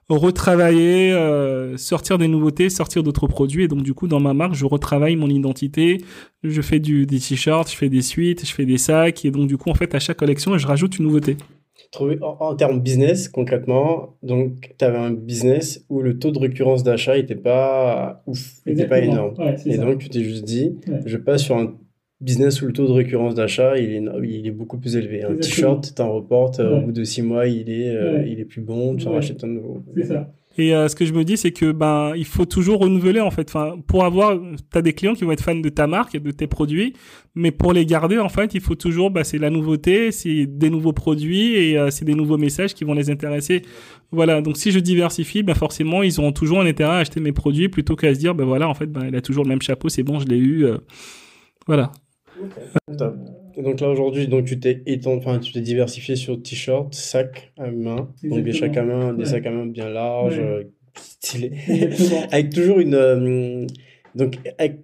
retravailler, 0.09 1.13
euh, 1.13 1.77
sortir 1.77 2.19
des 2.19 2.29
nouveautés, 2.29 2.69
sortir 2.71 3.03
d'autres 3.03 3.27
produits. 3.27 3.65
Et 3.65 3.69
donc, 3.69 3.83
du 3.83 3.95
coup, 3.95 4.07
dans 4.09 4.21
ma 4.21 4.35
marque, 4.35 4.55
je 4.55 4.65
retravaille 4.67 5.17
mon 5.17 5.29
identité. 5.29 5.99
Je 6.43 6.61
fais 6.63 6.79
du, 6.81 7.07
des 7.07 7.19
t-shirts, 7.19 7.71
je 7.71 7.77
fais 7.77 7.89
des 7.89 8.03
suites, 8.03 8.47
je 8.47 8.53
fais 8.53 8.67
des 8.67 8.79
sacs. 8.79 9.25
Et 9.25 9.31
donc, 9.31 9.47
du 9.49 9.57
coup, 9.57 9.71
en 9.71 9.75
fait, 9.75 9.95
à 9.95 9.99
chaque 9.99 10.19
collection, 10.19 10.57
je 10.59 10.67
rajoute 10.67 10.99
une 10.99 11.07
nouveauté. 11.07 11.37
En, 12.01 12.37
en 12.41 12.55
termes 12.57 12.81
business, 12.81 13.29
concrètement, 13.29 14.17
donc 14.23 14.73
tu 14.79 14.85
avais 14.85 14.99
un 14.99 15.13
business 15.13 15.85
où 15.89 16.03
le 16.03 16.19
taux 16.19 16.33
de 16.33 16.41
récurrence 16.41 16.83
d'achat 16.83 17.17
n'était 17.17 17.37
pas 17.37 18.23
ouf, 18.27 18.41
n'était 18.67 18.89
pas 18.89 18.99
énorme. 18.99 19.35
Ouais, 19.39 19.55
Et 19.65 19.79
donc, 19.79 19.99
tu 19.99 20.09
t'es 20.09 20.25
juste 20.25 20.45
dit, 20.45 20.77
Ouais. 20.89 21.01
je 21.07 21.17
passe 21.17 21.43
sur 21.45 21.57
un 21.57 21.73
business 22.25 22.63
où 22.63 22.67
le 22.67 22.73
taux 22.73 22.87
de 22.87 22.93
récurrence 22.93 23.35
d'achat, 23.35 23.77
il 23.79 23.91
est, 23.91 24.03
il 24.25 24.47
est 24.47 24.51
beaucoup 24.51 24.79
plus 24.79 24.97
élevé. 24.97 25.23
Un 25.23 25.35
Exactement. 25.37 25.77
t-shirt, 25.77 25.93
tu 25.97 26.03
en 26.03 26.13
reportes, 26.13 26.61
euh, 26.61 26.73
Ouais. 26.77 26.79
au 26.83 26.87
bout 26.87 26.93
de 26.93 27.05
six 27.05 27.23
mois, 27.23 27.47
il 27.47 27.71
est, 27.71 27.91
euh, 27.95 28.19
Ouais. 28.19 28.29
il 28.31 28.41
est 28.41 28.45
plus 28.45 28.61
bon, 28.63 28.97
tu 28.97 29.07
en 29.07 29.11
Ouais. 29.11 29.17
rachètes 29.17 29.45
un 29.45 29.49
nouveau. 29.49 29.83
Et 30.57 30.73
euh, 30.73 30.87
ce 30.87 30.95
que 30.95 31.05
je 31.05 31.13
me 31.13 31.25
dis, 31.25 31.37
c'est 31.37 31.51
que 31.51 31.73
ben 31.73 32.13
il 32.17 32.25
faut 32.25 32.45
toujours 32.45 32.79
renouveler 32.79 33.19
en 33.21 33.33
fait. 33.33 33.49
Enfin, 33.49 33.77
pour 33.89 34.05
avoir, 34.05 34.39
t'as 34.71 34.83
des 34.83 34.93
clients 34.93 35.15
qui 35.15 35.25
vont 35.25 35.33
être 35.33 35.43
fans 35.43 35.57
de 35.57 35.69
ta 35.69 35.89
marque 35.89 36.15
et 36.15 36.21
de 36.21 36.31
tes 36.31 36.47
produits, 36.47 36.93
mais 37.35 37.51
pour 37.51 37.73
les 37.73 37.85
garder 37.85 38.19
en 38.19 38.29
fait, 38.29 38.55
il 38.55 38.61
faut 38.61 38.77
toujours, 38.77 39.11
bah, 39.11 39.25
c'est 39.25 39.39
la 39.39 39.51
nouveauté, 39.51 40.13
c'est 40.13 40.47
des 40.47 40.71
nouveaux 40.71 40.93
produits 40.93 41.57
et 41.57 41.77
euh, 41.77 41.91
c'est 41.91 42.05
des 42.05 42.15
nouveaux 42.15 42.39
messages 42.39 42.73
qui 42.73 42.85
vont 42.85 42.95
les 42.95 43.11
intéresser. 43.11 43.63
Voilà. 44.13 44.43
Donc 44.43 44.57
si 44.57 44.71
je 44.71 44.79
diversifie, 44.79 45.43
ben 45.43 45.55
forcément, 45.55 46.05
ils 46.05 46.21
auront 46.21 46.31
toujours 46.31 46.61
un 46.61 46.67
intérêt 46.67 46.93
à 46.93 46.99
acheter 46.99 47.19
mes 47.19 47.33
produits 47.33 47.69
plutôt 47.69 47.97
qu'à 47.97 48.15
se 48.15 48.21
dire, 48.21 48.37
ben 48.37 48.45
voilà, 48.45 48.69
en 48.69 48.75
fait, 48.75 48.87
ben 48.87 49.07
il 49.09 49.17
a 49.17 49.21
toujours 49.21 49.43
le 49.43 49.49
même 49.49 49.61
chapeau, 49.63 49.89
c'est 49.89 50.05
bon, 50.05 50.21
je 50.21 50.27
l'ai 50.27 50.39
eu. 50.39 50.67
euh, 50.67 50.79
voilà. 51.67 51.91
Top. 52.99 53.17
Et 53.57 53.63
donc 53.63 53.81
là 53.81 53.89
aujourd'hui, 53.89 54.27
donc 54.29 54.47
tu 54.47 54.59
t'es 54.59 54.83
étendu, 54.87 55.19
enfin 55.19 55.39
tu 55.39 55.53
t'es 55.53 55.61
diversifié 55.61 56.17
sur 56.17 56.41
t-shirt, 56.43 56.93
sac 56.95 57.53
à 57.57 57.71
main, 57.71 58.09
donc 58.25 58.43
des 58.43 58.51
Exactement. 58.51 58.53
sacs 58.53 58.77
à 58.77 58.83
main, 58.85 59.13
des 59.15 59.23
Ouais. 59.23 59.29
sacs 59.29 59.47
à 59.47 59.51
main 59.51 59.67
bien 59.67 59.89
larges, 59.89 60.39
Ouais. 60.39 60.43
euh, 60.45 60.65
stylés, 60.97 61.53
avec 62.33 62.51
toujours 62.51 62.81
une, 62.81 62.95
euh, 62.95 63.67
donc 64.15 64.39
avec, 64.59 64.81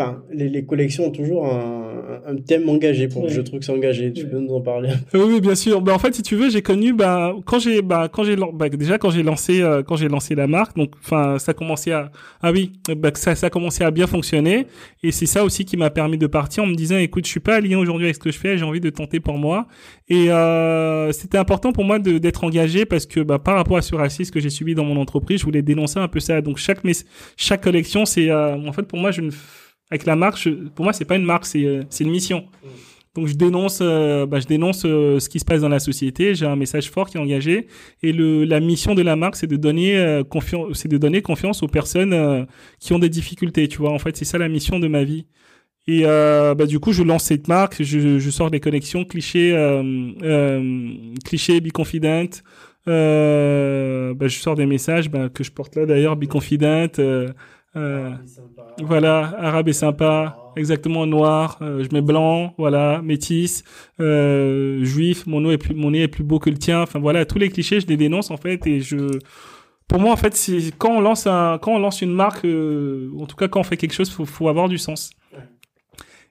enfin 0.00 0.22
les, 0.32 0.48
les 0.48 0.64
collections 0.64 1.06
ont 1.06 1.10
toujours 1.10 1.46
un, 1.46 2.20
un 2.26 2.36
thème 2.36 2.68
engagé 2.68 3.08
pour 3.08 3.24
Ouais. 3.24 3.28
je 3.28 3.40
trouve 3.42 3.58
que 3.60 3.64
c'est 3.66 3.72
engagé. 3.72 4.12
Tu 4.12 4.26
peux 4.26 4.38
nous 4.38 4.54
en 4.54 4.60
parler? 4.62 4.90
Oui, 5.14 5.40
bien 5.40 5.54
sûr. 5.54 5.80
Bah, 5.82 5.92
en 5.94 5.98
fait, 5.98 6.14
si 6.14 6.22
tu 6.22 6.36
veux, 6.36 6.48
j'ai 6.50 6.62
connu, 6.62 6.92
bah, 6.94 7.34
quand 7.44 7.58
j'ai, 7.58 7.82
bah, 7.82 8.08
quand 8.10 8.24
j'ai, 8.24 8.36
bah, 8.36 8.68
déjà, 8.70 8.96
quand 8.98 9.10
j'ai 9.10 9.22
lancé, 9.22 9.60
euh, 9.62 9.82
quand 9.82 9.96
j'ai 9.96 10.08
lancé 10.08 10.34
la 10.34 10.46
marque, 10.46 10.76
donc, 10.76 10.92
enfin, 11.04 11.38
ça 11.38 11.52
commençait 11.52 11.92
à, 11.92 12.10
ah 12.42 12.50
oui, 12.52 12.72
bah, 12.96 13.10
ça, 13.14 13.34
ça 13.34 13.50
commençait 13.50 13.84
à 13.84 13.90
bien 13.90 14.06
fonctionner. 14.06 14.66
Et 15.02 15.12
c'est 15.12 15.26
ça 15.26 15.44
aussi 15.44 15.64
qui 15.66 15.76
m'a 15.76 15.90
permis 15.90 16.16
de 16.18 16.26
partir 16.26 16.64
en 16.64 16.66
me 16.66 16.74
disant, 16.74 16.96
écoute, 16.96 17.26
je 17.26 17.30
suis 17.30 17.40
pas 17.40 17.56
aligné 17.56 17.76
aujourd'hui 17.76 18.06
avec 18.06 18.14
ce 18.16 18.20
que 18.20 18.32
je 18.32 18.38
fais, 18.38 18.56
j'ai 18.56 18.64
envie 18.64 18.80
de 18.80 18.90
tenter 18.90 19.20
pour 19.20 19.36
moi. 19.36 19.66
Et, 20.08 20.30
euh, 20.30 21.12
c'était 21.12 21.38
important 21.38 21.72
pour 21.72 21.84
moi 21.84 21.98
d'être 21.98 22.44
engagé 22.44 22.86
parce 22.86 23.06
que, 23.06 23.20
bah, 23.20 23.38
par 23.38 23.56
rapport 23.56 23.76
à 23.76 23.82
ce 23.82 23.94
racisme 23.94 24.32
que 24.32 24.40
j'ai 24.40 24.50
subi 24.50 24.74
dans 24.74 24.84
mon 24.84 24.96
entreprise, 24.96 25.40
je 25.40 25.44
voulais 25.44 25.62
dénoncer 25.62 25.98
un 25.98 26.08
peu 26.08 26.20
ça. 26.20 26.40
Donc, 26.40 26.56
chaque, 26.58 26.84
mes- 26.84 26.92
chaque 27.36 27.62
collection, 27.62 28.04
c'est, 28.06 28.30
euh, 28.30 28.56
en 28.56 28.72
fait, 28.72 28.82
pour 28.84 28.98
moi, 28.98 29.10
je 29.10 29.20
ne, 29.22 29.30
avec 29.90 30.06
la 30.06 30.16
marque, 30.16 30.38
je- 30.40 30.68
pour 30.74 30.84
moi, 30.84 30.92
c'est 30.92 31.04
pas 31.04 31.16
une 31.16 31.24
marque, 31.24 31.46
c'est, 31.46 31.64
euh, 31.64 31.82
c'est 31.90 32.04
une 32.04 32.10
mission. 32.10 32.44
Donc 33.16 33.26
je 33.26 33.34
dénonce, 33.34 33.80
euh, 33.82 34.24
bah, 34.24 34.38
je 34.38 34.46
dénonce 34.46 34.84
euh, 34.86 35.18
ce 35.18 35.28
qui 35.28 35.40
se 35.40 35.44
passe 35.44 35.62
dans 35.62 35.68
la 35.68 35.80
société. 35.80 36.34
J'ai 36.36 36.46
un 36.46 36.54
message 36.54 36.90
fort 36.90 37.08
qui 37.10 37.16
est 37.16 37.20
engagé 37.20 37.66
et 38.04 38.12
le, 38.12 38.44
la 38.44 38.60
mission 38.60 38.94
de 38.94 39.02
la 39.02 39.16
marque, 39.16 39.34
c'est 39.34 39.48
de 39.48 39.56
donner 39.56 39.96
euh, 39.98 40.22
confiance, 40.22 40.78
c'est 40.78 40.86
de 40.88 40.96
donner 40.96 41.20
confiance 41.20 41.62
aux 41.64 41.68
personnes 41.68 42.46
qui 42.78 42.92
ont 42.92 43.00
des 43.00 43.08
difficultés. 43.08 43.66
Tu 43.66 43.78
vois, 43.78 43.90
en 43.90 43.98
fait, 43.98 44.16
c'est 44.16 44.24
ça 44.24 44.38
la 44.38 44.48
mission 44.48 44.78
de 44.78 44.86
ma 44.86 45.02
vie. 45.02 45.26
Et 45.88 46.02
euh, 46.04 46.54
bah, 46.54 46.66
du 46.66 46.78
coup, 46.78 46.92
je 46.92 47.02
lance 47.02 47.24
cette 47.24 47.48
marque, 47.48 47.82
je, 47.82 48.20
je 48.20 48.30
sors 48.30 48.48
des 48.48 48.60
connexions 48.60 49.04
clichés, 49.04 49.52
euh, 49.56 49.82
euh, 50.22 50.88
clichés, 51.24 51.60
be 51.60 51.72
confident. 51.72 52.28
Euh, 52.86 54.14
bah, 54.14 54.28
je 54.28 54.38
sors 54.38 54.54
des 54.54 54.66
messages 54.66 55.10
bah, 55.10 55.28
que 55.28 55.42
je 55.42 55.50
porte 55.50 55.74
là 55.76 55.84
d'ailleurs, 55.86 56.16
be 56.16 56.26
confident. 56.26 56.86
Euh, 56.98 57.28
euh, 57.76 58.10
voilà, 58.78 59.34
arabe 59.38 59.68
et 59.68 59.72
sympa, 59.72 60.36
exactement 60.56 61.06
noir, 61.06 61.58
euh, 61.62 61.84
je 61.84 61.94
mets 61.94 62.02
blanc, 62.02 62.54
voilà, 62.58 63.00
métis, 63.02 63.64
euh, 64.00 64.84
juif, 64.84 65.26
mon 65.26 65.40
nez 65.42 65.52
est 65.54 65.58
plus 65.58 65.74
est 66.00 66.22
beau 66.22 66.38
que 66.38 66.50
le 66.50 66.58
tien. 66.58 66.82
Enfin 66.82 66.98
voilà, 66.98 67.24
tous 67.24 67.38
les 67.38 67.48
clichés, 67.48 67.80
je 67.80 67.86
les 67.86 67.96
dénonce 67.96 68.30
en 68.30 68.36
fait 68.36 68.66
et 68.66 68.80
je 68.80 69.18
pour 69.88 69.98
moi 70.00 70.12
en 70.12 70.16
fait, 70.16 70.50
quand 70.78 70.92
on 70.96 71.00
lance 71.00 71.26
un 71.26 71.58
quand 71.60 71.72
on 71.72 71.78
lance 71.78 72.02
une 72.02 72.12
marque 72.12 72.44
euh, 72.44 73.10
en 73.18 73.26
tout 73.26 73.36
cas 73.36 73.48
quand 73.48 73.60
on 73.60 73.64
fait 73.64 73.76
quelque 73.76 73.94
chose, 73.94 74.10
faut 74.10 74.24
faut 74.24 74.48
avoir 74.48 74.68
du 74.68 74.78
sens. 74.78 75.10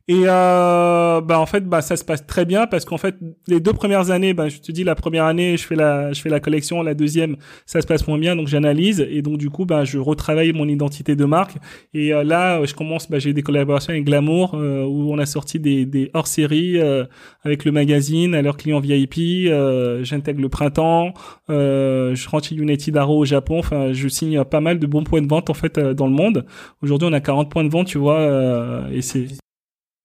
Et 0.10 0.24
euh, 0.26 1.22
bah 1.22 1.40
en 1.40 1.46
fait 1.46 1.70
bah 1.70 1.84
ça 1.84 1.96
se 1.96 2.04
passe 2.04 2.26
très 2.26 2.44
bien 2.44 2.66
parce 2.66 2.84
qu'en 2.84 2.98
fait 2.98 3.14
les 3.48 3.60
deux 3.60 3.74
premières 3.74 4.10
années 4.10 4.34
bah 4.34 4.50
je 4.50 4.58
te 4.58 4.72
dis 4.72 4.84
la 4.84 4.96
première 4.96 5.26
année 5.26 5.56
je 5.56 5.64
fais 5.64 5.76
la 5.76 6.14
je 6.14 6.20
fais 6.20 6.30
la 6.30 6.40
collection 6.40 6.82
la 6.82 6.96
deuxième 6.96 7.36
ça 7.68 7.80
se 7.80 7.86
passe 7.86 8.08
moins 8.08 8.18
bien 8.18 8.36
donc 8.36 8.48
j'analyse. 8.48 9.06
Et 9.08 9.22
donc 9.22 9.38
du 9.38 9.52
coup 9.52 9.66
bah 9.66 9.84
je 9.86 10.00
retravaille 10.00 10.52
mon 10.52 10.68
identité 10.68 11.16
de 11.16 11.26
marque. 11.26 11.58
Et 11.94 12.12
euh, 12.12 12.24
là 12.24 12.66
je 12.66 12.74
commence 12.74 13.08
bah 13.08 13.20
j'ai 13.20 13.34
des 13.34 13.44
collaborations 13.44 13.92
avec 13.92 14.04
Glamour 14.06 14.56
euh, 14.56 14.84
où 14.84 15.14
on 15.14 15.20
a 15.20 15.28
sorti 15.28 15.60
des 15.60 15.86
des 15.86 16.10
hors 16.16 16.26
séries 16.26 16.80
euh, 16.80 17.06
avec 17.44 17.64
le 17.64 17.72
magazine 17.72 18.34
à 18.34 18.42
leurs 18.42 18.58
clients 18.58 18.80
VIP 18.80 19.48
j'intègre 20.02 20.42
le 20.42 20.50
printemps 20.50 21.14
je 21.50 22.30
rentre 22.30 22.48
chez 22.48 22.56
United 22.56 22.98
Arrow 22.98 23.20
au 23.20 23.26
Japon. 23.26 23.60
Enfin 23.60 23.94
je 23.94 24.08
signe 24.08 24.44
pas 24.44 24.60
mal 24.60 24.80
de 24.80 24.88
bons 24.88 25.04
points 25.04 25.22
de 25.22 25.28
vente 25.28 25.52
en 25.52 25.54
fait 25.54 25.78
dans 25.78 26.08
le 26.08 26.14
monde. 26.14 26.48
Aujourd'hui 26.82 27.08
on 27.12 27.14
a 27.14 27.22
40 27.22 27.52
points 27.52 27.64
de 27.64 27.70
vente 27.70 27.86
tu 27.86 28.00
vois 28.00 28.88
et 28.92 29.04
c'est 29.04 29.28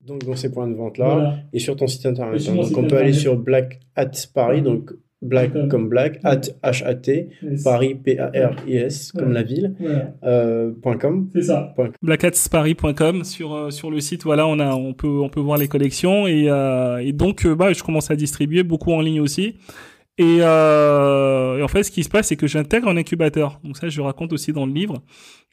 donc, 0.06 0.24
dans 0.24 0.36
ces 0.36 0.50
points 0.50 0.68
de 0.68 0.74
vente-là, 0.74 1.36
et 1.52 1.58
sur 1.58 1.76
ton 1.76 1.86
site 1.86 2.06
internet. 2.06 2.40
Hein. 2.48 2.54
donc, 2.54 2.76
on 2.76 2.84
peut 2.84 2.96
aller 2.96 3.12
sur 3.12 3.36
Black 3.36 3.80
at 3.96 4.10
Paris, 4.34 4.62
donc 4.62 4.92
Black 5.22 5.52
comme 5.68 5.88
Black, 5.88 6.20
at 6.22 6.42
H-A-T, 6.62 7.28
Paris, 7.64 7.94
P-A-R-I-S, 7.94 9.12
comme 9.12 9.32
la 9.32 9.42
ville, 9.42 9.74
euh, 10.22 10.72
.com. 11.00 11.28
C'est 11.32 11.42
ça. 11.42 11.74
blackatsparis.com 12.02 13.24
sur, 13.24 13.54
euh, 13.54 13.70
sur 13.70 13.90
le 13.90 14.00
site, 14.00 14.24
voilà, 14.24 14.46
on, 14.46 14.58
a, 14.58 14.74
on, 14.74 14.92
peut, 14.92 15.20
on 15.22 15.30
peut 15.30 15.40
voir 15.40 15.56
les 15.56 15.68
collections. 15.68 16.26
Et, 16.26 16.50
euh, 16.50 16.98
et 16.98 17.12
donc, 17.12 17.46
bah, 17.46 17.72
je 17.72 17.82
commence 17.82 18.10
à 18.10 18.16
distribuer 18.16 18.62
beaucoup 18.62 18.92
en 18.92 19.00
ligne 19.00 19.20
aussi. 19.20 19.56
Et, 20.16 20.38
euh, 20.40 21.64
en 21.64 21.68
fait, 21.68 21.82
ce 21.82 21.90
qui 21.90 22.04
se 22.04 22.08
passe, 22.08 22.28
c'est 22.28 22.36
que 22.36 22.46
j'intègre 22.46 22.88
un 22.88 22.96
incubateur. 22.96 23.58
Donc 23.64 23.76
ça, 23.76 23.88
je 23.88 24.00
raconte 24.00 24.32
aussi 24.32 24.52
dans 24.52 24.64
le 24.64 24.72
livre. 24.72 25.02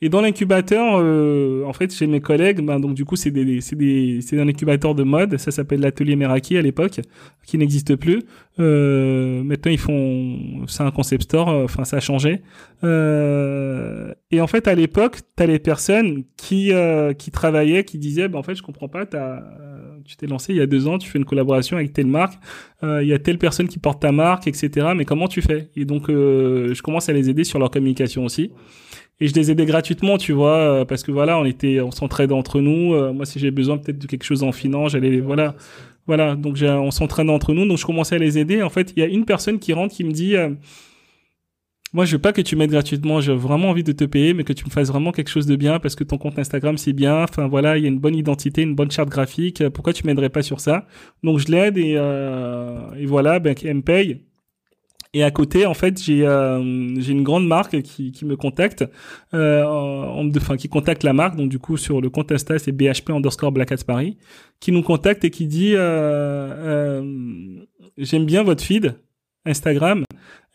Et 0.03 0.09
dans 0.09 0.21
l'incubateur, 0.21 0.97
euh, 0.99 1.63
en 1.65 1.73
fait, 1.73 1.93
chez 1.93 2.07
mes 2.07 2.21
collègues, 2.21 2.61
ben, 2.61 2.79
donc 2.79 2.95
du 2.95 3.05
coup, 3.05 3.15
c'est 3.15 3.29
des, 3.31 3.43
des, 3.45 4.39
un 4.39 4.47
incubateur 4.47 4.95
de 4.95 5.03
mode. 5.03 5.37
Ça 5.37 5.51
s'appelle 5.51 5.79
l'atelier 5.79 6.15
Meraki 6.15 6.57
à 6.57 6.61
l'époque, 6.61 7.01
qui 7.45 7.57
n'existe 7.57 7.95
plus. 7.95 8.23
Euh, 8.59 9.43
maintenant, 9.43 9.71
ils 9.71 9.79
font, 9.79 10.65
c'est 10.67 10.83
un 10.83 10.91
concept 10.91 11.23
store. 11.23 11.49
Enfin, 11.49 11.83
ça 11.83 11.97
a 11.97 11.99
changé. 11.99 12.41
Euh, 12.83 14.13
et 14.31 14.41
en 14.41 14.47
fait, 14.47 14.67
à 14.67 14.75
l'époque, 14.75 15.19
t'as 15.35 15.45
les 15.45 15.59
personnes 15.59 16.23
qui, 16.35 16.71
euh, 16.71 17.13
qui 17.13 17.29
travaillaient, 17.31 17.83
qui 17.83 17.99
disaient, 17.99 18.27
ben, 18.27 18.39
en 18.39 18.43
fait, 18.43 18.55
je 18.55 18.63
comprends 18.63 18.89
pas. 18.89 19.05
T'as, 19.05 19.41
tu 20.05 20.15
t'es 20.17 20.27
lancé 20.27 20.53
il 20.53 20.57
y 20.57 20.61
a 20.61 20.67
deux 20.67 20.87
ans, 20.87 20.97
tu 20.97 21.09
fais 21.09 21.19
une 21.19 21.25
collaboration 21.25 21.77
avec 21.77 21.93
telle 21.93 22.07
marque. 22.07 22.39
Il 22.83 23.07
y 23.07 23.13
a 23.13 23.19
telle 23.19 23.37
personne 23.37 23.67
qui 23.67 23.77
porte 23.77 24.01
ta 24.01 24.11
marque, 24.11 24.47
etc. 24.47 24.87
Mais 24.95 25.05
comment 25.05 25.27
tu 25.27 25.41
fais? 25.41 25.69
Et 25.75 25.85
donc, 25.85 26.09
je 26.09 26.81
commence 26.81 27.09
à 27.09 27.13
les 27.13 27.29
aider 27.29 27.43
sur 27.43 27.59
leur 27.59 27.69
communication 27.69 28.25
aussi 28.25 28.51
et 29.21 29.27
je 29.27 29.35
les 29.35 29.51
aidais 29.51 29.65
gratuitement, 29.65 30.17
tu 30.17 30.33
vois, 30.33 30.57
euh, 30.57 30.85
parce 30.85 31.03
que 31.03 31.11
voilà, 31.11 31.37
on 31.37 31.45
était, 31.45 31.79
on 31.79 31.91
s'entraide 31.91 32.31
entre 32.31 32.59
nous. 32.59 32.95
Euh, 32.95 33.13
moi, 33.13 33.25
si 33.27 33.37
j'ai 33.37 33.51
besoin 33.51 33.77
peut-être 33.77 33.99
de 33.99 34.07
quelque 34.07 34.23
chose 34.23 34.41
en 34.41 34.51
finance, 34.51 34.93
j'allais, 34.93 35.19
voilà, 35.19 35.55
voilà. 36.07 36.35
Donc, 36.35 36.57
on 36.61 36.89
s'entraîne 36.89 37.29
entre 37.29 37.53
nous. 37.53 37.67
Donc, 37.67 37.77
je 37.77 37.85
commençais 37.85 38.15
à 38.15 38.17
les 38.17 38.39
aider. 38.39 38.63
En 38.63 38.71
fait, 38.71 38.93
il 38.95 38.99
y 38.99 39.03
a 39.03 39.07
une 39.07 39.25
personne 39.25 39.59
qui 39.59 39.73
rentre 39.73 39.93
qui 39.93 40.03
me 40.03 40.11
dit, 40.11 40.35
euh, 40.35 40.49
moi, 41.93 42.05
je 42.05 42.13
veux 42.13 42.21
pas 42.21 42.33
que 42.33 42.41
tu 42.41 42.55
m'aides 42.55 42.71
gratuitement. 42.71 43.21
J'ai 43.21 43.33
vraiment 43.33 43.69
envie 43.69 43.83
de 43.83 43.91
te 43.91 44.05
payer, 44.05 44.33
mais 44.33 44.43
que 44.43 44.53
tu 44.53 44.65
me 44.65 44.69
fasses 44.69 44.87
vraiment 44.89 45.11
quelque 45.11 45.29
chose 45.29 45.45
de 45.45 45.55
bien 45.55 45.79
parce 45.79 45.95
que 45.95 46.03
ton 46.03 46.17
compte 46.17 46.39
Instagram, 46.39 46.77
c'est 46.77 46.93
bien. 46.93 47.23
Enfin, 47.23 47.47
voilà, 47.47 47.77
il 47.77 47.83
y 47.83 47.85
a 47.85 47.89
une 47.89 47.99
bonne 47.99 48.15
identité, 48.15 48.61
une 48.61 48.75
bonne 48.75 48.91
charte 48.91 49.09
graphique. 49.09 49.67
Pourquoi 49.69 49.93
tu 49.93 50.05
m'aiderais 50.05 50.29
pas 50.29 50.41
sur 50.41 50.59
ça? 50.59 50.87
Donc, 51.23 51.39
je 51.39 51.47
l'aide 51.51 51.77
et, 51.77 51.93
et 52.97 53.05
voilà, 53.05 53.39
ben, 53.39 53.55
elle 53.63 53.75
me 53.75 53.81
paye. 53.81 54.21
Et 55.13 55.23
à 55.23 55.31
côté, 55.31 55.65
en 55.65 55.73
fait, 55.73 56.01
j'ai 56.01 56.25
euh, 56.25 56.95
j'ai 56.99 57.11
une 57.11 57.23
grande 57.23 57.45
marque 57.45 57.81
qui, 57.81 58.13
qui 58.13 58.23
me 58.23 58.37
contacte, 58.37 58.85
euh, 59.33 59.65
enfin 59.65 60.55
qui 60.55 60.69
contacte 60.69 61.03
la 61.03 61.11
marque. 61.11 61.35
Donc 61.35 61.49
du 61.49 61.59
coup, 61.59 61.75
sur 61.75 61.99
le 61.99 62.09
compte 62.09 62.31
Insta, 62.31 62.57
c'est 62.59 62.71
BHP 62.71 63.09
underscore 63.09 63.51
Black 63.51 63.73
Paris, 63.83 64.17
qui 64.61 64.71
nous 64.71 64.83
contacte 64.83 65.25
et 65.25 65.29
qui 65.29 65.47
dit 65.47 65.73
euh, 65.75 65.81
euh, 65.81 67.65
j'aime 67.97 68.25
bien 68.25 68.43
votre 68.43 68.63
feed 68.63 68.95
Instagram. 69.45 70.05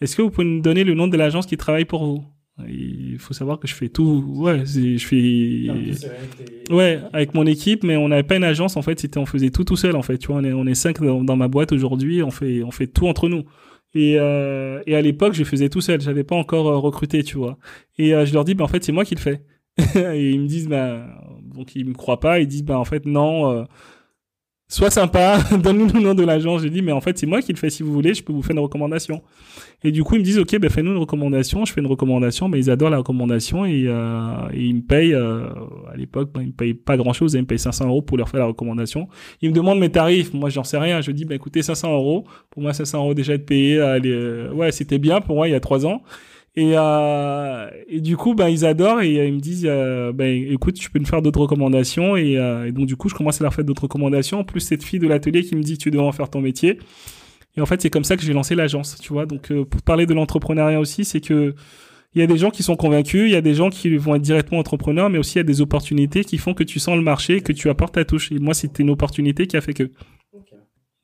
Est-ce 0.00 0.16
que 0.16 0.22
vous 0.22 0.30
pouvez 0.30 0.46
nous 0.46 0.60
donner 0.60 0.84
le 0.84 0.94
nom 0.94 1.08
de 1.08 1.16
l'agence 1.16 1.46
qui 1.46 1.56
travaille 1.56 1.84
pour 1.84 2.04
vous? 2.04 2.24
Il 2.66 3.18
faut 3.18 3.34
savoir 3.34 3.58
que 3.58 3.68
je 3.68 3.74
fais 3.74 3.90
tout 3.90 4.24
ouais 4.28 4.64
je 4.64 4.96
fais 4.96 5.66
ouais 6.72 7.02
avec 7.12 7.34
mon 7.34 7.44
équipe 7.44 7.84
mais 7.84 7.98
on 7.98 8.08
n'avait 8.08 8.22
pas 8.22 8.36
une 8.36 8.44
agence 8.44 8.78
en 8.78 8.82
fait 8.82 8.98
c'était 8.98 9.18
on 9.18 9.26
faisait 9.26 9.50
tout 9.50 9.64
tout 9.64 9.76
seul 9.76 9.94
en 9.94 10.00
fait 10.00 10.16
tu 10.16 10.28
vois 10.28 10.36
on 10.36 10.44
est 10.44 10.54
on 10.54 10.66
est 10.66 10.74
cinq 10.74 11.02
dans, 11.02 11.22
dans 11.22 11.36
ma 11.36 11.48
boîte 11.48 11.72
aujourd'hui 11.72 12.22
on 12.22 12.30
fait 12.30 12.62
on 12.62 12.70
fait 12.70 12.86
tout 12.86 13.08
entre 13.08 13.28
nous 13.28 13.44
et, 13.96 14.16
euh, 14.18 14.82
et 14.86 14.94
à 14.94 15.00
l'époque, 15.00 15.32
je 15.32 15.42
faisais 15.42 15.70
tout 15.70 15.80
seul. 15.80 16.00
J'avais 16.00 16.24
pas 16.24 16.36
encore 16.36 16.68
euh, 16.68 16.76
recruté, 16.76 17.22
tu 17.22 17.38
vois. 17.38 17.58
Et 17.98 18.14
euh, 18.14 18.26
je 18.26 18.34
leur 18.34 18.44
dis, 18.44 18.54
bah, 18.54 18.64
en 18.64 18.68
fait, 18.68 18.84
c'est 18.84 18.92
moi 18.92 19.04
qui 19.04 19.14
le 19.14 19.20
fais. 19.20 19.42
et 20.14 20.30
ils 20.30 20.40
me 20.40 20.46
disent, 20.46 20.68
bah, 20.68 21.06
donc 21.42 21.74
ils 21.74 21.86
me 21.86 21.94
croient 21.94 22.20
pas. 22.20 22.40
Ils 22.40 22.46
disent, 22.46 22.64
bah, 22.64 22.78
en 22.78 22.84
fait, 22.84 23.06
non. 23.06 23.50
Euh, 23.50 23.64
sois 24.68 24.90
sympa, 24.90 25.38
donne-nous 25.62 25.86
le 25.92 26.00
nom 26.00 26.14
de 26.14 26.24
l'agence. 26.24 26.62
J'ai 26.62 26.70
dit, 26.70 26.82
mais 26.82 26.92
en 26.92 27.00
fait, 27.00 27.16
c'est 27.18 27.26
moi 27.26 27.40
qui 27.40 27.52
le 27.52 27.58
fais. 27.58 27.70
Si 27.70 27.82
vous 27.82 27.92
voulez, 27.92 28.14
je 28.14 28.22
peux 28.22 28.32
vous 28.32 28.42
faire 28.42 28.54
une 28.54 28.62
recommandation. 28.62 29.22
Et 29.84 29.92
du 29.92 30.02
coup, 30.02 30.14
ils 30.16 30.20
me 30.20 30.24
disent, 30.24 30.38
OK, 30.38 30.58
ben, 30.58 30.70
fais-nous 30.70 30.92
une 30.92 30.98
recommandation. 30.98 31.64
Je 31.64 31.72
fais 31.72 31.80
une 31.80 31.86
recommandation, 31.86 32.48
mais 32.48 32.58
ils 32.58 32.70
adorent 32.70 32.90
la 32.90 32.98
recommandation 32.98 33.64
et, 33.64 33.84
euh, 33.86 34.32
ils 34.54 34.74
me 34.74 34.80
payent, 34.80 35.14
euh, 35.14 35.48
à 35.92 35.96
l'époque, 35.96 36.30
ben, 36.34 36.42
ils 36.42 36.48
me 36.48 36.52
payent 36.52 36.74
pas 36.74 36.96
grand 36.96 37.12
chose. 37.12 37.34
Ils 37.34 37.42
me 37.42 37.46
payent 37.46 37.58
500 37.58 37.86
euros 37.86 38.02
pour 38.02 38.16
leur 38.16 38.28
faire 38.28 38.40
la 38.40 38.46
recommandation. 38.46 39.08
Ils 39.42 39.50
me 39.50 39.54
demandent 39.54 39.78
mes 39.78 39.90
tarifs. 39.90 40.32
Moi, 40.34 40.50
j'en 40.50 40.64
sais 40.64 40.78
rien. 40.78 41.00
Je 41.00 41.10
dis, 41.12 41.24
ben, 41.24 41.34
écoutez, 41.34 41.62
500 41.62 41.92
euros. 41.92 42.24
Pour 42.50 42.62
moi, 42.62 42.72
500 42.72 42.98
euros 42.98 43.14
déjà 43.14 43.36
de 43.36 43.42
payer. 43.42 43.78
Euh, 43.78 44.52
ouais, 44.52 44.72
c'était 44.72 44.98
bien 44.98 45.20
pour 45.20 45.36
moi 45.36 45.48
il 45.48 45.52
y 45.52 45.54
a 45.54 45.60
trois 45.60 45.86
ans. 45.86 46.02
Et, 46.58 46.72
euh, 46.74 47.68
et 47.86 48.00
du 48.00 48.16
coup, 48.16 48.34
ben, 48.34 48.48
ils 48.48 48.64
adorent 48.64 49.02
et 49.02 49.20
euh, 49.20 49.26
ils 49.26 49.34
me 49.34 49.40
disent, 49.40 49.66
euh, 49.68 50.12
ben, 50.12 50.26
écoute, 50.50 50.74
tu 50.74 50.90
peux 50.90 50.98
me 50.98 51.04
faire 51.04 51.20
d'autres 51.20 51.40
recommandations. 51.40 52.16
Et, 52.16 52.38
euh, 52.38 52.66
et, 52.66 52.72
donc, 52.72 52.86
du 52.86 52.96
coup, 52.96 53.10
je 53.10 53.14
commence 53.14 53.42
à 53.42 53.44
leur 53.44 53.52
faire 53.52 53.64
d'autres 53.64 53.82
recommandations. 53.82 54.40
En 54.40 54.44
plus, 54.44 54.60
cette 54.60 54.82
fille 54.82 54.98
de 54.98 55.06
l'atelier 55.06 55.42
qui 55.44 55.54
me 55.54 55.62
dit, 55.62 55.76
tu 55.76 55.90
dois 55.90 56.04
en 56.04 56.12
faire 56.12 56.30
ton 56.30 56.40
métier. 56.40 56.78
Et 57.58 57.60
en 57.60 57.66
fait, 57.66 57.82
c'est 57.82 57.90
comme 57.90 58.04
ça 58.04 58.16
que 58.16 58.22
j'ai 58.22 58.32
lancé 58.32 58.54
l'agence, 58.54 58.96
tu 59.00 59.12
vois. 59.12 59.26
Donc, 59.26 59.52
pour 59.52 59.82
parler 59.82 60.06
de 60.06 60.14
l'entrepreneuriat 60.14 60.80
aussi, 60.80 61.04
c'est 61.04 61.20
que 61.20 61.54
il 62.14 62.20
y 62.20 62.22
a 62.22 62.26
des 62.26 62.38
gens 62.38 62.50
qui 62.50 62.62
sont 62.62 62.76
convaincus, 62.76 63.24
il 63.26 63.32
y 63.32 63.36
a 63.36 63.42
des 63.42 63.52
gens 63.52 63.68
qui 63.68 63.94
vont 63.96 64.14
être 64.14 64.22
directement 64.22 64.58
entrepreneurs, 64.58 65.10
mais 65.10 65.18
aussi 65.18 65.34
il 65.34 65.38
y 65.38 65.40
a 65.40 65.44
des 65.44 65.60
opportunités 65.60 66.24
qui 66.24 66.38
font 66.38 66.54
que 66.54 66.64
tu 66.64 66.78
sens 66.78 66.96
le 66.96 67.02
marché, 67.02 67.42
que 67.42 67.52
tu 67.52 67.68
apportes 67.68 67.94
ta 67.94 68.06
touche. 68.06 68.32
Et 68.32 68.38
moi, 68.38 68.54
c'était 68.54 68.82
une 68.82 68.90
opportunité 68.90 69.46
qui 69.46 69.58
a 69.58 69.60
fait 69.60 69.74
que. 69.74 69.90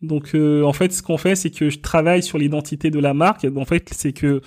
Donc, 0.01 0.35
en 0.35 0.73
fait, 0.73 0.93
ce 0.93 1.03
qu'on 1.03 1.19
fait, 1.19 1.37
c'est 1.37 1.51
que 1.51 1.69
je 1.69 1.79
travaille 1.81 2.23
sur 2.23 2.39
l'identité 2.39 2.91
de 2.91 2.99
la 2.99 3.13
marque. 3.13 3.47
En 3.57 3.65
fait, 3.67 3.91
c'est 3.93 4.13
que 4.13 4.41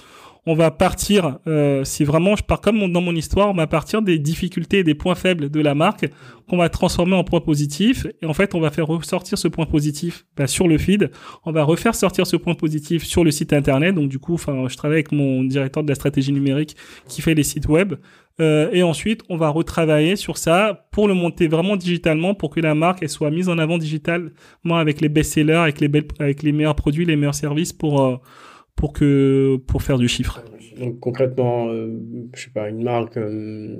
on 0.47 0.53
va 0.53 0.69
partir, 0.69 1.39
euh, 1.47 1.83
si 1.83 2.03
vraiment 2.03 2.35
je 2.35 2.43
pars 2.43 2.61
comme 2.61 2.91
dans 2.91 3.01
mon 3.01 3.15
histoire, 3.15 3.49
on 3.49 3.55
va 3.55 3.65
partir 3.65 4.03
des 4.03 4.19
difficultés 4.19 4.79
et 4.79 4.83
des 4.83 4.93
points 4.93 5.15
faibles 5.15 5.49
de 5.49 5.59
la 5.59 5.73
marque 5.73 6.07
qu'on 6.47 6.57
va 6.57 6.69
transformer 6.69 7.15
en 7.15 7.23
points 7.23 7.41
positifs. 7.41 8.05
Et 8.21 8.27
en 8.27 8.33
fait, 8.33 8.53
on 8.53 8.59
va 8.59 8.69
faire 8.69 8.85
ressortir 8.85 9.39
ce 9.39 9.47
point 9.47 9.65
positif 9.65 10.25
bah, 10.37 10.45
sur 10.45 10.67
le 10.67 10.77
feed. 10.77 11.09
On 11.45 11.51
va 11.51 11.63
refaire 11.63 11.95
sortir 11.95 12.27
ce 12.27 12.35
point 12.35 12.53
positif 12.53 13.03
sur 13.03 13.23
le 13.23 13.31
site 13.31 13.53
internet. 13.53 13.95
Donc 13.95 14.09
du 14.09 14.19
coup, 14.19 14.35
enfin, 14.35 14.67
je 14.67 14.77
travaille 14.77 14.97
avec 14.97 15.11
mon 15.11 15.43
directeur 15.43 15.83
de 15.83 15.89
la 15.89 15.95
stratégie 15.95 16.31
numérique 16.31 16.75
qui 17.07 17.23
fait 17.23 17.33
les 17.33 17.43
sites 17.43 17.67
web. 17.67 17.95
Euh, 18.39 18.69
et 18.71 18.83
ensuite, 18.83 19.21
on 19.29 19.37
va 19.37 19.49
retravailler 19.49 20.15
sur 20.15 20.37
ça 20.37 20.85
pour 20.91 21.07
le 21.07 21.15
monter 21.15 21.47
vraiment 21.47 21.75
digitalement 21.75 22.35
pour 22.35 22.51
que 22.51 22.59
la 22.59 22.75
marque 22.75 22.99
elle 23.01 23.09
soit 23.09 23.31
mise 23.31 23.49
en 23.49 23.57
avant 23.57 23.77
digitalement 23.77 24.29
avec 24.77 25.01
les 25.01 25.09
best-sellers, 25.09 25.53
avec 25.53 25.79
les, 25.79 25.89
avec 26.19 26.43
les 26.43 26.51
meilleurs 26.51 26.75
produits, 26.75 27.05
les 27.05 27.15
meilleurs 27.15 27.33
services 27.33 27.73
pour... 27.73 28.03
Euh, 28.03 28.17
pour 28.75 28.93
que 28.93 29.57
pour 29.67 29.81
faire 29.81 29.97
du 29.97 30.07
chiffre. 30.07 30.43
Donc 30.79 30.99
concrètement, 30.99 31.69
euh, 31.69 31.97
je 32.35 32.43
sais 32.43 32.49
pas, 32.53 32.69
une 32.69 32.83
marque 32.83 33.17
euh, 33.17 33.77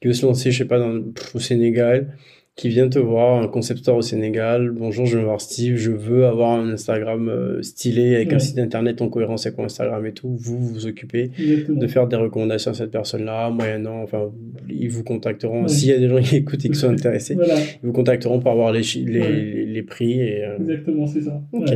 qui 0.00 0.08
veut 0.08 0.14
se 0.14 0.26
lancer, 0.26 0.50
je 0.50 0.58
sais 0.58 0.64
pas, 0.64 0.78
dans, 0.78 1.00
au 1.34 1.38
Sénégal, 1.38 2.16
qui 2.56 2.68
vient 2.68 2.88
te 2.88 2.98
voir, 2.98 3.40
un 3.40 3.46
concept 3.46 3.80
store 3.80 3.98
au 3.98 4.02
Sénégal. 4.02 4.72
Bonjour, 4.72 5.06
je 5.06 5.16
veux 5.16 5.24
voir 5.24 5.40
Steve, 5.40 5.76
je 5.76 5.92
veux 5.92 6.26
avoir 6.26 6.58
un 6.58 6.70
Instagram 6.70 7.28
euh, 7.28 7.62
stylé 7.62 8.16
avec 8.16 8.32
un 8.32 8.40
site 8.40 8.58
internet 8.58 9.00
en 9.00 9.08
cohérence 9.08 9.46
avec 9.46 9.58
mon 9.58 9.64
Instagram 9.64 10.04
et 10.04 10.12
tout. 10.12 10.36
Vous 10.36 10.58
vous 10.58 10.86
occupez 10.86 11.30
de 11.68 11.86
faire 11.86 12.08
des 12.08 12.16
recommandations 12.16 12.72
à 12.72 12.74
cette 12.74 12.90
personne-là, 12.90 13.50
moyennant, 13.50 14.02
enfin, 14.02 14.30
ils 14.68 14.90
vous 14.90 15.04
contacteront. 15.04 15.68
S'il 15.68 15.88
y 15.88 15.92
a 15.92 15.98
des 15.98 16.08
gens 16.08 16.20
qui 16.20 16.36
écoutent 16.36 16.64
et 16.64 16.68
qui 16.68 16.74
sont 16.74 16.90
intéressés, 16.90 17.36
ils 17.36 17.86
vous 17.86 17.92
contacteront 17.92 18.40
pour 18.40 18.50
avoir 18.50 18.72
les, 18.72 18.82
les, 18.96 19.66
les, 19.66 19.82
prix. 19.82 20.20
Et, 20.20 20.44
Exactement, 20.58 21.06
c'est 21.06 21.22
ça. 21.22 21.40
Ok. 21.52 21.70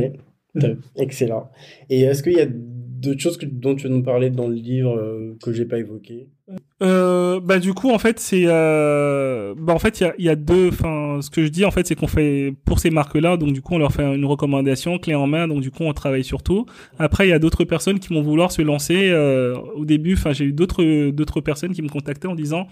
Excellent. 0.95 1.49
Et 1.89 2.01
est-ce 2.01 2.23
qu'il 2.23 2.33
y 2.33 2.41
a 2.41 2.47
d'autres 2.47 3.21
choses 3.21 3.37
dont 3.39 3.75
tu 3.75 3.87
veux 3.87 3.93
nous 3.93 4.03
parler 4.03 4.29
dans 4.29 4.47
le 4.47 4.55
livre 4.55 4.97
euh, 4.97 5.37
que 5.41 5.53
j'ai 5.53 5.65
pas 5.65 5.77
évoqué? 5.77 6.29
Euh, 6.81 7.41
bah 7.41 7.59
du 7.59 7.73
coup 7.73 7.89
en 7.89 7.97
fait 7.97 8.19
c'est 8.19 8.43
euh, 8.45 9.53
bah 9.57 9.73
en 9.73 9.79
fait 9.79 10.01
il 10.17 10.23
y 10.23 10.29
a 10.29 10.35
deux 10.35 10.69
enfin 10.69 11.19
ce 11.21 11.29
que 11.29 11.43
je 11.43 11.49
dis 11.49 11.65
en 11.65 11.71
fait 11.71 11.85
c'est 11.85 11.95
qu'on 11.95 12.07
fait 12.07 12.53
pour 12.65 12.79
ces 12.79 12.89
marques 12.89 13.15
là 13.15 13.35
donc 13.35 13.51
du 13.51 13.61
coup 13.61 13.73
on 13.73 13.79
leur 13.79 13.91
fait 13.91 14.03
une 14.03 14.23
recommandation 14.23 14.97
clé 14.97 15.13
en 15.13 15.27
main 15.27 15.47
donc 15.47 15.59
du 15.59 15.71
coup 15.71 15.83
on 15.83 15.93
travaille 15.93 16.23
sur 16.23 16.43
tout 16.43 16.65
après 16.99 17.27
il 17.27 17.31
y 17.31 17.33
a 17.33 17.39
d'autres 17.39 17.65
personnes 17.65 17.99
qui 17.99 18.13
vont 18.13 18.21
vouloir 18.21 18.51
se 18.51 18.61
lancer 18.61 19.09
euh, 19.09 19.57
au 19.75 19.83
début 19.83 20.13
enfin 20.13 20.31
j'ai 20.31 20.45
eu 20.45 20.53
d'autres 20.53 21.09
d'autres 21.09 21.41
personnes 21.41 21.73
qui 21.73 21.81
me 21.81 21.89
contactaient 21.89 22.27
en 22.27 22.35
disant 22.35 22.67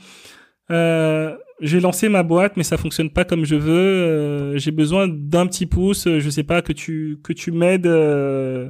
euh, 0.72 1.36
j'ai 1.62 1.80
lancé 1.80 2.10
ma 2.10 2.24
boîte, 2.24 2.58
mais 2.58 2.64
ça 2.64 2.78
fonctionne 2.78 3.10
pas 3.10 3.24
comme 3.24 3.46
je 3.46 3.56
veux. 3.56 3.74
Euh, 3.74 4.58
j'ai 4.58 4.72
besoin 4.72 5.08
d'un 5.08 5.48
petit 5.48 5.66
pouce. 5.66 6.08
Je 6.08 6.30
sais 6.30 6.44
pas 6.44 6.62
que 6.62 6.74
tu 6.74 7.20
que 7.24 7.34
tu 7.34 7.52
m'aides, 7.52 7.88
euh, 7.88 8.70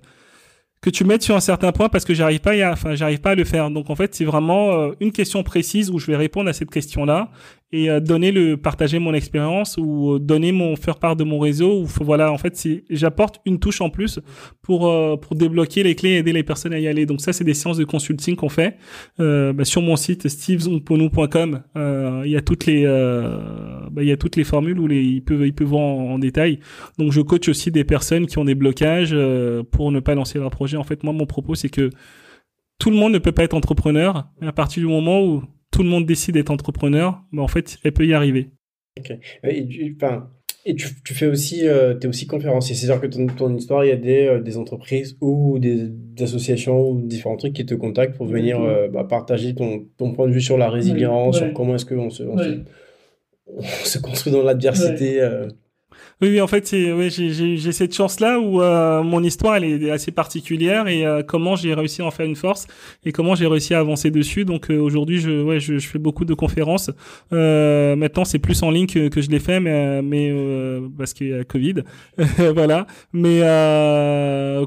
que 0.82 0.90
tu 0.90 1.04
m'aides 1.04 1.22
sur 1.24 1.36
un 1.36 1.40
certain 1.40 1.72
point 1.72 1.90
parce 1.90 2.06
que 2.06 2.14
j'arrive 2.14 2.42
pas, 2.42 2.52
à, 2.52 2.72
enfin 2.72 2.96
j'arrive 2.96 3.22
pas 3.22 3.32
à 3.32 3.36
le 3.36 3.44
faire. 3.44 3.70
Donc 3.72 3.90
en 3.90 3.96
fait, 3.96 4.14
c'est 4.14 4.26
vraiment 4.26 4.74
euh, 4.74 4.92
une 5.00 5.12
question 5.12 5.44
précise 5.44 5.90
où 5.90 5.98
je 6.00 6.08
vais 6.08 6.16
répondre 6.16 6.50
à 6.50 6.54
cette 6.54 6.70
question-là 6.70 7.32
et 7.76 7.90
euh, 7.90 8.00
donner 8.00 8.32
le 8.32 8.56
partager 8.56 9.00
mon 9.00 9.14
expérience 9.14 9.76
ou 9.78 10.14
euh, 10.14 10.20
donner 10.20 10.52
mon 10.54 10.76
faire 10.78 10.98
part 10.98 11.16
de 11.16 11.26
mon 11.26 11.40
réseau 11.40 11.82
ou 11.82 11.86
voilà 12.02 12.32
en 12.32 12.38
fait 12.38 12.56
j'apporte 12.90 13.42
une 13.46 13.60
touche 13.60 13.82
en 13.82 13.90
plus 13.90 14.20
pour 14.62 14.88
euh, 14.88 15.18
pour 15.18 15.36
débloquer 15.36 15.84
les 15.84 15.94
clés 15.94 16.12
et 16.12 16.18
aider 16.18 16.32
les 16.32 16.44
personnes 16.44 16.74
à 16.74 16.80
y 16.80 16.88
aller. 16.88 17.06
Donc 17.06 17.20
ça 17.20 17.34
c'est 17.34 17.44
des 17.44 17.54
séances 17.54 17.78
de 17.78 17.84
consulting 17.84 18.36
qu'on 18.36 18.50
fait 18.50 18.78
bah, 19.18 19.66
sur 19.66 19.82
mon 19.82 19.96
site 19.96 20.28
stevesonponou.com 20.28 21.62
il 21.76 22.32
y 22.32 22.38
a 22.38 22.42
toutes 22.42 22.66
les 22.66 22.86
bah, 23.92 24.04
y 24.04 24.12
a 24.12 24.18
toutes 24.18 24.38
les 24.38 24.44
formules 24.44 24.80
où 24.80 24.88
les 24.88 25.02
ils 25.02 25.24
peuvent 25.24 25.46
ils 25.46 25.54
peuvent 25.54 25.68
voir 25.68 25.82
en, 25.82 26.20
détail. 26.20 26.60
Donc 26.98 27.12
je 27.12 27.22
coach 27.22 27.50
aussi 27.50 27.72
des 27.72 27.84
personnes 27.84 28.26
qui 28.26 28.38
ont 28.38 28.46
des 28.46 28.56
blocages 28.56 29.16
pour 29.72 29.92
ne 29.92 30.00
pas 30.00 30.16
lancer 30.16 30.40
leur 30.40 30.50
projet. 30.50 30.78
En 30.78 30.84
fait 30.84 31.04
moi 31.04 31.14
mon 31.14 31.26
propos 31.26 31.56
c'est 31.56 31.70
que 31.70 31.90
tout 32.80 32.90
le 32.90 32.96
monde 32.96 33.14
ne 33.14 33.20
peut 33.20 33.32
pas 33.32 33.44
être 33.44 33.54
entrepreneur 33.54 34.28
à 34.42 34.52
partir 34.52 34.82
du 34.82 34.88
moment 34.88 35.22
où 35.24 35.44
tout 35.76 35.84
le 35.84 35.90
monde 35.90 36.06
décide 36.06 36.36
d'être 36.36 36.52
entrepreneur, 36.52 37.22
mais 37.34 37.42
en 37.42 37.50
fait, 37.50 37.80
elle 37.84 37.92
peut 37.92 38.06
y 38.06 38.14
arriver. 38.14 38.50
Ok. 38.98 39.12
Et, 39.44 39.68
tu, 39.68 39.98
et 40.66 40.74
tu, 40.74 40.88
tu, 41.04 41.14
fais 41.14 41.28
aussi, 41.28 41.68
euh, 41.68 42.00
es 42.00 42.08
aussi 42.08 42.28
conférencier. 42.28 42.76
C'est-à-dire 42.76 43.02
que 43.02 43.08
ton, 43.08 43.28
ton, 43.28 43.54
histoire, 43.54 43.84
il 43.84 43.90
y 43.90 43.92
a 43.92 43.98
des, 43.98 44.26
euh, 44.26 44.40
des 44.40 44.58
entreprises 44.58 45.18
ou 45.20 45.60
des, 45.60 45.92
associations 46.22 46.92
ou 46.92 47.02
différents 47.02 47.36
trucs 47.36 47.52
qui 47.52 47.66
te 47.66 47.76
contactent 47.76 48.16
pour 48.16 48.26
venir 48.26 48.62
euh, 48.62 48.88
bah, 48.88 49.04
partager 49.04 49.54
ton, 49.54 49.86
ton, 49.98 50.14
point 50.14 50.30
de 50.30 50.32
vue 50.32 50.40
sur 50.40 50.58
la 50.58 50.70
résilience, 50.70 51.40
sur 51.40 51.52
comment 51.52 51.76
est-ce 51.76 51.86
qu'on 51.86 52.10
se, 52.10 52.24
on 52.24 52.38
se, 52.38 52.64
se, 53.84 54.00
construit 54.00 54.32
dans 54.32 54.44
l'adversité. 54.44 55.20
Euh. 56.22 56.26
Oui, 56.26 56.30
oui, 56.32 56.42
en 56.42 56.48
fait, 56.48 56.70
oui, 56.72 57.10
j'ai 57.10 57.72
cette 57.72 57.94
chance-là 57.94 58.40
où 58.40 58.62
euh, 58.62 59.04
mon 59.04 59.22
histoire 59.22 59.58
elle 59.58 59.66
est 59.66 59.92
assez 59.92 60.12
particulière 60.12 60.88
et 60.88 61.06
euh, 61.06 61.24
comment 61.24 61.56
j'ai 61.56 61.74
réussi 61.74 62.02
à 62.02 62.06
en 62.06 62.12
faire 62.12 62.26
une 62.26 62.36
force 62.36 62.68
et 63.04 63.12
comment 63.12 63.36
j'ai 63.36 63.48
réussi 63.48 63.74
à 63.74 63.80
avancer 63.80 64.12
dessus. 64.12 64.46
Donc 64.46 64.72
euh, 64.72 64.80
aujourd'hui, 64.80 65.20
je, 65.20 65.44
ouais, 65.44 65.60
je, 65.60 65.78
je, 65.78 65.88
fais 65.88 66.00
beaucoup 66.00 66.26
de 66.26 66.34
conférences. 66.34 66.90
maintenant, 67.32 68.24
c'est 68.24 68.40
plus 68.40 68.64
en 68.64 68.72
ligne 68.72 68.88
que, 68.88 69.10
que 69.10 69.22
je 69.22 69.30
l'ai 69.30 69.40
fait, 69.40 69.60
mais, 69.60 70.02
mais 70.02 70.34
parce 70.98 71.14
qu'il 71.14 71.30
y 71.30 71.34
a 71.34 71.44
Covid, 71.44 71.84
voilà. 72.54 72.88
Mais 73.12 73.40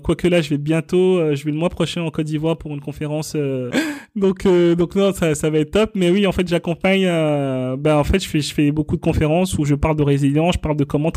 quoique 0.03 0.28
là, 0.28 0.42
je 0.42 0.51
vais 0.51 0.59
bientôt, 0.59 1.34
je 1.34 1.44
vais 1.44 1.51
le 1.51 1.57
mois 1.57 1.70
prochain 1.70 2.03
en 2.03 2.11
Côte 2.11 2.26
d'Ivoire 2.26 2.59
pour 2.59 2.72
une 2.72 2.80
conférence. 2.80 3.36
donc 4.16 4.46
donc 4.76 4.94
non, 4.96 5.12
ça, 5.12 5.34
ça 5.34 5.51
va 5.51 5.59
être 5.59 5.70
top. 5.70 5.92
Mais 5.94 6.11
oui, 6.11 6.26
en 6.26 6.32
fait, 6.32 6.46
j'accompagne. 6.46 7.05
ben 7.05 7.96
en 7.96 8.05
fait, 8.05 8.22
je 8.22 8.28
fais 8.28 8.40
je 8.40 8.53
fais 8.53 8.70
beaucoup 8.70 8.96
de 8.96 9.01
conférences 9.01 9.59
où 9.59 9.64
je 9.64 9.74
parle 9.74 9.96
de 9.96 10.03
résilience, 10.03 10.55
je 10.55 10.61
parle 10.61 10.76
de 10.76 10.84
comment 10.84 11.11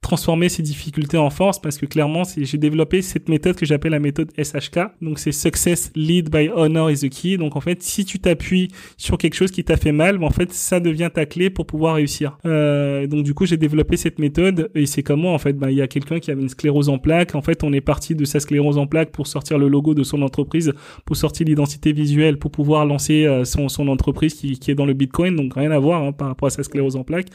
transformer 0.00 0.48
ces 0.48 0.62
difficultés 0.62 1.18
en 1.18 1.30
force 1.30 1.60
parce 1.60 1.78
que 1.78 1.86
clairement, 1.86 2.22
j'ai 2.36 2.58
développé 2.58 3.02
cette 3.02 3.28
méthode 3.28 3.56
que 3.56 3.66
j'appelle 3.66 3.92
la 3.92 3.98
méthode 3.98 4.30
SHK. 4.36 4.80
Donc 5.02 5.18
c'est 5.18 5.32
Success 5.32 5.90
Lead 5.94 6.30
by 6.30 6.50
Honor 6.54 6.90
is 6.90 7.00
the 7.00 7.10
key. 7.10 7.36
Donc 7.36 7.56
en 7.56 7.60
fait, 7.60 7.82
si 7.82 8.04
tu 8.04 8.18
t'appuies 8.18 8.68
sur 8.96 9.18
quelque 9.18 9.34
chose 9.34 9.50
qui 9.50 9.64
t'a 9.64 9.76
fait 9.76 9.92
mal, 9.92 10.22
en 10.22 10.30
fait, 10.30 10.52
ça 10.52 10.80
devient 10.80 11.10
ta 11.12 11.26
clé 11.26 11.50
pour 11.50 11.66
pouvoir 11.66 11.96
réussir. 11.96 12.38
Euh, 12.46 13.06
donc 13.06 13.24
du 13.24 13.34
coup, 13.34 13.46
j'ai 13.46 13.56
développé 13.56 13.96
cette 13.96 14.18
méthode 14.18 14.70
et 14.74 14.86
c'est 14.86 15.02
comment 15.02 15.34
en 15.34 15.38
fait, 15.38 15.54
ben, 15.54 15.70
il 15.70 15.76
y 15.76 15.82
a 15.82 15.88
quelqu'un 15.88 16.18
qui 16.18 16.30
avait 16.30 16.42
une 16.42 16.48
sclérose 16.48 16.88
en 16.88 16.98
plaques. 16.98 17.34
En 17.34 17.42
fait, 17.42 17.64
on 17.64 17.72
est 17.72 17.80
parti 17.80 18.14
de 18.14 18.24
sa 18.24 18.40
sclérose 18.40 18.78
en 18.78 18.86
plaques 18.86 19.10
pour 19.10 19.26
sortir 19.26 19.58
le 19.58 19.68
logo 19.68 19.94
de 19.94 20.02
son 20.02 20.22
entreprise, 20.22 20.72
pour 21.04 21.16
sortir 21.16 21.46
l'identité 21.46 21.92
visuelle, 21.92 22.38
pour 22.38 22.50
pouvoir 22.50 22.86
lancer 22.86 23.26
euh, 23.26 23.44
son, 23.44 23.88
entreprise 23.88 24.34
qui, 24.34 24.58
est 24.70 24.74
dans 24.74 24.86
le 24.86 24.94
Bitcoin. 24.94 25.36
Donc 25.36 25.54
rien 25.54 25.70
à 25.70 25.78
voir 25.78 26.02
hein, 26.02 26.12
par 26.12 26.28
rapport 26.28 26.46
à 26.46 26.50
sa 26.50 26.62
sclérose 26.62 26.96
en 26.96 27.04
plaques. 27.04 27.28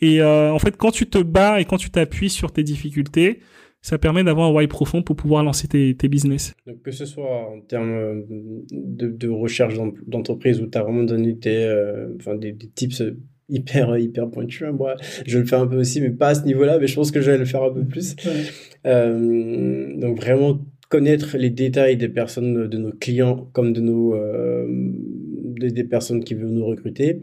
Et 0.00 0.20
euh, 0.20 0.52
en 0.52 0.58
fait, 0.58 0.76
quand 0.76 0.90
tu 0.90 1.06
te 1.06 1.18
et 1.58 1.64
quand 1.64 1.76
tu 1.76 1.90
t'appuies 1.90 2.30
sur 2.30 2.52
tes 2.52 2.62
difficultés, 2.62 3.40
ça 3.82 3.98
permet 3.98 4.22
d'avoir 4.22 4.48
un 4.48 4.54
why 4.54 4.68
profond 4.68 5.02
pour 5.02 5.16
pouvoir 5.16 5.42
lancer 5.42 5.66
tes, 5.66 5.94
tes 5.96 6.08
business. 6.08 6.54
Donc, 6.66 6.82
que 6.82 6.92
ce 6.92 7.04
soit 7.04 7.50
en 7.50 7.60
termes 7.60 7.90
euh, 7.90 8.22
de, 8.70 9.08
de 9.08 9.28
recherche 9.28 9.74
d'entreprise 10.06 10.60
où 10.60 10.66
tu 10.66 10.78
as 10.78 10.82
vraiment 10.82 11.02
donné 11.02 11.36
tes, 11.36 11.64
euh, 11.64 12.14
enfin, 12.16 12.36
des, 12.36 12.52
des, 12.52 12.68
tips 12.68 13.02
hyper, 13.48 13.98
hyper 13.98 14.30
pointus, 14.30 14.62
hein, 14.62 14.72
moi 14.72 14.94
je 15.26 15.38
le 15.38 15.44
fais 15.44 15.56
un 15.56 15.66
peu 15.66 15.76
aussi, 15.76 16.00
mais 16.00 16.10
pas 16.10 16.28
à 16.28 16.34
ce 16.34 16.44
niveau-là, 16.44 16.78
mais 16.78 16.86
je 16.86 16.94
pense 16.94 17.10
que 17.10 17.20
je 17.20 17.30
vais 17.32 17.38
le 17.38 17.44
faire 17.44 17.64
un 17.64 17.72
peu 17.72 17.84
plus. 17.84 18.16
Euh, 18.86 19.96
donc 19.96 20.16
vraiment 20.16 20.60
connaître 20.88 21.36
les 21.36 21.50
détails 21.50 21.96
des 21.96 22.08
personnes, 22.08 22.68
de 22.68 22.78
nos 22.78 22.92
clients 22.92 23.48
comme 23.52 23.72
de 23.72 23.80
nos 23.80 24.14
des, 25.70 25.84
personnes 25.84 26.24
qui 26.24 26.34
veulent 26.34 26.50
nous 26.50 26.66
recruter 26.66 27.20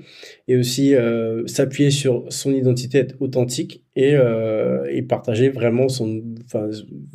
et 0.48 0.56
aussi 0.56 0.96
euh, 0.96 1.46
s'appuyer 1.48 1.92
sur 1.92 2.26
son 2.30 2.54
identité, 2.54 3.00
être 3.00 3.16
authentique 3.20 3.84
et, 3.96 4.16
euh, 4.16 4.86
et 4.90 5.02
partager 5.02 5.50
vraiment 5.50 5.90
son, 5.90 6.22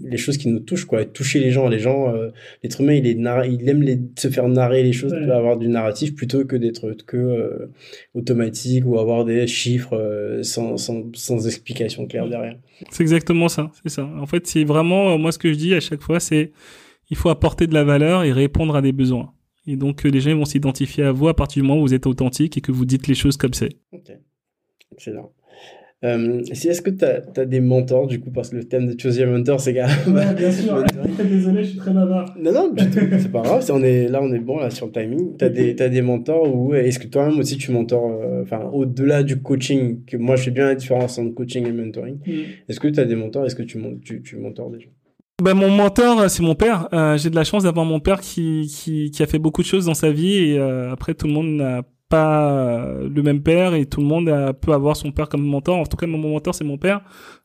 les 0.02 0.16
choses 0.16 0.38
qui 0.38 0.48
nous 0.48 0.60
touchent, 0.60 0.84
quoi, 0.84 1.04
toucher 1.04 1.40
les 1.40 1.50
gens. 1.50 1.68
Les 1.68 1.78
gens, 1.78 2.14
euh, 2.14 2.30
l'être 2.62 2.80
humain, 2.80 2.94
il, 2.94 3.06
est 3.06 3.12
il 3.12 3.68
aime 3.68 3.82
les, 3.82 3.98
se 4.18 4.28
faire 4.28 4.48
narrer 4.48 4.82
les 4.82 4.92
choses, 4.92 5.12
avoir 5.12 5.56
du 5.56 5.68
narratif 5.68 6.14
plutôt 6.14 6.44
que 6.44 6.56
d'être 6.56 6.96
que 7.06 7.68
automatique 8.14 8.84
ou 8.86 8.98
avoir 8.98 9.24
des 9.24 9.46
chiffres 9.46 10.40
sans, 10.42 10.76
sans, 10.76 11.04
sans, 11.14 11.46
explication 11.46 12.06
claire 12.06 12.28
derrière. 12.28 12.56
C'est 12.90 13.02
exactement 13.02 13.48
ça, 13.48 13.70
c'est 13.82 13.90
ça. 13.90 14.08
En 14.20 14.26
fait, 14.26 14.46
c'est 14.46 14.64
vraiment, 14.64 15.16
moi, 15.18 15.32
ce 15.32 15.38
que 15.38 15.52
je 15.52 15.58
dis 15.58 15.74
à 15.74 15.80
chaque 15.80 16.00
fois, 16.00 16.20
c'est 16.20 16.52
il 17.10 17.16
faut 17.16 17.28
apporter 17.28 17.66
de 17.66 17.74
la 17.74 17.84
valeur 17.84 18.24
et 18.24 18.32
répondre 18.32 18.76
à 18.76 18.82
des 18.82 18.92
besoins. 18.92 19.32
Et 19.66 19.76
donc, 19.76 20.04
euh, 20.04 20.10
les 20.10 20.20
gens 20.20 20.36
vont 20.36 20.44
s'identifier 20.44 21.04
à 21.04 21.12
vous 21.12 21.28
à 21.28 21.34
partir 21.34 21.62
du 21.62 21.68
moment 21.68 21.80
où 21.80 21.86
vous 21.86 21.94
êtes 21.94 22.06
authentique 22.06 22.56
et 22.58 22.60
que 22.60 22.72
vous 22.72 22.84
dites 22.84 23.06
les 23.06 23.14
choses 23.14 23.36
comme 23.36 23.54
c'est. 23.54 23.70
Ok, 23.92 24.12
excellent. 24.92 25.32
Euh, 26.04 26.42
Est-ce 26.50 26.82
que 26.82 26.90
tu 26.90 27.04
as, 27.04 27.46
des 27.46 27.60
mentors, 27.60 28.06
du 28.06 28.20
coup, 28.20 28.30
parce 28.30 28.50
que 28.50 28.56
le 28.56 28.64
thème 28.64 28.86
de 28.86 29.00
Choose 29.00 29.16
Your 29.16 29.30
Mentor, 29.30 29.58
c'est 29.58 29.74
quand 29.74 29.86
même... 30.12 30.34
bien 30.34 30.52
sûr. 30.52 30.84
Désolé, 31.24 31.64
je 31.64 31.70
suis 31.70 31.78
très 31.78 31.92
bavard. 31.92 32.36
Non, 32.38 32.52
non, 32.52 32.74
c'est 32.76 33.32
pas 33.32 33.40
grave. 33.40 33.64
On 33.72 33.82
est, 33.82 34.08
là, 34.08 34.20
on 34.22 34.30
est 34.34 34.38
bon 34.38 34.58
là, 34.58 34.68
sur 34.68 34.86
le 34.86 34.92
timing. 34.92 35.38
Tu 35.38 35.44
as, 35.46 35.48
des, 35.48 35.80
as 35.80 35.88
des 35.88 36.02
mentors 36.02 36.54
ou 36.54 36.74
est-ce 36.74 36.98
que 36.98 37.06
toi-même 37.06 37.38
aussi 37.38 37.56
tu 37.56 37.72
mentors, 37.72 38.20
euh, 38.22 38.42
enfin, 38.42 38.68
au-delà 38.72 39.22
du 39.22 39.40
coaching, 39.40 40.04
que 40.04 40.18
moi, 40.18 40.36
je 40.36 40.42
fais 40.42 40.50
bien 40.50 40.66
la 40.66 40.74
différence 40.74 41.18
entre 41.18 41.34
coaching 41.34 41.66
et 41.66 41.72
mentoring. 41.72 42.18
Mm. 42.26 42.32
Est-ce 42.68 42.80
que 42.80 42.88
tu 42.88 43.00
as 43.00 43.06
des 43.06 43.16
mentors? 43.16 43.46
Est-ce 43.46 43.56
que 43.56 43.62
tu, 43.62 43.78
tu, 44.04 44.20
tu 44.20 44.36
mentors 44.36 44.70
des 44.70 44.80
gens? 44.80 44.90
Ben, 45.42 45.54
mon 45.54 45.70
mentor, 45.70 46.30
c'est 46.30 46.42
mon 46.42 46.54
père. 46.54 46.88
Euh, 46.92 47.16
j'ai 47.18 47.28
de 47.28 47.34
la 47.34 47.42
chance 47.42 47.64
d'avoir 47.64 47.84
mon 47.84 47.98
père 47.98 48.20
qui, 48.20 48.70
qui, 48.72 49.10
qui, 49.10 49.22
a 49.22 49.26
fait 49.26 49.40
beaucoup 49.40 49.62
de 49.62 49.66
choses 49.66 49.86
dans 49.86 49.94
sa 49.94 50.12
vie 50.12 50.36
et 50.36 50.58
euh, 50.58 50.92
après 50.92 51.14
tout 51.14 51.26
le 51.26 51.32
monde 51.32 51.48
n'a 51.48 51.82
pas 52.08 52.84
le 53.02 53.22
même 53.22 53.42
père 53.42 53.74
et 53.74 53.86
tout 53.86 54.00
le 54.00 54.06
monde 54.06 54.26
peut 54.60 54.72
avoir 54.72 54.96
son 54.96 55.10
père 55.10 55.28
comme 55.28 55.42
mentor. 55.44 55.78
En 55.78 55.86
tout 55.86 55.96
cas, 55.96 56.06
mon 56.06 56.18
mentor, 56.18 56.54
c'est 56.54 56.62
mon 56.62 56.78
père. 56.78 57.00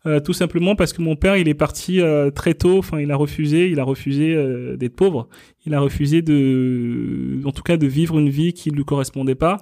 Euh, 0.05 0.19
tout 0.19 0.33
simplement 0.33 0.75
parce 0.75 0.93
que 0.93 1.01
mon 1.01 1.15
père, 1.15 1.35
il 1.37 1.47
est 1.47 1.55
parti 1.55 1.99
très 2.35 2.53
tôt. 2.53 2.77
Enfin, 2.77 2.99
il 2.99 3.11
a 3.11 3.15
refusé, 3.15 3.69
il 3.69 3.79
a 3.79 3.83
refusé 3.83 4.35
d'être 4.77 4.95
pauvre. 4.95 5.27
Il 5.65 5.73
a 5.73 5.79
refusé 5.79 6.21
de, 6.21 7.41
en 7.45 7.51
tout 7.51 7.63
cas, 7.63 7.77
de 7.77 7.87
vivre 7.87 8.19
une 8.19 8.29
vie 8.29 8.53
qui 8.53 8.69
ne 8.69 8.75
lui 8.75 8.85
correspondait 8.85 9.33
pas. 9.33 9.57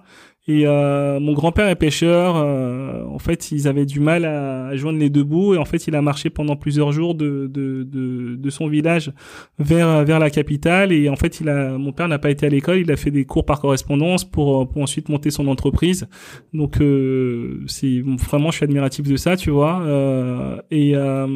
Et 0.49 0.65
euh, 0.65 1.19
mon 1.19 1.33
grand-père 1.33 1.67
est 1.67 1.75
pêcheur. 1.75 2.37
Euh, 2.37 3.03
en 3.05 3.19
fait, 3.19 3.51
ils 3.51 3.67
avaient 3.67 3.85
du 3.85 3.99
mal 3.99 4.23
à, 4.23 4.73
joindre 4.77 4.97
les 4.97 5.09
deux 5.09 5.25
bouts. 5.25 5.53
Et 5.53 5.57
en 5.57 5.65
fait, 5.65 5.87
il 5.87 5.95
a 5.95 6.01
marché 6.01 6.29
pendant 6.29 6.55
plusieurs 6.55 6.93
jours 6.93 7.15
de, 7.15 7.47
de, 7.47 7.83
de, 7.83 8.35
de, 8.35 8.49
son 8.49 8.67
village 8.67 9.11
vers, 9.59 10.05
vers 10.05 10.19
la 10.19 10.29
capitale. 10.29 10.93
Et 10.93 11.09
en 11.09 11.17
fait, 11.17 11.41
il 11.41 11.49
a, 11.49 11.77
mon 11.77 11.91
père 11.91 12.07
n'a 12.07 12.17
pas 12.17 12.29
été 12.29 12.45
à 12.45 12.49
l'école. 12.49 12.77
Il 12.77 12.91
a 12.91 12.95
fait 12.95 13.11
des 13.11 13.25
cours 13.25 13.45
par 13.45 13.59
correspondance 13.59 14.23
pour, 14.23 14.69
pour 14.69 14.81
ensuite 14.81 15.09
monter 15.09 15.31
son 15.31 15.47
entreprise. 15.47 16.07
Donc, 16.53 16.79
euh, 16.79 17.63
c'est 17.67 18.01
vraiment, 18.01 18.49
je 18.49 18.57
suis 18.57 18.63
admiratif 18.63 19.05
de 19.05 19.17
ça, 19.17 19.35
tu 19.35 19.49
vois. 19.49 19.81
Euh, 19.81 20.61
et 20.71 20.95
euh, 20.95 21.27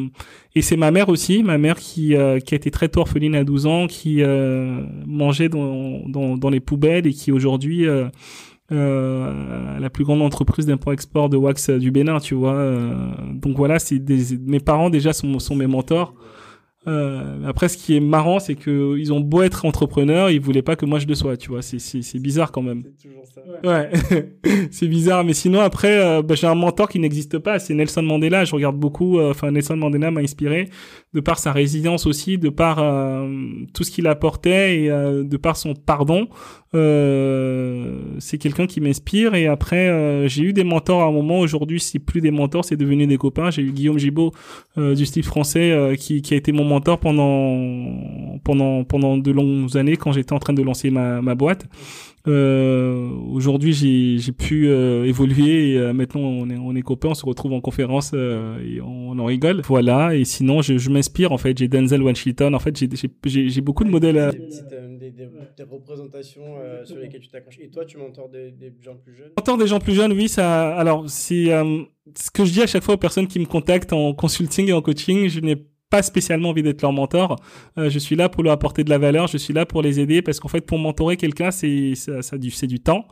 et 0.54 0.60
c'est 0.60 0.76
ma 0.76 0.90
mère 0.90 1.08
aussi, 1.08 1.42
ma 1.42 1.56
mère 1.56 1.76
qui, 1.76 2.08
qui 2.08 2.14
a 2.14 2.36
été 2.36 2.70
très 2.70 2.90
tôt 2.90 3.00
orpheline 3.00 3.34
à 3.34 3.42
12 3.42 3.64
ans, 3.64 3.86
qui 3.86 4.22
mangeait 5.06 5.48
dans, 5.48 6.06
dans, 6.06 6.36
dans, 6.36 6.50
les 6.50 6.60
poubelles 6.60 7.06
et 7.06 7.14
qui 7.14 7.32
aujourd'hui 7.32 7.86
euh, 7.86 8.08
la 8.72 9.90
plus 9.90 10.04
grande 10.04 10.22
entreprise 10.22 10.66
d'import-export 10.66 11.28
de 11.28 11.36
wax 11.36 11.70
du 11.70 11.90
Bénin, 11.90 12.18
tu 12.20 12.34
vois. 12.34 12.54
Euh, 12.54 13.12
donc 13.34 13.56
voilà, 13.56 13.78
c'est 13.78 14.00
mes 14.46 14.60
parents 14.60 14.90
déjà 14.90 15.12
sont, 15.12 15.38
sont 15.38 15.56
mes 15.56 15.66
mentors. 15.66 16.14
Euh, 16.88 17.46
après, 17.46 17.68
ce 17.68 17.76
qui 17.76 17.96
est 17.96 18.00
marrant, 18.00 18.40
c'est 18.40 18.56
que 18.56 18.98
ils 18.98 19.12
ont 19.12 19.20
beau 19.20 19.42
être 19.42 19.64
entrepreneurs, 19.64 20.30
ils 20.30 20.40
voulaient 20.40 20.62
pas 20.62 20.74
que 20.74 20.84
moi 20.84 20.98
je 20.98 21.06
le 21.06 21.14
sois, 21.14 21.36
tu 21.36 21.50
vois. 21.50 21.62
C'est 21.62 21.78
c'est 21.78 22.18
bizarre 22.18 22.50
quand 22.50 22.62
même. 22.62 22.82
C'est 22.84 23.08
toujours 23.08 23.24
ça. 23.26 23.40
Ouais, 23.62 23.90
c'est 24.72 24.88
bizarre. 24.88 25.22
Mais 25.22 25.32
sinon, 25.32 25.60
après, 25.60 26.04
euh, 26.04 26.22
bah, 26.22 26.34
j'ai 26.34 26.48
un 26.48 26.56
mentor 26.56 26.88
qui 26.88 26.98
n'existe 26.98 27.38
pas. 27.38 27.60
C'est 27.60 27.74
Nelson 27.74 28.02
Mandela. 28.02 28.44
Je 28.44 28.54
regarde 28.54 28.76
beaucoup. 28.76 29.20
Euh, 29.20 29.30
enfin, 29.30 29.52
Nelson 29.52 29.76
Mandela 29.76 30.10
m'a 30.10 30.22
inspiré 30.22 30.70
de 31.14 31.20
par 31.20 31.38
sa 31.38 31.52
résilience 31.52 32.06
aussi, 32.06 32.38
de 32.38 32.48
par 32.48 32.78
euh, 32.78 33.28
tout 33.74 33.84
ce 33.84 33.90
qu'il 33.90 34.06
apportait 34.06 34.82
et 34.82 34.88
de 34.88 35.36
par 35.36 35.56
son 35.56 35.74
pardon. 35.74 36.28
c'est 36.72 38.38
quelqu'un 38.38 38.66
qui 38.66 38.80
m'inspire. 38.80 39.34
Et 39.34 39.46
après, 39.46 40.26
j'ai 40.28 40.42
eu 40.42 40.52
des 40.52 40.64
mentors 40.64 41.02
à 41.02 41.06
un 41.06 41.12
moment. 41.12 41.40
Aujourd'hui, 41.40 41.80
c'est 41.80 41.98
plus 41.98 42.20
des 42.20 42.30
mentors, 42.30 42.64
c'est 42.64 42.76
devenu 42.76 43.06
des 43.06 43.18
copains. 43.18 43.50
J'ai 43.50 43.62
eu 43.62 43.72
Guillaume 43.72 43.98
Gibaud 43.98 44.32
du 44.76 45.04
style 45.06 45.24
français 45.24 45.94
qui 45.98 46.22
qui 46.22 46.34
a 46.34 46.36
été 46.36 46.52
mon 46.52 46.64
mentor 46.64 46.98
pendant 46.98 48.38
pendant 48.44 48.84
pendant 48.84 49.18
de 49.18 49.30
longues 49.30 49.76
années 49.76 49.96
quand 49.96 50.12
j'étais 50.12 50.32
en 50.32 50.38
train 50.38 50.54
de 50.54 50.62
lancer 50.62 50.90
ma, 50.90 51.20
ma 51.20 51.34
boîte. 51.34 51.66
Euh, 52.28 53.08
Aujourd'hui, 53.32 53.72
j'ai 53.72 54.32
pu 54.32 54.68
euh, 54.68 55.04
évoluer 55.04 55.72
et 55.72 55.78
euh, 55.78 55.92
maintenant 55.92 56.20
on 56.20 56.48
est 56.50 56.56
on 56.56 56.74
est 56.76 56.82
copains, 56.82 57.08
on 57.08 57.14
se 57.14 57.26
retrouve 57.26 57.52
en 57.52 57.60
conférence 57.60 58.12
euh, 58.14 58.58
et 58.64 58.80
on, 58.80 59.18
en 59.18 59.24
rigole. 59.24 59.62
Voilà. 59.66 60.14
Et 60.14 60.24
sinon, 60.24 60.62
je, 60.62 60.78
je 60.78 60.90
m'inspire 60.90 61.32
en 61.32 61.38
fait. 61.38 61.58
J'ai 61.58 61.68
Denzel 61.68 62.02
Washington. 62.02 62.54
En 62.54 62.58
fait, 62.58 62.78
j'ai 62.78 62.88
j'ai 63.48 63.60
beaucoup 63.60 63.84
de 63.84 63.90
modèles. 63.90 64.30
Des 64.32 65.10
des, 65.10 65.10
des, 65.10 65.26
des 65.56 65.62
représentations 65.64 66.42
euh, 66.58 66.84
sur 66.84 66.96
lesquelles 66.96 67.20
tu 67.20 67.28
t'accroches. 67.28 67.58
Et 67.60 67.68
toi, 67.68 67.84
tu 67.84 67.98
mentors 67.98 68.28
des, 68.28 68.50
des 68.52 68.72
gens 68.80 68.94
plus 68.94 69.16
jeunes? 69.16 69.30
Mentor 69.36 69.58
des 69.58 69.66
gens 69.66 69.80
plus 69.80 69.94
jeunes, 69.94 70.12
oui, 70.12 70.28
ça. 70.28 70.74
Alors, 70.76 71.08
c'est 71.08 71.52
euh, 71.52 71.82
ce 72.16 72.30
que 72.30 72.44
je 72.44 72.52
dis 72.52 72.62
à 72.62 72.66
chaque 72.66 72.84
fois 72.84 72.94
aux 72.94 72.98
personnes 72.98 73.26
qui 73.26 73.40
me 73.40 73.46
contactent 73.46 73.92
en 73.92 74.14
consulting 74.14 74.68
et 74.68 74.72
en 74.72 74.80
coaching. 74.80 75.28
Je 75.28 75.40
n'ai 75.40 75.56
pas 75.92 76.02
spécialement 76.02 76.48
envie 76.48 76.62
d'être 76.62 76.80
leur 76.80 76.92
mentor. 76.92 77.36
Euh, 77.78 77.90
je 77.90 77.98
suis 77.98 78.16
là 78.16 78.30
pour 78.30 78.42
leur 78.42 78.54
apporter 78.54 78.82
de 78.82 78.88
la 78.88 78.96
valeur. 78.96 79.26
Je 79.26 79.36
suis 79.36 79.52
là 79.52 79.66
pour 79.66 79.82
les 79.82 80.00
aider 80.00 80.22
parce 80.22 80.40
qu'en 80.40 80.48
fait, 80.48 80.62
pour 80.62 80.78
mentorer 80.78 81.18
quelqu'un, 81.18 81.50
c'est 81.50 81.94
ça, 81.94 82.22
ça 82.22 82.36
c'est 82.50 82.66
du 82.66 82.80
temps. 82.80 83.04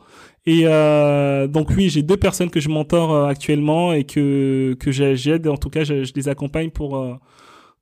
Et 0.47 0.61
euh, 0.65 1.45
donc 1.47 1.69
oui, 1.77 1.89
j'ai 1.89 2.01
deux 2.01 2.17
personnes 2.17 2.49
que 2.49 2.59
je 2.59 2.69
mentore 2.69 3.13
euh, 3.13 3.27
actuellement 3.27 3.93
et 3.93 4.03
que 4.03 4.75
que 4.79 4.91
j'ai- 4.91 5.15
j'aide. 5.15 5.47
En 5.47 5.57
tout 5.57 5.69
cas, 5.69 5.83
je, 5.83 6.11
les 6.15 6.27
accompagne 6.27 6.71
pour 6.71 6.97
euh, 6.97 7.13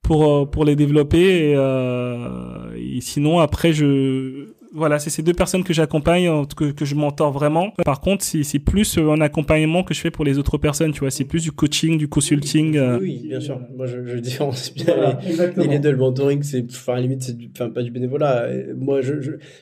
pour 0.01 0.19
euh, 0.29 0.45
pour 0.45 0.65
les 0.65 0.75
développer. 0.75 1.53
Euh, 1.55 2.73
et 2.75 2.99
sinon, 2.99 3.39
après, 3.39 3.71
je 3.71 4.49
voilà, 4.73 4.99
c'est 4.99 5.09
ces 5.09 5.23
deux 5.23 5.33
personnes 5.33 5.63
que 5.63 5.73
j'accompagne, 5.73 6.29
que, 6.55 6.71
que 6.71 6.85
je 6.85 6.93
mentor 6.95 7.31
vraiment. 7.31 7.71
Par 7.83 8.01
contre, 8.01 8.23
c'est 8.23 8.43
c'est 8.43 8.59
plus 8.59 8.97
euh, 8.97 9.09
un 9.11 9.21
accompagnement 9.21 9.83
que 9.83 9.93
je 9.93 9.99
fais 9.99 10.11
pour 10.11 10.25
les 10.25 10.37
autres 10.37 10.57
personnes, 10.57 10.91
tu 10.91 10.99
vois. 10.99 11.09
C'est 11.11 11.25
plus 11.25 11.43
du 11.43 11.51
coaching, 11.51 11.97
du 11.97 12.07
consulting. 12.07 12.77
euh. 12.77 12.99
Oui, 13.01 13.21
bien 13.27 13.39
sûr. 13.39 13.59
Moi, 13.75 13.87
je, 13.87 14.05
je 14.05 14.17
différencie 14.17 14.73
bien 14.75 15.17
les, 15.57 15.63
Et 15.63 15.67
les 15.67 15.79
deux, 15.79 15.91
le 15.91 15.97
mentoring, 15.97 16.43
c'est, 16.43 16.63
enfin, 16.69 16.93
à 16.93 16.95
la 16.97 17.01
limite, 17.01 17.23
c'est 17.23 17.35
enfin, 17.55 17.69
pas 17.69 17.81
du 17.81 17.91
bénévolat. 17.91 18.47
Moi, 18.77 19.01
je, 19.01 19.13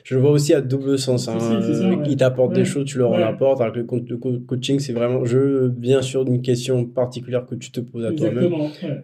je, 0.04 0.16
vois 0.16 0.30
aussi 0.30 0.52
à 0.54 0.60
double 0.60 0.98
sens. 0.98 1.28
Hein. 1.28 1.38
Ça, 1.40 1.58
ouais. 1.88 1.96
Ils 2.08 2.16
t'apportent 2.16 2.50
Ouais. 2.50 2.56
des 2.58 2.64
choses, 2.64 2.84
tu 2.84 2.98
leur 2.98 3.12
en 3.12 3.18
apportes. 3.22 3.60
Alors 3.60 3.72
que 3.72 3.78
le, 3.78 3.84
co- 3.84 4.00
le 4.06 4.16
co- 4.18 4.38
coaching, 4.46 4.78
c'est 4.78 4.92
vraiment, 4.92 5.24
je 5.24 5.70
viens 5.78 6.02
sur 6.02 6.26
une 6.26 6.42
question 6.42 6.84
particulière 6.84 7.46
que 7.46 7.54
tu 7.54 7.70
te 7.70 7.80
poses 7.80 8.04
à 8.04 8.12
toi-même 8.12 8.52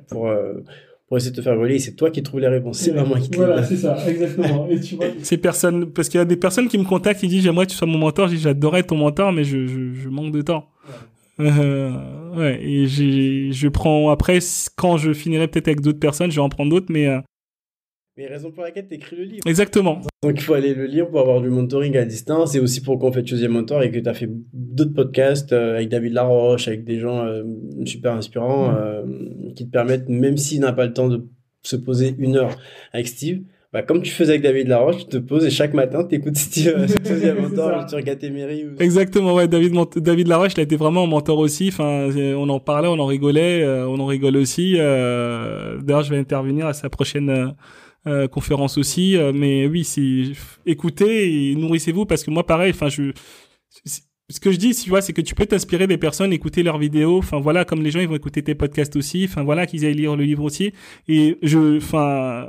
pour, 0.09 0.29
euh, 0.29 0.55
pour 1.07 1.17
essayer 1.17 1.33
de 1.33 1.37
te 1.37 1.43
faire 1.43 1.59
relayer. 1.59 1.79
C'est 1.79 1.95
toi 1.95 2.11
qui 2.11 2.23
trouves 2.23 2.41
les 2.41 2.49
réponses, 2.49 2.79
c'est 2.79 2.95
pas 2.95 3.05
moi 3.05 3.19
qui 3.21 3.29
te 3.31 3.39
les 3.39 3.45
Voilà, 3.45 3.63
c'est 3.63 3.77
ça, 3.77 3.97
exactement. 4.09 4.69
Et 4.71 4.81
tu 4.81 4.97
vois, 4.97 5.07
ces 5.23 5.37
personnes, 5.37 5.91
parce 5.91 6.09
qu'il 6.09 6.19
y 6.19 6.21
a 6.21 6.25
des 6.25 6.37
personnes 6.37 6.69
qui 6.69 6.79
me 6.79 6.85
contactent, 6.85 7.21
qui 7.21 7.29
disent 7.29 7.45
j'aimerais 7.45 7.67
que 7.67 7.71
tu 7.73 7.77
sois 7.77 7.87
mon 7.87 7.99
mentor. 7.99 8.31
Être 8.33 8.87
ton 8.87 8.97
mentor, 8.97 9.33
mais 9.33 9.45
je, 9.45 9.67
je, 9.67 9.93
je 9.95 10.09
manque 10.09 10.33
de 10.33 10.43
temps. 10.43 10.69
Euh, 11.41 11.91
ouais, 12.37 12.61
et 12.63 12.87
j'ai, 12.87 13.51
je 13.51 13.69
prends 13.69 14.11
après 14.11 14.39
quand 14.77 14.97
je 14.97 15.13
finirai 15.13 15.49
peut-être 15.49 15.69
avec 15.69 15.81
d'autres 15.81 15.99
personnes, 15.99 16.31
je 16.31 16.37
vais 16.37 16.43
en 16.43 16.49
prendre 16.49 16.71
d'autres, 16.71 16.87
mais 16.91 17.07
euh, 17.07 17.21
Mais 18.17 18.27
raison 18.27 18.53
pour 18.53 18.62
laquelle 18.62 18.87
tu 18.87 18.95
écris 18.95 19.17
le 19.17 19.25
livre. 19.25 19.47
exactement. 19.47 20.01
Donc, 20.23 20.35
il 20.37 20.41
faut 20.41 20.55
aller 20.55 20.73
le 20.73 20.87
lire 20.87 21.09
pour 21.09 21.21
avoir 21.21 21.41
du 21.41 21.51
mentoring 21.51 21.97
à 21.97 22.05
distance 22.05 22.55
et 22.55 22.61
aussi 22.61 22.81
pour 22.81 22.99
qu'on 22.99 23.11
fait 23.11 23.27
Choosy 23.27 23.49
Mentor 23.49 23.83
et 23.83 23.91
que 23.91 23.99
tu 23.99 24.09
as 24.09 24.15
fait 24.15 24.29
d'autres 24.53 24.95
podcasts 24.95 25.53
euh, 25.53 25.75
avec 25.75 25.89
David 25.89 26.12
Laroche, 26.12 26.69
avec 26.69 26.85
des 26.85 27.01
gens 27.01 27.25
euh, 27.25 27.43
super 27.85 28.12
inspirants 28.12 28.73
euh, 28.77 29.03
qui 29.57 29.67
te 29.67 29.71
permettent, 29.71 30.09
même 30.09 30.37
s'il 30.37 30.61
n'a 30.61 30.73
pas 30.73 30.87
le 30.87 30.93
temps 30.93 31.09
de 31.09 31.27
se 31.62 31.77
poser 31.77 32.15
une 32.19 32.37
heure 32.37 32.57
avec 32.93 33.09
Steve, 33.09 33.41
bah, 33.75 33.83
comme 33.83 34.03
tu 34.03 34.12
faisais 34.12 34.35
avec 34.35 34.43
David 34.43 34.69
Laroche, 34.69 34.99
tu 34.99 35.07
te 35.07 35.17
poses 35.17 35.45
et 35.45 35.51
chaque 35.51 35.75
matin, 35.75 36.07
tu 36.09 36.15
écoutes 36.15 36.37
Steve 36.37 36.75
euh, 36.77 37.35
Mentor, 37.43 37.85
tu 37.87 37.97
regardes 37.97 38.21
tes 38.21 38.31
mairies. 38.31 38.67
Ou... 38.67 38.81
Exactement, 38.81 39.35
ouais. 39.35 39.49
David, 39.49 39.75
David 39.97 40.29
Laroche, 40.29 40.53
il 40.55 40.61
a 40.61 40.62
été 40.62 40.77
vraiment 40.77 41.03
un 41.03 41.07
mentor 41.09 41.41
aussi. 41.41 41.71
Enfin, 41.73 42.09
on 42.15 42.49
en 42.51 42.61
parlait, 42.61 42.87
on 42.87 43.01
en 43.01 43.07
rigolait, 43.07 43.65
euh, 43.65 43.89
on 43.89 43.99
en 43.99 44.07
rigole 44.07 44.37
aussi. 44.37 44.77
Euh, 44.79 45.81
D'ailleurs, 45.83 46.05
je 46.05 46.11
vais 46.11 46.19
intervenir 46.19 46.69
à 46.69 46.73
sa 46.73 46.89
prochaine 46.89 47.53
euh, 48.07 48.29
conférence 48.29 48.79
aussi. 48.79 49.17
Euh, 49.17 49.33
mais 49.35 49.67
oui, 49.67 49.85
c'est 49.85 50.33
écoutez 50.67 51.51
et 51.51 51.55
nourrissez-vous 51.57 52.07
parce 52.07 52.23
que 52.25 52.31
moi, 52.31 52.47
pareil. 52.47 52.71
Enfin, 52.71 52.89
je 52.89 53.13
ce 54.31 54.41
que 54.41 54.51
je 54.51 54.57
dis, 54.57 54.75
tu 54.75 54.89
vois, 54.89 55.03
c'est 55.03 55.13
que 55.13 55.21
tu 55.21 55.35
peux 55.35 55.47
t'inspirer 55.47 55.87
des 55.87 55.99
personnes, 55.99 56.33
écouter 56.33 56.63
leurs 56.63 56.79
vidéos. 56.79 57.19
Enfin, 57.19 57.41
voilà, 57.41 57.65
comme 57.65 57.83
les 57.83 57.91
gens, 57.91 58.01
ils 58.01 58.09
vont 58.09 58.17
écouter 58.17 58.43
tes 58.43 58.55
podcasts 58.55 58.97
aussi. 58.97 59.27
Enfin, 59.29 59.43
voilà, 59.43 59.67
qu'ils 59.67 59.85
aillent 59.85 59.95
lire 59.95 60.17
le 60.17 60.25
livre 60.25 60.45
aussi. 60.45 60.73
Et 61.09 61.39
je, 61.43 61.77
enfin. 61.77 62.47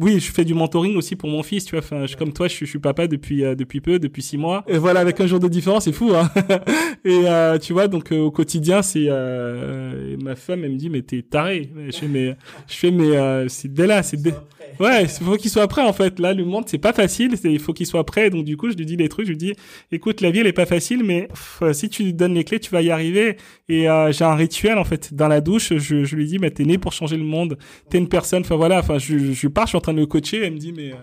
Oui, 0.00 0.20
je 0.20 0.30
fais 0.30 0.44
du 0.44 0.54
mentoring 0.54 0.96
aussi 0.96 1.16
pour 1.16 1.28
mon 1.28 1.42
fils, 1.42 1.64
tu 1.64 1.72
vois. 1.72 1.80
Enfin, 1.80 2.06
je, 2.06 2.16
comme 2.16 2.32
toi, 2.32 2.46
je, 2.46 2.54
je 2.54 2.64
suis 2.66 2.78
papa 2.78 3.08
depuis 3.08 3.44
euh, 3.44 3.56
depuis 3.56 3.80
peu, 3.80 3.98
depuis 3.98 4.22
six 4.22 4.38
mois. 4.38 4.64
Et 4.68 4.78
voilà, 4.78 5.00
avec 5.00 5.20
un 5.20 5.26
jour 5.26 5.40
de 5.40 5.48
différence, 5.48 5.84
c'est 5.84 5.92
fou, 5.92 6.12
hein. 6.14 6.30
et 7.04 7.22
euh, 7.26 7.58
tu 7.58 7.72
vois, 7.72 7.88
donc 7.88 8.12
euh, 8.12 8.20
au 8.20 8.30
quotidien, 8.30 8.80
c'est 8.82 9.06
euh, 9.08 10.16
ma 10.22 10.36
femme, 10.36 10.62
elle 10.64 10.70
me 10.72 10.76
dit, 10.76 10.88
mais 10.88 11.02
t'es 11.02 11.22
taré. 11.22 11.70
Je 11.90 11.96
fais, 11.96 12.06
mais 12.06 12.36
je 12.68 12.74
fais, 12.76 12.90
mais 12.92 13.16
euh, 13.16 13.48
c'est 13.48 13.72
dès 13.72 13.88
là, 13.88 14.04
c'est 14.04 14.22
dès. 14.22 14.34
Ouais, 14.78 15.02
il 15.02 15.08
faut 15.08 15.36
qu'il 15.36 15.50
soit 15.50 15.66
prêt 15.66 15.82
en 15.82 15.92
fait. 15.92 16.20
Là, 16.20 16.32
le 16.34 16.44
monde, 16.44 16.64
c'est 16.68 16.78
pas 16.78 16.92
facile. 16.92 17.34
Il 17.42 17.58
faut 17.58 17.72
qu'il 17.72 17.86
soit 17.86 18.04
prêt. 18.04 18.30
Donc 18.30 18.44
du 18.44 18.56
coup, 18.56 18.70
je 18.70 18.76
lui 18.76 18.86
dis 18.86 18.96
des 18.96 19.08
trucs. 19.08 19.26
Je 19.26 19.32
lui 19.32 19.36
dis, 19.36 19.54
écoute, 19.90 20.20
la 20.20 20.30
vie, 20.30 20.40
elle 20.40 20.46
est 20.46 20.52
pas 20.52 20.66
facile, 20.66 21.02
mais 21.02 21.28
si 21.72 21.88
tu 21.88 22.04
lui 22.04 22.14
donnes 22.14 22.34
les 22.34 22.44
clés, 22.44 22.60
tu 22.60 22.70
vas 22.70 22.82
y 22.82 22.90
arriver. 22.90 23.36
Et 23.68 23.88
euh, 23.90 24.12
j'ai 24.12 24.24
un 24.24 24.34
rituel 24.34 24.78
en 24.78 24.84
fait 24.84 25.14
dans 25.14 25.26
la 25.26 25.40
douche. 25.40 25.72
Je, 25.76 26.04
je 26.04 26.16
lui 26.16 26.26
dis, 26.26 26.38
mais 26.38 26.50
t'es 26.50 26.64
né 26.64 26.78
pour 26.78 26.92
changer 26.92 27.16
le 27.16 27.24
monde. 27.24 27.58
T'es 27.90 27.98
une 27.98 28.08
personne. 28.08 28.42
Enfin 28.42 28.56
voilà. 28.56 28.78
Enfin, 28.78 28.98
je, 28.98 29.32
je 29.32 29.48
pars. 29.48 29.66
Je 29.66 29.70
suis 29.70 29.78
en 29.78 29.80
de 29.94 30.00
le 30.00 30.06
coacher. 30.06 30.44
Elle 30.44 30.54
me 30.54 30.58
dit, 30.58 30.72
mais. 30.72 30.92
euh, 30.92 30.96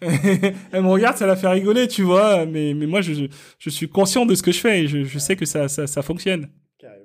elle 0.72 0.82
me 0.82 0.88
regarde, 0.88 1.16
ça 1.16 1.26
la 1.26 1.36
fait 1.36 1.48
rigoler, 1.48 1.88
tu 1.88 2.02
vois. 2.02 2.46
Mais 2.46 2.74
mais 2.74 2.86
moi, 2.86 3.00
je 3.00 3.26
je, 3.58 3.70
suis 3.70 3.88
conscient 3.88 4.26
de 4.26 4.34
ce 4.34 4.42
que 4.42 4.52
je 4.52 4.58
fais 4.58 4.82
et 4.82 4.86
je, 4.86 5.04
je 5.04 5.18
sais 5.18 5.36
que 5.36 5.44
ça 5.46 5.68
ça, 5.68 5.86
ça 5.86 6.02
fonctionne. 6.02 6.48
Carrément. 6.78 7.04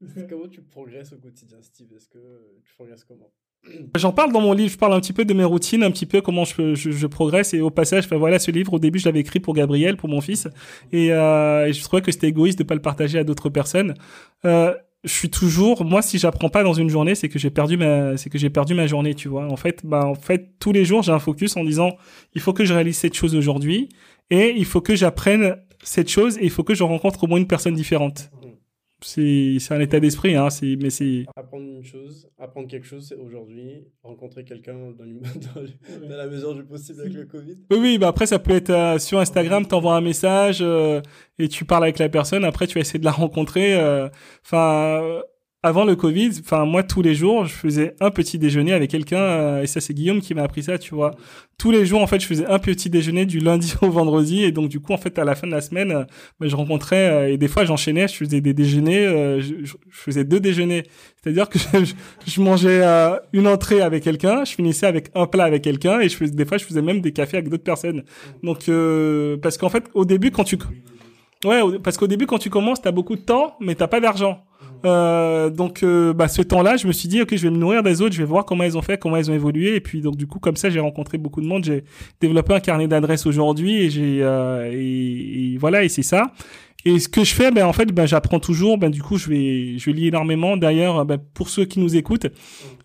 Comment 0.30 0.48
tu 0.48 0.62
progresses 0.62 1.12
au 1.12 1.16
quotidien, 1.16 1.58
Steve? 1.60 1.88
Est-ce 1.96 2.08
que 2.08 2.18
tu 2.64 2.72
progresses 2.74 3.04
comment? 3.04 3.30
J'en 3.96 4.12
parle 4.12 4.32
dans 4.32 4.40
mon 4.40 4.52
livre, 4.52 4.70
je 4.70 4.78
parle 4.78 4.94
un 4.94 5.00
petit 5.00 5.12
peu 5.12 5.24
de 5.24 5.34
mes 5.34 5.44
routines, 5.44 5.82
un 5.82 5.90
petit 5.90 6.06
peu 6.06 6.20
comment 6.20 6.44
je, 6.44 6.74
je, 6.74 6.90
je 6.90 7.06
progresse. 7.06 7.52
Et 7.54 7.60
au 7.60 7.70
passage, 7.70 8.04
enfin, 8.04 8.16
voilà, 8.16 8.38
ce 8.38 8.50
livre, 8.50 8.74
au 8.74 8.78
début, 8.78 8.98
je 8.98 9.06
l'avais 9.06 9.20
écrit 9.20 9.40
pour 9.40 9.54
Gabriel, 9.54 9.96
pour 9.96 10.08
mon 10.08 10.20
fils. 10.20 10.48
Et, 10.92 11.12
euh, 11.12 11.66
et 11.66 11.72
je 11.72 11.82
trouvais 11.82 12.02
que 12.02 12.12
c'était 12.12 12.28
égoïste 12.28 12.58
de 12.58 12.64
pas 12.64 12.74
le 12.74 12.82
partager 12.82 13.18
à 13.18 13.24
d'autres 13.24 13.50
personnes. 13.50 13.94
Euh, 14.44 14.74
je 15.08 15.14
suis 15.14 15.30
toujours, 15.30 15.84
moi, 15.84 16.02
si 16.02 16.18
j'apprends 16.18 16.50
pas 16.50 16.62
dans 16.62 16.74
une 16.74 16.90
journée, 16.90 17.14
c'est 17.14 17.28
que 17.28 17.38
j'ai 17.38 17.50
perdu 17.50 17.76
ma, 17.76 18.16
c'est 18.16 18.30
que 18.30 18.38
j'ai 18.38 18.50
perdu 18.50 18.74
ma 18.74 18.86
journée, 18.86 19.14
tu 19.14 19.28
vois. 19.28 19.46
En 19.50 19.56
fait, 19.56 19.84
bah, 19.84 20.04
en 20.04 20.14
fait, 20.14 20.50
tous 20.60 20.72
les 20.72 20.84
jours, 20.84 21.02
j'ai 21.02 21.12
un 21.12 21.18
focus 21.18 21.56
en 21.56 21.64
disant, 21.64 21.96
il 22.34 22.40
faut 22.40 22.52
que 22.52 22.64
je 22.64 22.74
réalise 22.74 22.98
cette 22.98 23.14
chose 23.14 23.34
aujourd'hui 23.34 23.88
et 24.30 24.54
il 24.56 24.66
faut 24.66 24.80
que 24.80 24.94
j'apprenne 24.94 25.56
cette 25.82 26.10
chose 26.10 26.36
et 26.38 26.44
il 26.44 26.50
faut 26.50 26.62
que 26.62 26.74
je 26.74 26.82
rencontre 26.82 27.24
au 27.24 27.26
moins 27.26 27.38
une 27.38 27.46
personne 27.46 27.74
différente. 27.74 28.30
C'est, 29.00 29.58
c'est 29.60 29.74
un 29.74 29.80
état 29.80 30.00
d'esprit, 30.00 30.34
hein. 30.34 30.50
C'est, 30.50 30.76
mais 30.82 30.90
c'est, 30.90 31.24
Apprendre 31.36 31.64
une 31.64 31.84
chose, 31.84 32.28
apprendre 32.38 32.66
quelque 32.66 32.86
chose 32.86 33.06
c'est 33.08 33.14
aujourd'hui, 33.14 33.84
rencontrer 34.02 34.44
quelqu'un 34.44 34.74
dans 34.98 35.04
la 36.16 36.26
mesure 36.26 36.54
du 36.54 36.64
possible 36.64 37.00
avec 37.02 37.12
le 37.14 37.24
Covid. 37.26 37.56
Oui, 37.70 37.78
oui, 37.80 37.98
bah 37.98 38.08
après, 38.08 38.26
ça 38.26 38.38
peut 38.40 38.50
être 38.52 38.70
euh, 38.70 38.98
sur 38.98 39.18
Instagram, 39.20 39.66
t'envoies 39.66 39.94
un 39.94 40.00
message 40.00 40.58
euh, 40.62 41.00
et 41.38 41.48
tu 41.48 41.64
parles 41.64 41.84
avec 41.84 41.98
la 42.00 42.08
personne. 42.08 42.44
Après, 42.44 42.66
tu 42.66 42.74
vas 42.74 42.80
essayer 42.80 42.98
de 42.98 43.04
la 43.04 43.12
rencontrer. 43.24 43.74
euh, 43.74 44.08
Enfin, 44.44 45.00
euh, 45.02 45.22
avant 45.64 45.84
le 45.84 45.96
Covid, 45.96 46.30
enfin, 46.40 46.64
moi, 46.66 46.84
tous 46.84 47.02
les 47.02 47.14
jours, 47.16 47.44
je 47.44 47.52
faisais 47.52 47.96
un 48.00 48.10
petit 48.12 48.38
déjeuner 48.38 48.72
avec 48.72 48.90
quelqu'un. 48.90 49.18
euh, 49.18 49.62
et 49.62 49.66
ça, 49.66 49.80
c'est 49.80 49.92
Guillaume 49.92 50.20
qui 50.20 50.32
m'a 50.32 50.42
appris 50.44 50.62
ça, 50.62 50.78
tu 50.78 50.94
vois. 50.94 51.10
Tous 51.58 51.72
les 51.72 51.84
jours, 51.84 52.00
en 52.00 52.06
fait, 52.06 52.20
je 52.20 52.26
faisais 52.26 52.46
un 52.46 52.60
petit 52.60 52.88
déjeuner 52.90 53.26
du 53.26 53.40
lundi 53.40 53.74
au 53.82 53.90
vendredi. 53.90 54.44
Et 54.44 54.52
donc, 54.52 54.68
du 54.68 54.78
coup, 54.78 54.92
en 54.92 54.98
fait, 54.98 55.18
à 55.18 55.24
la 55.24 55.34
fin 55.34 55.48
de 55.48 55.52
la 55.52 55.60
semaine, 55.60 55.90
euh, 55.90 56.04
je 56.40 56.54
rencontrais, 56.54 57.08
euh, 57.10 57.32
et 57.32 57.38
des 57.38 57.48
fois, 57.48 57.64
j'enchaînais, 57.64 58.06
je 58.06 58.14
faisais 58.14 58.40
des 58.40 58.54
déjeuners, 58.54 59.04
euh, 59.06 59.40
je, 59.40 59.54
je- 59.64 59.74
faisais 59.90 60.22
deux 60.24 60.38
déjeuners. 60.38 60.84
C'est-à-dire 61.20 61.48
que 61.48 61.58
je, 61.84 61.92
je 62.24 62.40
mangeais 62.40 62.84
une 63.32 63.48
entrée 63.48 63.80
avec 63.80 64.04
quelqu'un, 64.04 64.44
je 64.44 64.52
finissais 64.52 64.86
avec 64.86 65.10
un 65.16 65.26
plat 65.26 65.42
avec 65.44 65.62
quelqu'un, 65.62 65.98
et 65.98 66.08
je 66.08 66.16
faisais, 66.16 66.32
des 66.32 66.44
fois, 66.44 66.58
je 66.58 66.64
faisais 66.64 66.82
même 66.82 67.00
des 67.00 67.10
cafés 67.12 67.36
avec 67.38 67.48
d'autres 67.48 67.64
personnes. 67.64 68.04
Donc, 68.44 68.58
parce 69.42 69.58
qu'en 69.58 69.68
fait, 69.70 69.84
au 69.94 70.04
début, 70.04 70.30
quand 70.30 70.44
tu, 70.44 70.56
ouais, 71.44 71.60
parce 71.82 71.96
qu'au 71.96 72.06
début, 72.06 72.26
quand 72.26 72.38
tu 72.38 72.48
commences, 72.50 72.80
t'as 72.80 72.92
beaucoup 72.92 73.16
de 73.16 73.22
temps, 73.22 73.56
mais 73.60 73.74
t'as 73.74 73.88
pas 73.88 73.98
d'argent. 73.98 74.44
Euh, 74.84 75.50
donc, 75.50 75.82
euh, 75.82 76.12
bah, 76.12 76.28
ce 76.28 76.42
temps-là, 76.42 76.76
je 76.76 76.86
me 76.86 76.92
suis 76.92 77.08
dit, 77.08 77.22
ok, 77.22 77.34
je 77.34 77.42
vais 77.42 77.50
me 77.50 77.56
nourrir 77.56 77.82
des 77.82 78.00
autres, 78.00 78.14
je 78.14 78.18
vais 78.18 78.28
voir 78.28 78.44
comment 78.44 78.64
ils 78.64 78.76
ont 78.76 78.82
fait, 78.82 78.98
comment 78.98 79.16
ils 79.16 79.30
ont 79.30 79.34
évolué, 79.34 79.74
et 79.74 79.80
puis 79.80 80.00
donc 80.00 80.16
du 80.16 80.26
coup, 80.26 80.38
comme 80.38 80.56
ça, 80.56 80.70
j'ai 80.70 80.80
rencontré 80.80 81.18
beaucoup 81.18 81.40
de 81.40 81.46
monde, 81.46 81.64
j'ai 81.64 81.84
développé 82.20 82.54
un 82.54 82.60
carnet 82.60 82.86
d'adresses 82.86 83.26
aujourd'hui, 83.26 83.84
et 83.84 84.22
euh, 84.22 84.70
et 84.72 85.56
voilà, 85.58 85.84
et 85.84 85.88
c'est 85.88 86.02
ça. 86.02 86.32
Et 86.84 87.00
ce 87.00 87.08
que 87.08 87.24
je 87.24 87.34
fais, 87.34 87.50
ben 87.50 87.66
en 87.66 87.72
fait, 87.72 87.86
ben 87.86 88.06
j'apprends 88.06 88.38
toujours. 88.38 88.78
Ben 88.78 88.88
du 88.88 89.02
coup, 89.02 89.18
je 89.18 89.28
vais, 89.28 89.78
je 89.78 89.90
lis 89.90 90.06
énormément. 90.06 90.56
D'ailleurs, 90.56 91.04
ben, 91.04 91.18
pour 91.18 91.48
ceux 91.48 91.64
qui 91.64 91.80
nous 91.80 91.96
écoutent, 91.96 92.28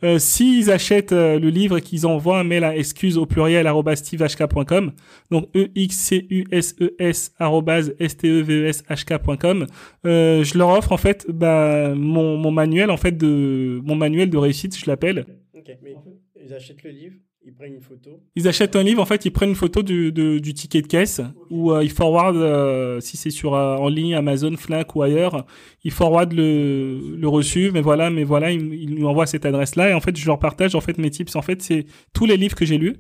euh, 0.04 0.18
s'ils 0.18 0.72
achètent 0.72 1.12
euh, 1.12 1.40
le 1.40 1.50
livre 1.50 1.78
et 1.78 1.82
qu'ils 1.82 2.08
envoient 2.08 2.40
un 2.40 2.44
mail 2.44 2.64
à 2.64 2.76
excuse 2.76 3.20
au 3.20 3.28
pluriel 3.28 3.70
stevehk.com, 3.96 4.94
donc 5.30 5.48
e 5.56 5.70
x 5.76 5.96
c 5.96 6.26
u 6.30 6.46
s 6.52 6.76
e 6.82 6.96
s 6.98 7.34
s 8.00 8.18
t 8.18 8.28
e 8.28 8.44
e 8.44 8.72
euh, 10.06 10.44
je 10.44 10.58
leur 10.58 10.70
offre 10.70 10.92
en 10.92 10.98
fait 10.98 11.26
ben, 11.30 11.94
mon, 11.94 12.38
mon 12.38 12.52
manuel 12.52 12.90
en 12.90 12.98
fait 12.98 13.16
de 13.16 13.80
mon 13.84 13.96
manuel 13.96 14.30
de 14.30 14.38
réussite, 14.38 14.78
je 14.78 14.90
l'appelle. 14.90 15.26
Ok, 15.56 15.72
mais 15.84 15.96
ils 16.44 16.54
achètent 16.54 16.84
le 16.84 16.90
livre, 16.90 17.16
ils 17.46 17.54
prennent 17.54 17.74
une 17.74 17.82
photo. 17.82 18.12
Ils 18.36 18.48
achètent 18.48 18.76
un 18.76 18.84
livre, 18.84 19.02
en 19.02 19.06
fait, 19.06 19.26
ils 19.26 19.32
prennent 19.32 19.50
une 19.50 19.56
photo 19.56 19.84
du, 19.84 20.12
de- 20.12 20.40
du 20.40 20.54
ticket 20.54 20.82
de 20.82 20.88
caisse 20.88 21.22
ou 21.50 21.72
euh, 21.72 21.84
ils 21.84 21.90
forward, 21.92 22.36
euh, 22.38 23.00
si 23.02 23.18
c'est 23.18 23.30
sur 23.32 23.54
euh, 23.54 23.76
en 23.78 23.90
ligne 23.90 24.16
Amazon, 24.16 24.56
Fnac 24.56 24.96
ou 24.96 25.02
ailleurs, 25.02 25.46
ils 25.84 25.92
forward 25.92 26.32
le, 26.34 27.00
le 27.18 27.28
reçu. 27.28 27.72
Mais 27.74 27.82
voilà, 27.82 28.10
mais 28.10 28.24
voilà, 28.24 28.52
ils, 28.52 28.74
ils 28.74 28.96
nous 28.96 29.08
envoient 29.08 29.26
cette 29.28 29.46
adresse-là 29.46 29.90
et 29.90 29.94
en 29.94 30.00
fait, 30.00 30.16
je 30.18 30.26
leur 30.26 30.40
partage 30.40 30.74
en 30.76 30.82
fait 30.82 30.98
mes 30.98 31.10
tips. 31.10 31.36
En 31.36 31.42
fait, 31.42 31.62
c'est 31.62 31.86
tous 32.14 32.26
les 32.26 32.38
livres 32.38 32.56
que 32.56 32.66
j'ai 32.66 32.78
lus. 32.78 32.96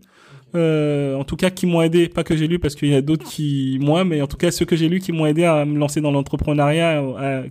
En 0.56 1.24
tout 1.24 1.36
cas, 1.36 1.50
qui 1.50 1.66
m'ont 1.66 1.82
aidé, 1.82 2.10
pas 2.10 2.24
que 2.24 2.36
j'ai 2.36 2.48
lu 2.48 2.60
parce 2.60 2.76
qu'il 2.76 2.90
y 2.90 2.94
a 2.96 3.02
d'autres 3.02 3.26
qui, 3.26 3.80
moi, 3.82 4.04
mais 4.06 4.22
en 4.22 4.28
tout 4.28 4.38
cas, 4.38 4.52
ceux 4.52 4.66
que 4.66 4.76
j'ai 4.76 4.88
lus 4.88 5.00
qui 5.00 5.12
m'ont 5.12 5.26
aidé 5.26 5.46
à 5.46 5.66
me 5.66 5.80
lancer 5.80 6.00
dans 6.00 6.12
l'entrepreneuriat, 6.12 7.02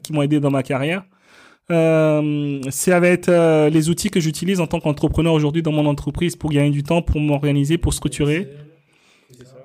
qui 0.04 0.12
m'ont 0.12 0.22
aidé 0.22 0.38
dans 0.38 0.50
ma 0.52 0.62
carrière. 0.62 1.02
Euh, 1.72 2.60
ça 2.70 3.00
va 3.00 3.08
être 3.08 3.28
euh, 3.28 3.70
les 3.70 3.88
outils 3.88 4.10
que 4.10 4.20
j'utilise 4.20 4.60
en 4.60 4.66
tant 4.66 4.78
qu'entrepreneur 4.78 5.32
aujourd'hui 5.32 5.62
dans 5.62 5.72
mon 5.72 5.86
entreprise 5.86 6.36
pour 6.36 6.50
gagner 6.50 6.70
du 6.70 6.82
temps, 6.82 7.02
pour 7.02 7.20
m'organiser, 7.20 7.78
pour 7.78 7.94
structurer. 7.94 8.48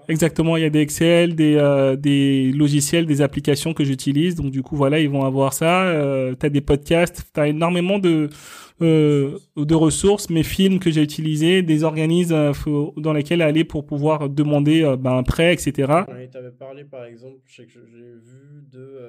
Exactement, 0.09 0.55
il 0.55 0.63
y 0.63 0.65
a 0.65 0.69
des 0.69 0.79
Excel, 0.79 1.35
des, 1.35 1.55
euh, 1.55 1.97
des 1.97 2.53
logiciels, 2.53 3.05
des 3.05 3.21
applications 3.21 3.73
que 3.73 3.83
j'utilise. 3.83 4.35
Donc 4.35 4.51
du 4.51 4.63
coup, 4.63 4.77
voilà, 4.77 4.99
ils 4.99 5.09
vont 5.09 5.25
avoir 5.25 5.51
ça. 5.51 5.83
Euh, 5.83 6.33
tu 6.39 6.45
as 6.45 6.49
des 6.49 6.61
podcasts, 6.61 7.29
tu 7.33 7.39
as 7.39 7.47
énormément 7.47 7.99
de, 7.99 8.29
euh, 8.81 9.37
de 9.57 9.75
ressources, 9.75 10.29
mes 10.29 10.43
films 10.43 10.79
que 10.79 10.91
j'ai 10.91 11.01
utilisés, 11.01 11.61
des 11.61 11.83
organismes 11.83 12.53
dans 12.95 13.11
lesquels 13.11 13.41
aller 13.41 13.65
pour 13.65 13.85
pouvoir 13.85 14.29
demander 14.29 14.95
ben, 14.97 15.17
un 15.17 15.23
prêt, 15.23 15.51
etc. 15.51 15.71
tu 15.73 16.37
avais 16.37 16.51
parlé 16.57 16.85
par 16.85 17.03
exemple, 17.03 17.39
je 17.45 17.55
sais 17.57 17.65
que 17.65 17.73
j'ai 17.73 17.81
vu 17.81 18.63
de 18.71 19.06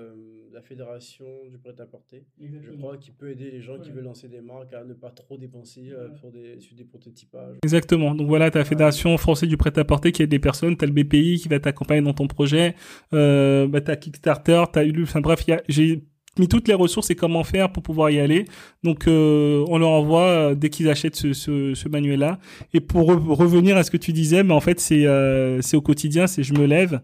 la 0.59 0.62
fédération 0.62 1.24
du 1.48 1.59
prêt-à-porter, 1.59 2.24
je 2.40 2.72
crois, 2.72 2.96
qui 2.96 3.12
peut 3.12 3.30
aider 3.30 3.50
les 3.50 3.61
gens 3.61 3.78
qui 3.78 3.90
veulent 3.90 4.04
lancer 4.04 4.28
des 4.28 4.40
marques 4.40 4.74
à 4.74 4.82
ne 4.84 4.92
pas 4.92 5.11
trop 5.11 5.38
dépenser 5.38 5.92
pour 6.20 6.32
des, 6.32 6.59
sur 6.59 6.74
des 6.74 6.84
prototypages. 6.84 7.59
Exactement. 7.62 8.14
Donc 8.14 8.26
voilà, 8.26 8.50
tu 8.50 8.59
as 8.59 8.62
la 8.62 8.64
fédération 8.64 9.16
française 9.18 9.48
du 9.48 9.56
prêt-à-porter 9.56 10.11
qui 10.11 10.22
aide 10.22 10.30
des 10.30 10.40
personnes, 10.40 10.76
tu 10.76 10.84
as 10.84 10.88
le 10.88 10.92
BPI 10.92 11.38
qui 11.40 11.48
va 11.48 11.61
t'accompagner 11.61 12.02
dans 12.02 12.12
ton 12.12 12.26
projet, 12.26 12.74
euh, 13.12 13.68
bah, 13.68 13.80
tu 13.80 13.90
as 13.92 13.96
Kickstarter, 13.96 14.64
tu 14.72 14.78
as 14.80 14.84
Ulu, 14.84 15.04
enfin 15.04 15.20
bref, 15.20 15.44
j'ai 15.68 16.02
mis 16.38 16.48
toutes 16.48 16.66
les 16.68 16.74
ressources 16.74 17.11
et 17.11 17.14
comment 17.14 17.44
faire 17.44 17.70
pour 17.70 17.82
pouvoir 17.82 18.11
y 18.11 18.18
aller. 18.18 18.44
Donc, 18.82 19.06
euh, 19.06 19.64
on 19.68 19.78
leur 19.78 19.90
envoie 19.90 20.28
euh, 20.28 20.54
dès 20.54 20.70
qu'ils 20.70 20.88
achètent 20.88 21.16
ce, 21.16 21.32
ce, 21.32 21.74
ce 21.74 21.88
manuel-là. 21.88 22.38
Et 22.74 22.80
pour 22.80 23.06
revenir 23.06 23.76
à 23.76 23.82
ce 23.82 23.90
que 23.90 23.96
tu 23.96 24.12
disais, 24.12 24.42
mais 24.42 24.54
en 24.54 24.61
fait, 24.61 24.80
c'est 24.80 25.06
euh, 25.06 25.61
c'est 25.62 25.76
au 25.76 25.82
quotidien, 25.82 26.26
c'est 26.26 26.42
je 26.42 26.54
me 26.54 26.66
lève, 26.66 27.00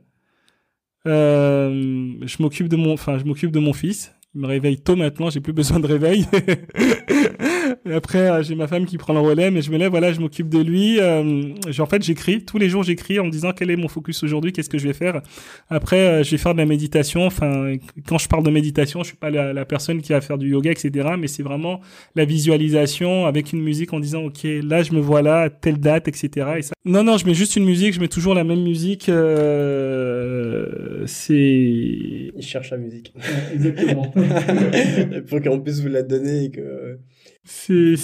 euh, 1.06 2.14
je 2.22 2.42
m'occupe 2.42 2.68
de 2.68 2.76
mon, 2.76 2.92
enfin, 2.92 3.18
je 3.18 3.24
m'occupe 3.24 3.50
de 3.50 3.60
mon 3.60 3.72
fils. 3.72 4.14
Il 4.34 4.40
me 4.40 4.46
réveille 4.46 4.78
tôt 4.78 4.96
maintenant, 4.96 5.30
j'ai 5.30 5.40
plus 5.40 5.52
besoin 5.52 5.78
de 5.78 5.86
réveil. 5.86 6.26
Et 7.86 7.92
après, 7.92 8.30
euh, 8.30 8.42
j'ai 8.42 8.54
ma 8.54 8.66
femme 8.66 8.86
qui 8.86 8.96
prend 8.96 9.12
le 9.12 9.20
relais, 9.20 9.50
mais 9.50 9.60
je 9.60 9.70
me 9.70 9.76
lève, 9.76 9.90
voilà, 9.90 10.12
je 10.12 10.20
m'occupe 10.20 10.48
de 10.48 10.58
lui. 10.58 10.98
Euh, 11.00 11.52
en 11.78 11.86
fait, 11.86 12.02
j'écris. 12.02 12.42
Tous 12.42 12.56
les 12.56 12.70
jours, 12.70 12.82
j'écris 12.82 13.20
en 13.20 13.24
me 13.24 13.30
disant 13.30 13.52
quel 13.52 13.70
est 13.70 13.76
mon 13.76 13.88
focus 13.88 14.22
aujourd'hui, 14.22 14.52
qu'est-ce 14.52 14.70
que 14.70 14.78
je 14.78 14.86
vais 14.86 14.94
faire. 14.94 15.20
Après, 15.68 16.00
euh, 16.00 16.22
je 16.22 16.30
vais 16.30 16.38
faire 16.38 16.54
de 16.54 16.58
la 16.58 16.66
méditation. 16.66 17.26
Enfin, 17.26 17.74
quand 18.08 18.16
je 18.16 18.26
parle 18.26 18.42
de 18.42 18.50
méditation, 18.50 19.02
je 19.02 19.08
suis 19.08 19.16
pas 19.16 19.28
la, 19.28 19.52
la 19.52 19.64
personne 19.66 20.00
qui 20.00 20.12
va 20.12 20.22
faire 20.22 20.38
du 20.38 20.48
yoga, 20.48 20.70
etc. 20.70 21.10
Mais 21.18 21.26
c'est 21.26 21.42
vraiment 21.42 21.80
la 22.14 22.24
visualisation 22.24 23.26
avec 23.26 23.52
une 23.52 23.60
musique 23.60 23.92
en 23.92 24.00
disant, 24.00 24.22
OK, 24.22 24.44
là, 24.44 24.82
je 24.82 24.92
me 24.92 25.00
vois 25.00 25.20
là, 25.20 25.40
à 25.42 25.50
telle 25.50 25.78
date, 25.78 26.08
etc. 26.08 26.30
Et 26.56 26.62
ça... 26.62 26.72
Non, 26.86 27.04
non, 27.04 27.18
je 27.18 27.26
mets 27.26 27.34
juste 27.34 27.56
une 27.56 27.66
musique, 27.66 27.92
je 27.92 28.00
mets 28.00 28.08
toujours 28.08 28.34
la 28.34 28.44
même 28.44 28.62
musique. 28.62 29.10
Euh, 29.10 31.04
c'est... 31.06 31.34
Il 31.36 32.42
cherche 32.42 32.70
la 32.70 32.78
musique. 32.78 33.12
Exactement. 33.52 34.10
Pour 35.28 35.42
qu'on 35.42 35.60
puisse 35.60 35.80
vous 35.80 35.88
la 35.88 36.02
donner 36.02 36.44
et 36.44 36.50
que... 36.50 36.98
C'est 37.44 37.96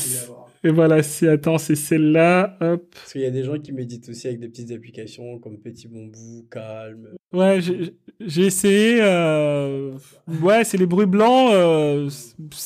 et 0.62 0.68
voilà, 0.68 1.02
c'est 1.02 1.28
attends, 1.28 1.56
c'est 1.56 1.74
celle-là, 1.74 2.58
hop. 2.60 2.84
Parce 2.92 3.12
qu'il 3.12 3.22
y 3.22 3.26
a 3.26 3.30
des 3.30 3.44
gens 3.44 3.58
qui 3.58 3.72
méditent 3.72 4.10
aussi 4.10 4.26
avec 4.26 4.40
des 4.40 4.48
petites 4.48 4.70
applications 4.72 5.38
comme 5.38 5.58
Petit 5.58 5.88
Bambou, 5.88 6.46
Calme. 6.50 7.08
Ouais, 7.32 7.60
j'ai 8.20 8.42
essayé. 8.44 8.98
Euh... 9.00 9.92
Ouais, 10.42 10.64
c'est 10.64 10.76
les 10.76 10.84
bruits 10.84 11.06
blancs. 11.06 11.50
Euh... 11.54 12.10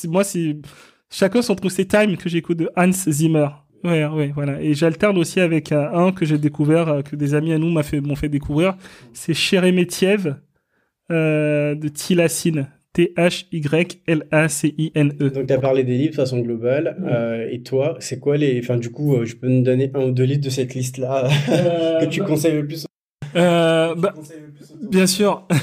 Moi, 0.07 0.25
c'est 0.25 0.57
chacun 1.09 1.41
son 1.41 1.55
truc. 1.55 1.71
C'est 1.71 1.85
Time 1.85 2.17
que 2.17 2.27
j'écoute 2.27 2.57
de 2.57 2.69
Hans 2.75 2.91
Zimmer. 2.91 3.47
Ouais, 3.85 4.05
ouais, 4.05 4.31
voilà. 4.35 4.61
Et 4.61 4.73
j'alterne 4.73 5.17
aussi 5.17 5.39
avec 5.39 5.71
un 5.71 6.11
que 6.11 6.25
j'ai 6.25 6.37
découvert, 6.37 6.89
euh, 6.89 7.01
que 7.01 7.15
des 7.15 7.33
amis 7.33 7.53
à 7.53 7.59
nous 7.59 7.69
m'ont 7.69 7.83
fait, 7.83 8.01
fait 8.17 8.29
découvrir. 8.29 8.75
C'est 9.13 9.33
Cheremetiev 9.33 10.35
euh, 11.11 11.75
de 11.75 11.87
Tilacine. 11.87 12.67
T-H-Y-L-A-C-I-N-E. 12.95 15.29
Donc, 15.29 15.47
tu 15.47 15.53
as 15.53 15.59
parlé 15.59 15.83
des 15.83 15.97
livres 15.97 16.11
de 16.11 16.15
façon 16.15 16.39
globale. 16.39 16.95
Euh, 17.05 17.49
et 17.51 17.61
toi, 17.61 17.97
c'est 17.99 18.21
quoi 18.21 18.37
les. 18.37 18.57
Enfin, 18.59 18.77
du 18.77 18.89
coup, 18.89 19.15
euh, 19.15 19.25
je 19.25 19.35
peux 19.35 19.49
nous 19.49 19.63
donner 19.63 19.91
un 19.93 20.05
ou 20.05 20.11
deux 20.11 20.23
livres 20.23 20.41
de 20.41 20.49
cette 20.49 20.73
liste-là 20.73 21.27
euh, 21.49 21.99
que 21.99 22.05
tu 22.05 22.23
conseilles 22.23 22.53
le 22.53 22.65
plus 22.65 22.87
bah, 23.33 24.13
Bien 24.89 25.07
sûr. 25.07 25.45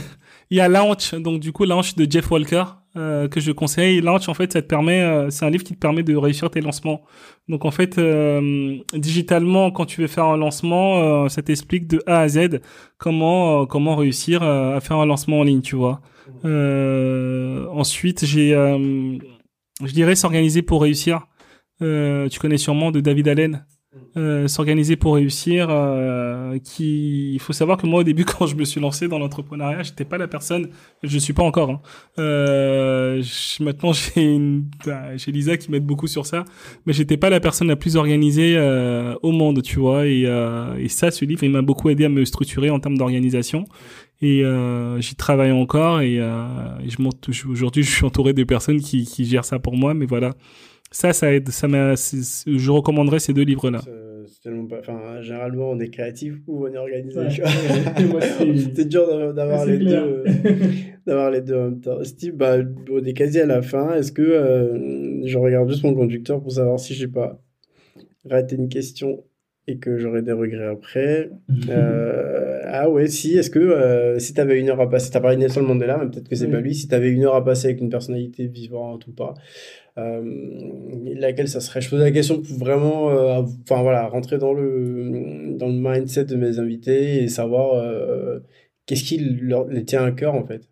Il 0.51 0.59
y 0.59 0.61
a 0.61 0.69
Launch, 0.69 1.15
donc 1.15 1.41
du 1.41 1.53
coup, 1.53 1.65
Launch 1.65 1.95
de 1.95 2.07
Jeff 2.11 2.31
Walker, 2.31 2.65
que 2.95 3.41
je 3.41 3.53
conseille. 3.53 4.03
Launch, 4.03 4.29
en 4.29 4.35
fait, 4.35 4.53
ça 4.53 4.61
te 4.61 4.67
permet. 4.67 5.31
c'est 5.31 5.47
un 5.47 5.51
livre 5.51 5.65
qui 5.65 5.73
te 5.73 5.79
permet 5.79 6.03
de 6.03 6.15
réussir 6.15 6.51
tes 6.51 6.61
lancements. 6.61 7.01
Donc, 7.49 7.65
en 7.65 7.71
fait, 7.71 7.99
digitalement, 8.93 9.71
quand 9.71 9.87
tu 9.87 10.03
veux 10.03 10.09
faire 10.09 10.27
un 10.27 10.37
lancement, 10.37 11.27
ça 11.31 11.41
t'explique 11.41 11.87
de 11.87 12.03
A 12.07 12.21
à 12.21 12.29
Z 12.29 12.61
comment, 12.99 13.65
comment 13.65 13.97
réussir 13.97 14.43
à 14.43 14.79
faire 14.83 14.99
un 14.99 15.07
lancement 15.07 15.39
en 15.39 15.45
ligne, 15.45 15.63
tu 15.63 15.75
vois. 15.75 16.03
Euh, 16.45 17.67
ensuite, 17.69 18.25
j'ai, 18.25 18.55
euh, 18.55 19.19
je 19.85 19.93
dirais, 19.93 20.15
s'organiser 20.15 20.63
pour 20.63 20.83
réussir. 20.83 21.27
Euh, 21.81 22.29
tu 22.29 22.39
connais 22.39 22.59
sûrement 22.59 22.91
de 22.91 23.01
David 23.01 23.29
Allen. 23.29 23.67
Euh, 24.17 24.49
s'organiser 24.49 24.97
pour 24.97 25.17
réussir. 25.17 25.67
Euh, 25.71 26.59
qui, 26.59 27.35
il 27.35 27.39
faut 27.41 27.53
savoir 27.53 27.77
que 27.77 27.87
moi 27.87 28.01
au 28.01 28.03
début 28.05 28.25
quand 28.27 28.47
je 28.47 28.57
me 28.57 28.65
suis 28.65 28.81
lancé 28.81 29.07
dans 29.07 29.19
l'entrepreneuriat, 29.19 29.83
j'étais 29.83 30.07
pas 30.07 30.17
la 30.17 30.29
personne. 30.29 30.69
Je 31.03 31.19
suis 31.19 31.35
pas 31.35 31.43
encore. 31.43 31.71
Hein. 31.71 31.81
Euh, 32.19 33.23
maintenant 33.61 33.93
j'ai 34.15 34.23
une, 34.23 34.65
bah, 34.87 35.17
j'ai 35.17 35.31
Lisa 35.31 35.57
qui 35.59 35.71
m'aide 35.71 35.85
beaucoup 35.85 36.07
sur 36.07 36.25
ça, 36.25 36.45
mais 36.87 36.93
j'étais 36.93 37.19
pas 37.19 37.29
la 37.29 37.41
personne 37.41 37.69
la 37.69 37.77
plus 37.77 37.97
organisée 37.97 38.59
au 39.23 39.31
monde, 39.31 39.63
tu 39.63 39.79
vois. 39.79 40.07
Et, 40.07 40.23
et 40.79 40.89
ça, 40.89 41.11
ce 41.11 41.25
livre, 41.25 41.45
il 41.45 41.51
m'a 41.51 41.63
beaucoup 41.63 41.91
aidé 41.91 42.07
à 42.07 42.09
me 42.09 42.25
structurer 42.25 42.71
en 42.71 42.81
termes 42.81 42.97
d'organisation. 42.97 43.67
Et 44.23 44.45
euh, 44.45 45.01
j'y 45.01 45.17
travaille 45.17 45.51
encore 45.51 46.01
et, 46.01 46.21
euh, 46.21 46.47
je 46.89 47.03
monte 47.03 47.29
aujourd'hui 47.51 47.83
je 47.83 47.91
suis 47.91 48.05
entouré 48.05 48.33
de 48.33 48.45
personnes 48.45 48.81
qui, 48.81 49.05
qui 49.05 49.25
gèrent 49.25 49.45
ça 49.45 49.59
pour 49.59 49.77
moi 49.77 49.95
mais 49.95 50.07
voilà 50.07 50.35
ça 50.93 51.13
ça 51.13 51.33
aide 51.33 51.49
ça 51.49 51.69
m'a 51.69 51.95
je 51.95 52.71
recommanderais 52.71 53.19
ces 53.19 53.33
deux 53.33 53.43
livres 53.43 53.71
là 53.71 53.81
enfin 54.79 55.21
généralement 55.21 55.71
on 55.71 55.81
est 55.81 55.91
créatif 55.91 56.35
ou 56.47 56.67
on 56.67 56.73
est 56.73 56.79
organisé 56.79 57.21
c'est 58.75 58.89
dur 58.89 59.35
d'avoir 59.35 59.67
les 59.67 59.79
deux 59.79 60.25
d'avoir 61.07 61.31
les 61.31 61.41
deux 61.41 61.57
en 61.57 61.65
même 61.65 61.81
temps. 61.81 62.03
Steve 62.05 62.37
bah, 62.37 62.57
on 62.91 63.05
est 63.05 63.13
quasi 63.13 63.41
à 63.41 63.47
la 63.47 63.63
fin. 63.63 63.95
Est-ce 63.95 64.13
que 64.13 64.23
euh, 64.23 65.27
je 65.27 65.39
regarde 65.39 65.69
juste 65.69 65.85
mon 65.85 65.95
conducteur 65.95 66.41
pour 66.41 66.53
savoir 66.53 66.79
si 66.79 66.95
j'ai 66.95 67.09
pas 67.09 67.41
raté 68.29 68.57
une 68.57 68.69
question 68.69 69.25
et 69.69 69.79
que 69.79 69.97
j'aurais 69.99 70.23
des 70.23 70.33
regrets 70.33 70.69
après. 70.69 71.31
Euh, 71.69 72.63
ah 72.67 72.89
ouais, 72.91 73.07
si, 73.07 73.37
est-ce 73.37 73.51
que 73.51 73.59
euh, 73.59 74.19
si 74.19 74.35
tu 74.35 74.41
avais 74.41 74.59
une 74.59 74.71
heure 74.71 74.81
à 74.81 74.89
passer, 74.89 75.11
tu 75.11 75.17
as 75.17 75.21
parlé 75.21 75.37
de 75.37 75.43
Nelson 75.43 75.63
Mandela, 75.63 75.99
mais 75.99 76.11
peut-être 76.11 76.29
que 76.29 76.35
c'est 76.35 76.49
pas 76.49 76.61
lui, 76.61 76.75
si 76.75 76.89
tu 76.89 76.95
avais 76.95 77.11
une 77.11 77.25
heure 77.25 77.35
à 77.35 77.45
passer 77.45 77.69
avec 77.69 77.81
une 77.81 77.91
personnalité 77.91 78.47
vivante 78.47 79.07
ou 79.07 79.13
pas, 79.13 79.35
euh, 79.35 79.82
laquelle 79.97 81.49
ça 81.49 81.61
serait? 81.61 81.81
Je 81.81 81.91
pose 81.91 82.01
la 82.01 82.11
question 82.11 82.41
pour 82.41 82.59
vraiment 82.59 83.07
enfin 83.63 83.83
voilà, 83.83 84.07
rentrer 84.09 84.39
dans 84.39 84.53
le, 84.53 85.55
dans 85.59 85.67
le 85.67 85.75
mindset 85.75 86.25
de 86.25 86.37
mes 86.37 86.59
invités 86.59 87.23
et 87.23 87.29
savoir 87.29 87.83
qu'est-ce 88.87 89.05
qui 89.05 89.19
leur 89.19 89.67
les 89.69 89.85
tient 89.85 90.05
à 90.05 90.13
cœur 90.13 90.35
en 90.35 90.45
fait. 90.45 90.69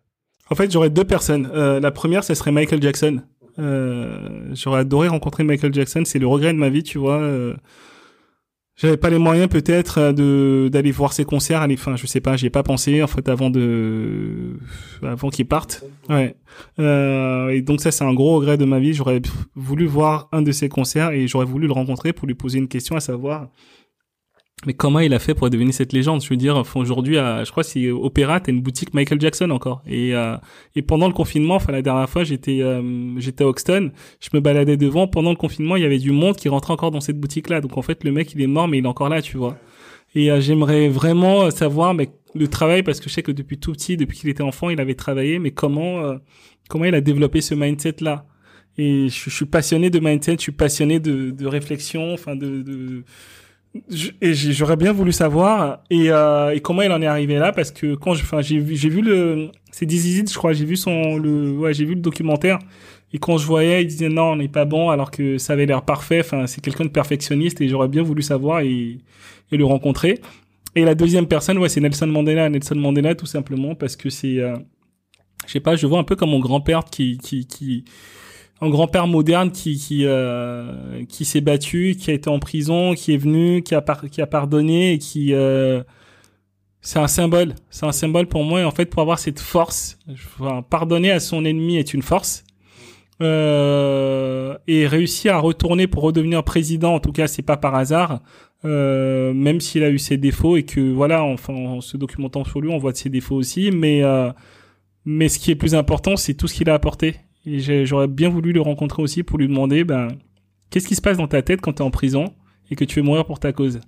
En 0.49 0.55
fait, 0.55 0.71
j'aurais 0.71 0.89
deux 0.89 1.05
personnes. 1.05 1.49
la 1.53 1.91
première, 1.91 2.23
ce 2.23 2.33
serait 2.33 2.51
Michael 2.51 2.81
Jackson. 2.81 3.21
j'aurais 3.57 4.79
adoré 4.79 5.07
rencontrer 5.07 5.43
Michael 5.43 5.73
Jackson, 5.73 6.03
c'est 6.05 6.19
le 6.19 6.27
regret 6.27 6.53
de 6.53 6.57
ma 6.57 6.69
vie, 6.69 6.83
tu 6.83 6.97
vois 6.97 7.21
j'avais 8.81 8.97
pas 8.97 9.11
les 9.11 9.19
moyens 9.19 9.47
peut-être 9.47 9.99
euh, 9.99 10.11
de 10.11 10.69
d'aller 10.69 10.91
voir 10.91 11.13
ses 11.13 11.23
concerts. 11.23 11.61
Aller, 11.61 11.75
enfin, 11.75 11.95
je 11.95 12.07
sais 12.07 12.19
pas, 12.19 12.35
j'y 12.35 12.47
ai 12.47 12.49
pas 12.49 12.63
pensé 12.63 13.03
en 13.03 13.07
fait 13.07 13.29
avant 13.29 13.51
de 13.51 14.57
avant 15.03 15.29
qu'ils 15.29 15.45
partent. 15.45 15.83
Ouais. 16.09 16.35
Euh, 16.79 17.49
et 17.49 17.61
donc 17.61 17.79
ça, 17.81 17.91
c'est 17.91 18.03
un 18.03 18.13
gros 18.13 18.37
regret 18.37 18.57
de 18.57 18.65
ma 18.65 18.79
vie. 18.79 18.93
J'aurais 18.93 19.21
voulu 19.55 19.85
voir 19.85 20.29
un 20.31 20.41
de 20.41 20.51
ses 20.51 20.67
concerts 20.67 21.11
et 21.11 21.27
j'aurais 21.27 21.45
voulu 21.45 21.67
le 21.67 21.73
rencontrer 21.73 22.11
pour 22.11 22.27
lui 22.27 22.33
poser 22.33 22.57
une 22.57 22.67
question 22.67 22.95
à 22.95 22.99
savoir 22.99 23.49
mais 24.67 24.73
comment 24.73 24.99
il 24.99 25.13
a 25.13 25.19
fait 25.19 25.33
pour 25.33 25.49
devenir 25.49 25.73
cette 25.73 25.91
légende? 25.91 26.21
Je 26.23 26.29
veux 26.29 26.37
dire, 26.37 26.61
aujourd'hui, 26.75 27.15
je 27.15 27.49
crois 27.49 27.63
c'est 27.63 27.89
Opéra, 27.89 28.39
t'as 28.39 28.51
une 28.51 28.61
boutique 28.61 28.93
Michael 28.93 29.19
Jackson 29.19 29.49
encore. 29.49 29.81
Et, 29.87 30.13
euh, 30.13 30.37
et 30.75 30.83
pendant 30.83 31.07
le 31.07 31.13
confinement, 31.13 31.55
enfin 31.55 31.71
la 31.71 31.81
dernière 31.81 32.09
fois, 32.09 32.23
j'étais 32.23 32.61
euh, 32.61 33.19
j'étais 33.19 33.43
à 33.43 33.47
Hoxton, 33.47 33.91
je 34.19 34.29
me 34.33 34.39
baladais 34.39 34.77
devant. 34.77 35.07
Pendant 35.07 35.31
le 35.31 35.35
confinement, 35.35 35.77
il 35.77 35.81
y 35.81 35.85
avait 35.85 35.97
du 35.97 36.11
monde 36.11 36.35
qui 36.35 36.47
rentrait 36.47 36.73
encore 36.73 36.91
dans 36.91 37.01
cette 37.01 37.19
boutique-là. 37.19 37.59
Donc 37.61 37.77
en 37.77 37.81
fait, 37.81 38.03
le 38.03 38.11
mec, 38.11 38.33
il 38.33 38.41
est 38.41 38.47
mort, 38.47 38.67
mais 38.67 38.77
il 38.77 38.85
est 38.85 38.87
encore 38.87 39.09
là, 39.09 39.21
tu 39.21 39.37
vois. 39.37 39.57
Et 40.13 40.31
euh, 40.31 40.41
j'aimerais 40.41 40.89
vraiment 40.89 41.49
savoir 41.49 41.95
mais, 41.95 42.09
le 42.35 42.47
travail, 42.47 42.83
parce 42.83 42.99
que 42.99 43.09
je 43.09 43.15
sais 43.15 43.23
que 43.23 43.31
depuis 43.31 43.57
tout 43.57 43.71
petit, 43.71 43.97
depuis 43.97 44.19
qu'il 44.19 44.29
était 44.29 44.43
enfant, 44.43 44.69
il 44.69 44.79
avait 44.79 44.95
travaillé, 44.95 45.39
mais 45.39 45.51
comment 45.51 46.17
comment 46.69 46.85
il 46.85 46.95
a 46.95 47.01
développé 47.01 47.41
ce 47.41 47.55
mindset-là? 47.55 48.25
Et 48.77 49.09
je, 49.09 49.29
je, 49.29 49.35
suis 49.35 49.45
passionné 49.45 49.89
de 49.89 49.99
mindset, 49.99 50.33
je 50.37 50.41
suis 50.41 50.51
passionné 50.53 50.99
de, 50.99 51.31
de 51.31 51.45
réflexion, 51.45 52.13
enfin 52.13 52.37
de, 52.37 52.61
de 52.61 53.03
et 54.21 54.33
j'aurais 54.33 54.75
bien 54.75 54.91
voulu 54.91 55.11
savoir 55.13 55.81
et, 55.89 56.11
euh, 56.11 56.53
et, 56.53 56.59
comment 56.59 56.81
il 56.81 56.91
en 56.91 57.01
est 57.01 57.07
arrivé 57.07 57.35
là 57.35 57.53
parce 57.53 57.71
que 57.71 57.95
quand 57.95 58.13
je, 58.13 58.23
enfin, 58.23 58.41
j'ai 58.41 58.57
vu, 58.57 58.75
j'ai 58.75 58.89
vu 58.89 59.01
le, 59.01 59.49
c'est 59.71 59.85
Dizzy 59.85 60.25
je 60.27 60.37
crois, 60.37 60.51
j'ai 60.51 60.65
vu 60.65 60.75
son, 60.75 61.17
le, 61.17 61.51
ouais, 61.53 61.73
j'ai 61.73 61.85
vu 61.85 61.95
le 61.95 62.01
documentaire 62.01 62.59
et 63.13 63.19
quand 63.19 63.37
je 63.37 63.45
voyais, 63.45 63.81
il 63.81 63.87
disait 63.87 64.09
non, 64.09 64.31
on 64.31 64.35
n'est 64.37 64.47
pas 64.47 64.65
bon 64.65 64.89
alors 64.89 65.11
que 65.11 65.37
ça 65.37 65.53
avait 65.53 65.65
l'air 65.65 65.83
parfait. 65.83 66.21
Enfin, 66.21 66.47
c'est 66.47 66.61
quelqu'un 66.61 66.85
de 66.85 66.89
perfectionniste 66.89 67.59
et 67.61 67.67
j'aurais 67.67 67.89
bien 67.89 68.03
voulu 68.03 68.21
savoir 68.21 68.61
et, 68.61 68.99
et 69.51 69.57
le 69.57 69.65
rencontrer. 69.65 70.19
Et 70.75 70.85
la 70.85 70.95
deuxième 70.95 71.27
personne, 71.27 71.57
ouais, 71.57 71.67
c'est 71.67 71.81
Nelson 71.81 72.07
Mandela. 72.07 72.49
Nelson 72.49 72.75
Mandela, 72.75 73.15
tout 73.15 73.25
simplement 73.25 73.75
parce 73.75 73.97
que 73.97 74.09
c'est, 74.09 74.39
euh, 74.39 74.55
je 75.45 75.51
sais 75.51 75.59
pas, 75.59 75.75
je 75.75 75.85
vois 75.87 75.99
un 75.99 76.05
peu 76.05 76.15
comme 76.15 76.29
mon 76.29 76.39
grand-père 76.39 76.85
qui, 76.85 77.17
qui, 77.17 77.45
qui 77.45 77.83
un 78.61 78.69
grand-père 78.69 79.07
moderne 79.07 79.51
qui 79.51 79.77
qui 79.77 80.05
euh, 80.05 81.03
qui 81.09 81.25
s'est 81.25 81.41
battu, 81.41 81.95
qui 81.99 82.11
a 82.11 82.13
été 82.13 82.29
en 82.29 82.39
prison, 82.39 82.93
qui 82.93 83.13
est 83.13 83.17
venu, 83.17 83.63
qui 83.63 83.75
a 83.75 83.83
qui 84.11 84.21
a 84.21 84.27
pardonné 84.27 84.93
et 84.93 84.97
qui 84.99 85.33
euh, 85.33 85.83
c'est 86.81 86.99
un 86.99 87.07
symbole. 87.07 87.53
C'est 87.69 87.85
un 87.85 87.91
symbole 87.91 88.27
pour 88.27 88.43
moi. 88.43 88.61
Et 88.61 88.63
en 88.63 88.71
fait, 88.71 88.85
pour 88.85 89.01
avoir 89.01 89.19
cette 89.19 89.39
force, 89.39 89.99
pardonner 90.69 91.11
à 91.11 91.19
son 91.19 91.45
ennemi 91.45 91.77
est 91.77 91.93
une 91.93 92.01
force. 92.01 92.43
Euh, 93.21 94.57
et 94.67 94.87
réussir 94.87 95.35
à 95.35 95.39
retourner 95.39 95.85
pour 95.85 96.01
redevenir 96.01 96.43
président, 96.43 96.95
en 96.95 96.99
tout 96.99 97.11
cas, 97.11 97.27
c'est 97.27 97.43
pas 97.43 97.57
par 97.57 97.75
hasard. 97.75 98.21
Euh, 98.65 99.33
même 99.33 99.59
s'il 99.59 99.83
a 99.83 99.89
eu 99.89 99.99
ses 99.99 100.17
défauts 100.17 100.55
et 100.57 100.63
que 100.63 100.79
voilà, 100.91 101.23
enfin, 101.23 101.53
en 101.53 101.81
se 101.81 101.97
documentant 101.97 102.43
sur 102.43 102.61
lui, 102.61 102.69
on 102.69 102.77
voit 102.77 102.91
de 102.91 102.97
ses 102.97 103.09
défauts 103.09 103.35
aussi. 103.35 103.71
Mais 103.71 104.03
euh, 104.03 104.31
mais 105.05 105.29
ce 105.29 105.39
qui 105.39 105.51
est 105.51 105.55
plus 105.55 105.75
important, 105.75 106.15
c'est 106.15 106.33
tout 106.33 106.47
ce 106.47 106.55
qu'il 106.55 106.69
a 106.69 106.73
apporté. 106.73 107.15
Et 107.45 107.85
j'aurais 107.85 108.07
bien 108.07 108.29
voulu 108.29 108.51
le 108.53 108.61
rencontrer 108.61 109.01
aussi 109.01 109.23
pour 109.23 109.37
lui 109.37 109.47
demander, 109.47 109.83
ben, 109.83 110.09
qu'est-ce 110.69 110.87
qui 110.87 110.95
se 110.95 111.01
passe 111.01 111.17
dans 111.17 111.27
ta 111.27 111.41
tête 111.41 111.61
quand 111.61 111.73
tu 111.73 111.79
es 111.79 111.85
en 111.85 111.91
prison 111.91 112.25
et 112.69 112.75
que 112.75 112.85
tu 112.85 112.99
veux 112.99 113.05
mourir 113.05 113.25
pour 113.25 113.39
ta 113.39 113.51
cause? 113.51 113.79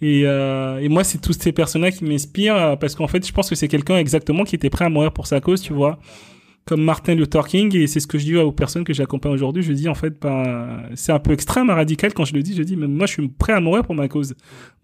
Et, 0.00 0.22
euh, 0.24 0.78
et 0.78 0.88
moi, 0.88 1.04
c'est 1.04 1.18
tous 1.18 1.32
ces 1.32 1.52
personnes-là 1.52 1.90
qui 1.90 2.04
m'inspirent 2.04 2.56
euh, 2.56 2.76
parce 2.76 2.94
qu'en 2.94 3.06
fait, 3.08 3.26
je 3.26 3.32
pense 3.32 3.48
que 3.48 3.54
c'est 3.54 3.68
quelqu'un 3.68 3.98
exactement 3.98 4.44
qui 4.44 4.54
était 4.54 4.70
prêt 4.70 4.84
à 4.84 4.88
mourir 4.88 5.12
pour 5.12 5.26
sa 5.26 5.40
cause, 5.40 5.60
tu 5.60 5.72
vois 5.72 5.98
comme 6.64 6.82
Martin 6.82 7.14
Luther 7.14 7.46
King 7.46 7.76
et 7.76 7.86
c'est 7.86 8.00
ce 8.00 8.06
que 8.06 8.18
je 8.18 8.24
dis 8.24 8.36
aux 8.36 8.52
personnes 8.52 8.84
que 8.84 8.92
j'accompagne 8.92 9.32
aujourd'hui 9.32 9.62
je 9.62 9.72
dis 9.72 9.88
en 9.88 9.94
fait 9.94 10.20
ben 10.20 10.84
c'est 10.94 11.12
un 11.12 11.18
peu 11.18 11.32
extrême 11.32 11.70
radical 11.70 12.14
quand 12.14 12.24
je 12.24 12.34
le 12.34 12.42
dis 12.42 12.54
je 12.54 12.62
dis 12.62 12.76
mais 12.76 12.86
moi 12.86 13.06
je 13.06 13.14
suis 13.14 13.28
prêt 13.28 13.52
à 13.52 13.60
mourir 13.60 13.84
pour 13.84 13.94
ma 13.94 14.08
cause 14.08 14.34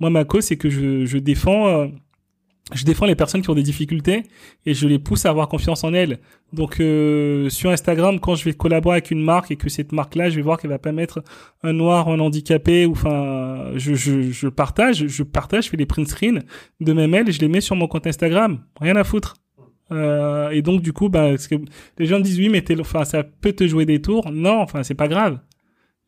moi 0.00 0.10
ma 0.10 0.24
cause 0.24 0.44
c'est 0.44 0.56
que 0.56 0.70
je, 0.70 1.04
je 1.04 1.18
défends 1.18 1.68
euh, 1.68 1.86
je 2.74 2.84
défends 2.84 3.06
les 3.06 3.14
personnes 3.14 3.40
qui 3.40 3.48
ont 3.48 3.54
des 3.54 3.62
difficultés 3.62 4.24
et 4.66 4.74
je 4.74 4.86
les 4.86 4.98
pousse 4.98 5.24
à 5.24 5.30
avoir 5.30 5.48
confiance 5.48 5.84
en 5.84 5.94
elles. 5.94 6.18
Donc 6.52 6.80
euh, 6.80 7.48
sur 7.48 7.70
Instagram, 7.70 8.20
quand 8.20 8.34
je 8.34 8.44
vais 8.44 8.52
collaborer 8.52 8.96
avec 8.96 9.10
une 9.10 9.22
marque 9.22 9.50
et 9.50 9.56
que 9.56 9.68
cette 9.68 9.92
marque-là, 9.92 10.28
je 10.28 10.36
vais 10.36 10.42
voir 10.42 10.58
qu'elle 10.58 10.70
va 10.70 10.78
pas 10.78 10.92
mettre 10.92 11.22
un 11.62 11.72
noir, 11.72 12.08
un 12.08 12.18
handicapé, 12.20 12.84
ou 12.84 12.92
enfin, 12.92 13.72
je, 13.76 13.94
je, 13.94 14.30
je 14.30 14.48
partage, 14.48 15.06
je 15.06 15.22
partage, 15.22 15.64
je 15.64 15.70
fais 15.70 15.76
des 15.76 15.86
print 15.86 16.08
screens 16.08 16.42
de 16.80 16.92
mes 16.92 17.06
mails 17.06 17.32
je 17.32 17.40
les 17.40 17.48
mets 17.48 17.60
sur 17.60 17.76
mon 17.76 17.86
compte 17.86 18.06
Instagram. 18.06 18.60
Rien 18.80 18.96
à 18.96 19.04
foutre. 19.04 19.36
Euh, 19.90 20.50
et 20.50 20.62
donc 20.62 20.82
du 20.82 20.92
coup, 20.92 21.08
bah, 21.08 21.36
que 21.36 21.54
les 21.98 22.06
gens 22.06 22.20
disent 22.20 22.38
oui, 22.38 22.48
mais 22.48 22.64
enfin, 22.80 23.04
ça 23.04 23.22
peut 23.24 23.52
te 23.52 23.66
jouer 23.66 23.86
des 23.86 24.02
tours. 24.02 24.30
Non, 24.30 24.60
enfin, 24.60 24.82
c'est 24.82 24.94
pas 24.94 25.08
grave. 25.08 25.38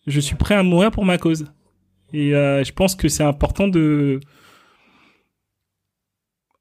Je 0.07 0.21
suis 0.21 0.37
prêt 0.37 0.55
à 0.55 0.63
mourir 0.63 0.91
pour 0.91 1.05
ma 1.05 1.19
cause. 1.19 1.47
Et 2.13 2.35
euh, 2.35 2.65
je 2.65 2.73
pense 2.73 2.95
que 2.95 3.09
c'est 3.09 3.23
important 3.23 3.69
de 3.69 4.21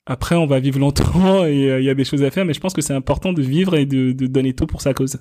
après, 0.10 0.36
on 0.36 0.48
va 0.48 0.60
vivre 0.60 0.80
longtemps 0.80 1.46
et 1.46 1.70
euh, 1.70 1.80
il 1.80 1.86
y 1.86 1.90
a 1.90 1.94
des 1.94 2.04
choses 2.04 2.24
à 2.24 2.32
faire, 2.32 2.44
mais 2.44 2.54
je 2.54 2.60
pense 2.60 2.74
que 2.74 2.82
c'est 2.82 2.94
important 2.94 3.32
de 3.32 3.44
vivre 3.44 3.76
et 3.76 3.86
de, 3.86 4.12
donner 4.26 4.54
tout 4.54 4.66
pour 4.66 4.82
sa 4.82 4.96
cause. 4.96 5.20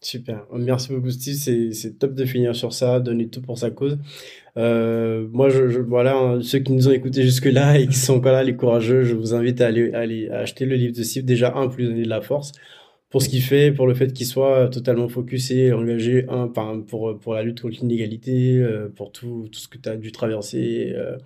Super. 0.00 0.46
Merci 0.52 0.92
beaucoup, 0.92 1.10
Steve. 1.10 1.34
C'est 1.72 1.98
top 1.98 2.14
de 2.14 2.24
finir 2.24 2.56
sur 2.56 2.72
ça, 2.72 3.00
donner 3.00 3.28
tout 3.28 3.42
pour 3.42 3.58
sa 3.58 3.70
cause. 3.70 3.98
Euh, 4.56 5.28
moi, 5.30 5.50
je, 5.50 5.78
voilà, 5.78 6.16
hein, 6.16 6.40
ceux 6.42 6.58
qui 6.60 6.72
nous 6.72 6.88
ont 6.88 6.92
écoutés 6.92 7.22
jusque-là 7.22 7.78
et 7.78 7.86
qui 7.86 7.96
sont 7.96 8.14
encore 8.14 8.32
là, 8.32 8.42
les 8.42 8.56
courageux, 8.56 9.04
je 9.04 9.14
vous 9.14 9.34
invite 9.34 9.60
à 9.60 9.66
aller, 9.66 9.92
aller 9.92 10.28
acheter 10.30 10.64
le 10.64 10.74
livre 10.74 10.96
de 10.96 11.02
Steve. 11.02 11.24
Déjà, 11.26 11.54
un, 11.54 11.68
plus 11.68 11.86
donner 11.86 12.02
de 12.02 12.08
la 12.08 12.22
force 12.22 12.52
pour 13.12 13.20
ce 13.20 13.28
qu'il 13.28 13.42
fait, 13.42 13.70
pour 13.70 13.86
le 13.86 13.92
fait 13.92 14.10
qu'il 14.14 14.24
soit 14.24 14.70
totalement 14.70 15.06
focusé, 15.06 15.70
engagé 15.74 16.24
un, 16.30 16.48
pour, 16.48 17.18
pour 17.18 17.34
la 17.34 17.42
lutte 17.42 17.60
contre 17.60 17.76
l'inégalité, 17.82 18.56
euh, 18.56 18.88
pour 18.88 19.12
tout, 19.12 19.50
tout 19.52 19.60
ce 19.60 19.68
que 19.68 19.76
tu 19.76 19.86
as 19.86 19.96
dû 19.96 20.12
traverser 20.12 20.94
euh, 20.96 21.18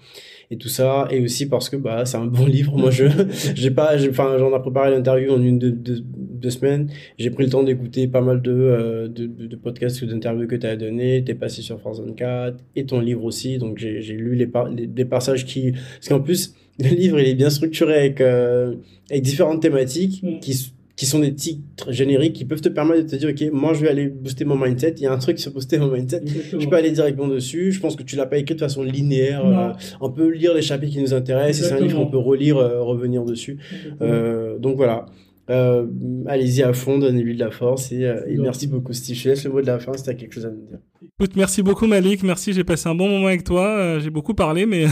et 0.50 0.56
tout 0.56 0.68
ça. 0.68 1.06
Et 1.12 1.20
aussi 1.20 1.48
parce 1.48 1.70
que 1.70 1.76
bah, 1.76 2.04
c'est 2.04 2.16
un 2.16 2.26
bon 2.26 2.44
livre. 2.56 2.76
Moi, 2.76 2.90
je 2.90 3.06
j'ai 3.54 3.70
pas, 3.70 3.94
enfin, 4.10 4.36
j'en 4.36 4.54
ai 4.54 4.60
préparé 4.60 4.90
l'interview 4.90 5.30
en 5.30 5.40
une, 5.40 5.60
deux, 5.60 5.70
deux, 5.70 6.00
deux 6.02 6.50
semaines. 6.50 6.90
J'ai 7.18 7.30
pris 7.30 7.44
le 7.44 7.50
temps 7.50 7.62
d'écouter 7.62 8.08
pas 8.08 8.20
mal 8.20 8.42
de, 8.42 8.50
euh, 8.50 9.06
de, 9.06 9.26
de, 9.26 9.56
podcasts 9.56 10.02
ou 10.02 10.06
d'interviews 10.06 10.48
que 10.48 10.56
tu 10.56 10.66
as 10.66 10.74
donné. 10.74 11.22
Tu 11.24 11.30
es 11.30 11.34
passé 11.36 11.62
sur 11.62 11.78
France 11.78 12.00
24 12.00 12.64
et 12.74 12.84
ton 12.84 12.98
livre 12.98 13.22
aussi. 13.22 13.58
Donc, 13.58 13.78
j'ai 13.78 14.00
lu 14.00 14.34
les, 14.34 14.50
les, 14.76 14.86
des 14.88 15.04
passages 15.04 15.46
qui. 15.46 15.70
Parce 15.70 16.08
qu'en 16.08 16.20
plus, 16.20 16.52
le 16.80 16.88
livre, 16.88 17.20
il 17.20 17.28
est 17.28 17.34
bien 17.36 17.48
structuré 17.48 17.94
avec, 17.94 18.20
avec 18.20 19.22
différentes 19.22 19.62
thématiques 19.62 20.20
mm. 20.24 20.40
qui 20.40 20.72
qui 20.96 21.04
sont 21.04 21.18
des 21.18 21.34
titres 21.34 21.92
génériques 21.92 22.32
qui 22.32 22.46
peuvent 22.46 22.62
te 22.62 22.70
permettre 22.70 23.04
de 23.04 23.08
te 23.08 23.16
dire, 23.16 23.28
OK, 23.28 23.52
moi, 23.52 23.74
je 23.74 23.82
vais 23.82 23.88
aller 23.88 24.08
booster 24.08 24.46
mon 24.46 24.56
mindset. 24.56 24.94
Il 24.96 25.02
y 25.02 25.06
a 25.06 25.12
un 25.12 25.18
truc 25.18 25.38
sur 25.38 25.52
booster 25.52 25.78
mon 25.78 25.90
mindset. 25.90 26.22
Je 26.58 26.66
peux 26.66 26.76
aller 26.76 26.90
directement 26.90 27.28
dessus. 27.28 27.70
Je 27.70 27.80
pense 27.80 27.96
que 27.96 28.02
tu 28.02 28.16
l'as 28.16 28.24
pas 28.24 28.38
écrit 28.38 28.54
de 28.54 28.60
façon 28.60 28.82
linéaire. 28.82 29.44
Euh, 29.44 29.72
on 30.00 30.10
peut 30.10 30.30
lire 30.30 30.54
les 30.54 30.62
chapitres 30.62 30.94
qui 30.94 31.00
nous 31.02 31.12
intéressent. 31.12 31.68
C'est 31.68 31.74
un 31.74 31.80
livre 31.80 31.98
qu'on 31.98 32.06
peut 32.06 32.16
relire, 32.16 32.56
euh, 32.56 32.82
revenir 32.82 33.24
dessus. 33.24 33.58
Euh, 34.00 34.58
donc 34.58 34.76
voilà. 34.76 35.04
Euh, 35.48 35.86
allez-y 36.26 36.62
à 36.62 36.72
fond, 36.72 36.98
donnez-lui 36.98 37.34
de 37.34 37.40
la 37.40 37.52
force 37.52 37.92
et, 37.92 38.10
et 38.26 38.36
merci 38.36 38.66
beaucoup 38.66 38.92
Steve. 38.92 39.16
Je 39.16 39.22
te 39.22 39.28
laisse 39.28 39.44
le 39.44 39.50
mot 39.50 39.60
de 39.60 39.66
la 39.66 39.78
fin 39.78 39.92
si 39.92 40.02
tu 40.02 40.10
as 40.10 40.14
quelque 40.14 40.32
chose 40.32 40.46
à 40.46 40.50
nous 40.50 40.66
dire. 40.66 40.78
Écoute, 41.20 41.36
merci 41.36 41.62
beaucoup 41.62 41.86
Malik, 41.86 42.24
merci, 42.24 42.52
j'ai 42.52 42.64
passé 42.64 42.88
un 42.88 42.96
bon 42.96 43.08
moment 43.08 43.28
avec 43.28 43.44
toi. 43.44 44.00
j'ai 44.00 44.10
beaucoup 44.10 44.34
parlé, 44.34 44.66
mais 44.66 44.86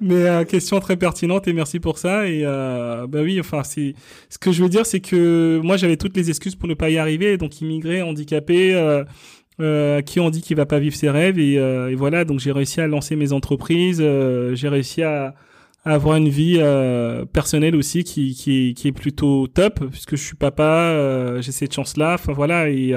mais 0.00 0.14
euh, 0.14 0.44
question 0.44 0.80
très 0.80 0.96
pertinente 0.96 1.48
et 1.48 1.52
merci 1.52 1.80
pour 1.80 1.98
ça. 1.98 2.28
Et 2.28 2.42
euh, 2.44 3.06
bah 3.06 3.20
oui, 3.22 3.40
enfin, 3.40 3.62
c'est 3.64 3.94
ce 4.28 4.38
que 4.38 4.52
je 4.52 4.62
veux 4.62 4.68
dire, 4.68 4.86
c'est 4.86 5.00
que 5.00 5.60
moi 5.62 5.76
j'avais 5.76 5.96
toutes 5.96 6.16
les 6.16 6.30
excuses 6.30 6.54
pour 6.54 6.68
ne 6.68 6.74
pas 6.74 6.90
y 6.90 6.98
arriver, 6.98 7.36
donc 7.36 7.60
immigré, 7.60 8.02
handicapé. 8.02 8.74
Euh, 8.74 9.04
euh, 9.58 10.02
qui 10.02 10.20
on 10.20 10.28
dit 10.28 10.42
qu'il 10.42 10.54
va 10.54 10.66
pas 10.66 10.78
vivre 10.78 10.94
ses 10.94 11.08
rêves. 11.08 11.38
Et, 11.38 11.58
euh, 11.58 11.90
et 11.90 11.94
voilà. 11.94 12.26
Donc 12.26 12.40
j'ai 12.40 12.52
réussi 12.52 12.82
à 12.82 12.86
lancer 12.86 13.16
mes 13.16 13.32
entreprises. 13.32 13.98
J'ai 14.52 14.68
réussi 14.68 15.02
à, 15.02 15.34
à, 15.86 15.94
avoir 15.94 16.16
une 16.16 16.28
vie 16.28 16.60
personnelle 17.32 17.74
aussi 17.74 18.04
qui, 18.04 18.34
qui, 18.34 18.74
qui 18.74 18.88
est 18.88 18.92
plutôt 18.92 19.46
top 19.46 19.82
puisque 19.90 20.16
je 20.16 20.22
suis 20.22 20.36
papa 20.36 21.40
j'ai 21.40 21.52
cette 21.52 21.72
chance 21.72 21.96
là 21.96 22.14
enfin 22.14 22.34
voilà. 22.34 22.68
Et 22.68 22.94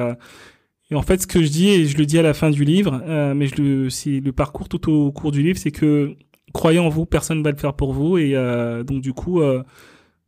et 0.91 0.95
en 0.95 1.01
fait, 1.03 1.22
ce 1.22 1.28
que 1.28 1.43
je 1.43 1.49
dis, 1.49 1.70
et 1.70 1.86
je 1.86 1.97
le 1.97 2.05
dis 2.05 2.17
à 2.17 2.24
la 2.24 2.34
fin 2.34 2.49
du 2.49 2.63
livre, 2.63 3.01
euh, 3.07 3.36
mais 3.36 3.47
je 3.47 3.61
le, 3.61 3.89
c'est 3.89 4.20
le 4.20 4.32
parcours 4.32 4.67
tout 4.67 4.91
au 4.91 5.11
cours 5.11 5.32
du 5.32 5.43
livre, 5.43 5.59
c'est 5.59 5.72
que 5.72 6.15
croyez 6.54 6.80
en 6.80 6.89
vous, 6.89 7.06
personne 7.06 7.39
ne 7.39 7.43
va 7.43 7.52
le 7.52 7.58
faire 7.58 7.74
pour 7.74 7.93
vous. 7.93 8.18
Et 8.18 8.36
euh, 8.36 8.84
donc 8.84 9.02
du 9.02 9.14
coup, 9.14 9.41
euh, 9.41 9.64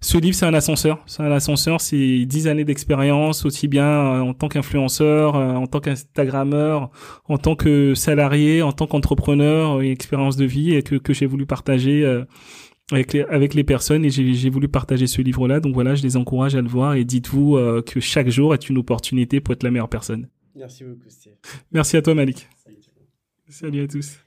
ce 0.01 0.17
livre, 0.17 0.35
c'est 0.35 0.45
un 0.45 0.53
ascenseur. 0.53 1.03
C'est 1.05 1.23
un 1.23 1.31
ascenseur, 1.31 1.81
c'est 1.81 2.25
dix 2.25 2.47
années 2.47 2.63
d'expérience, 2.63 3.45
aussi 3.45 3.67
bien 3.67 3.85
euh, 3.85 4.19
en 4.21 4.33
tant 4.33 4.47
qu'influenceur, 4.47 5.35
en 5.35 5.67
tant 5.67 5.79
qu'instagrammeur, 5.79 6.89
en 7.25 7.37
tant 7.37 7.55
que 7.55 7.93
salarié, 7.95 8.61
en 8.61 8.71
tant 8.71 8.87
qu'entrepreneur, 8.87 9.81
une 9.81 9.91
expérience 9.91 10.37
de 10.37 10.45
vie 10.45 10.75
et 10.75 10.83
que, 10.83 10.95
que 10.95 11.13
j'ai 11.13 11.25
voulu 11.25 11.45
partager 11.45 12.05
avec 12.91 13.13
les, 13.13 13.21
avec 13.23 13.53
les 13.53 13.63
personnes 13.63 14.03
et 14.05 14.09
j'ai 14.09 14.49
voulu 14.49 14.67
partager 14.67 15.07
ce 15.07 15.21
livre-là. 15.21 15.59
Donc 15.59 15.73
voilà, 15.73 15.95
je 15.95 16.03
les 16.03 16.17
encourage 16.17 16.55
à 16.55 16.61
le 16.61 16.69
voir 16.69 16.95
et 16.95 17.05
dites-vous 17.05 17.57
que 17.85 17.99
chaque 17.99 18.29
jour 18.29 18.53
est 18.53 18.69
une 18.69 18.77
opportunité 18.77 19.39
pour 19.39 19.53
être 19.53 19.63
la 19.63 19.71
meilleure 19.71 19.89
personne. 19.89 20.27
Merci 20.55 20.83
beaucoup, 20.83 21.09
Steve. 21.09 21.33
Merci 21.71 21.97
à 21.97 22.01
toi, 22.01 22.13
Malik. 22.13 22.47
Salut, 22.63 22.77
Salut 23.47 23.81
à 23.83 23.87
tous. 23.87 24.17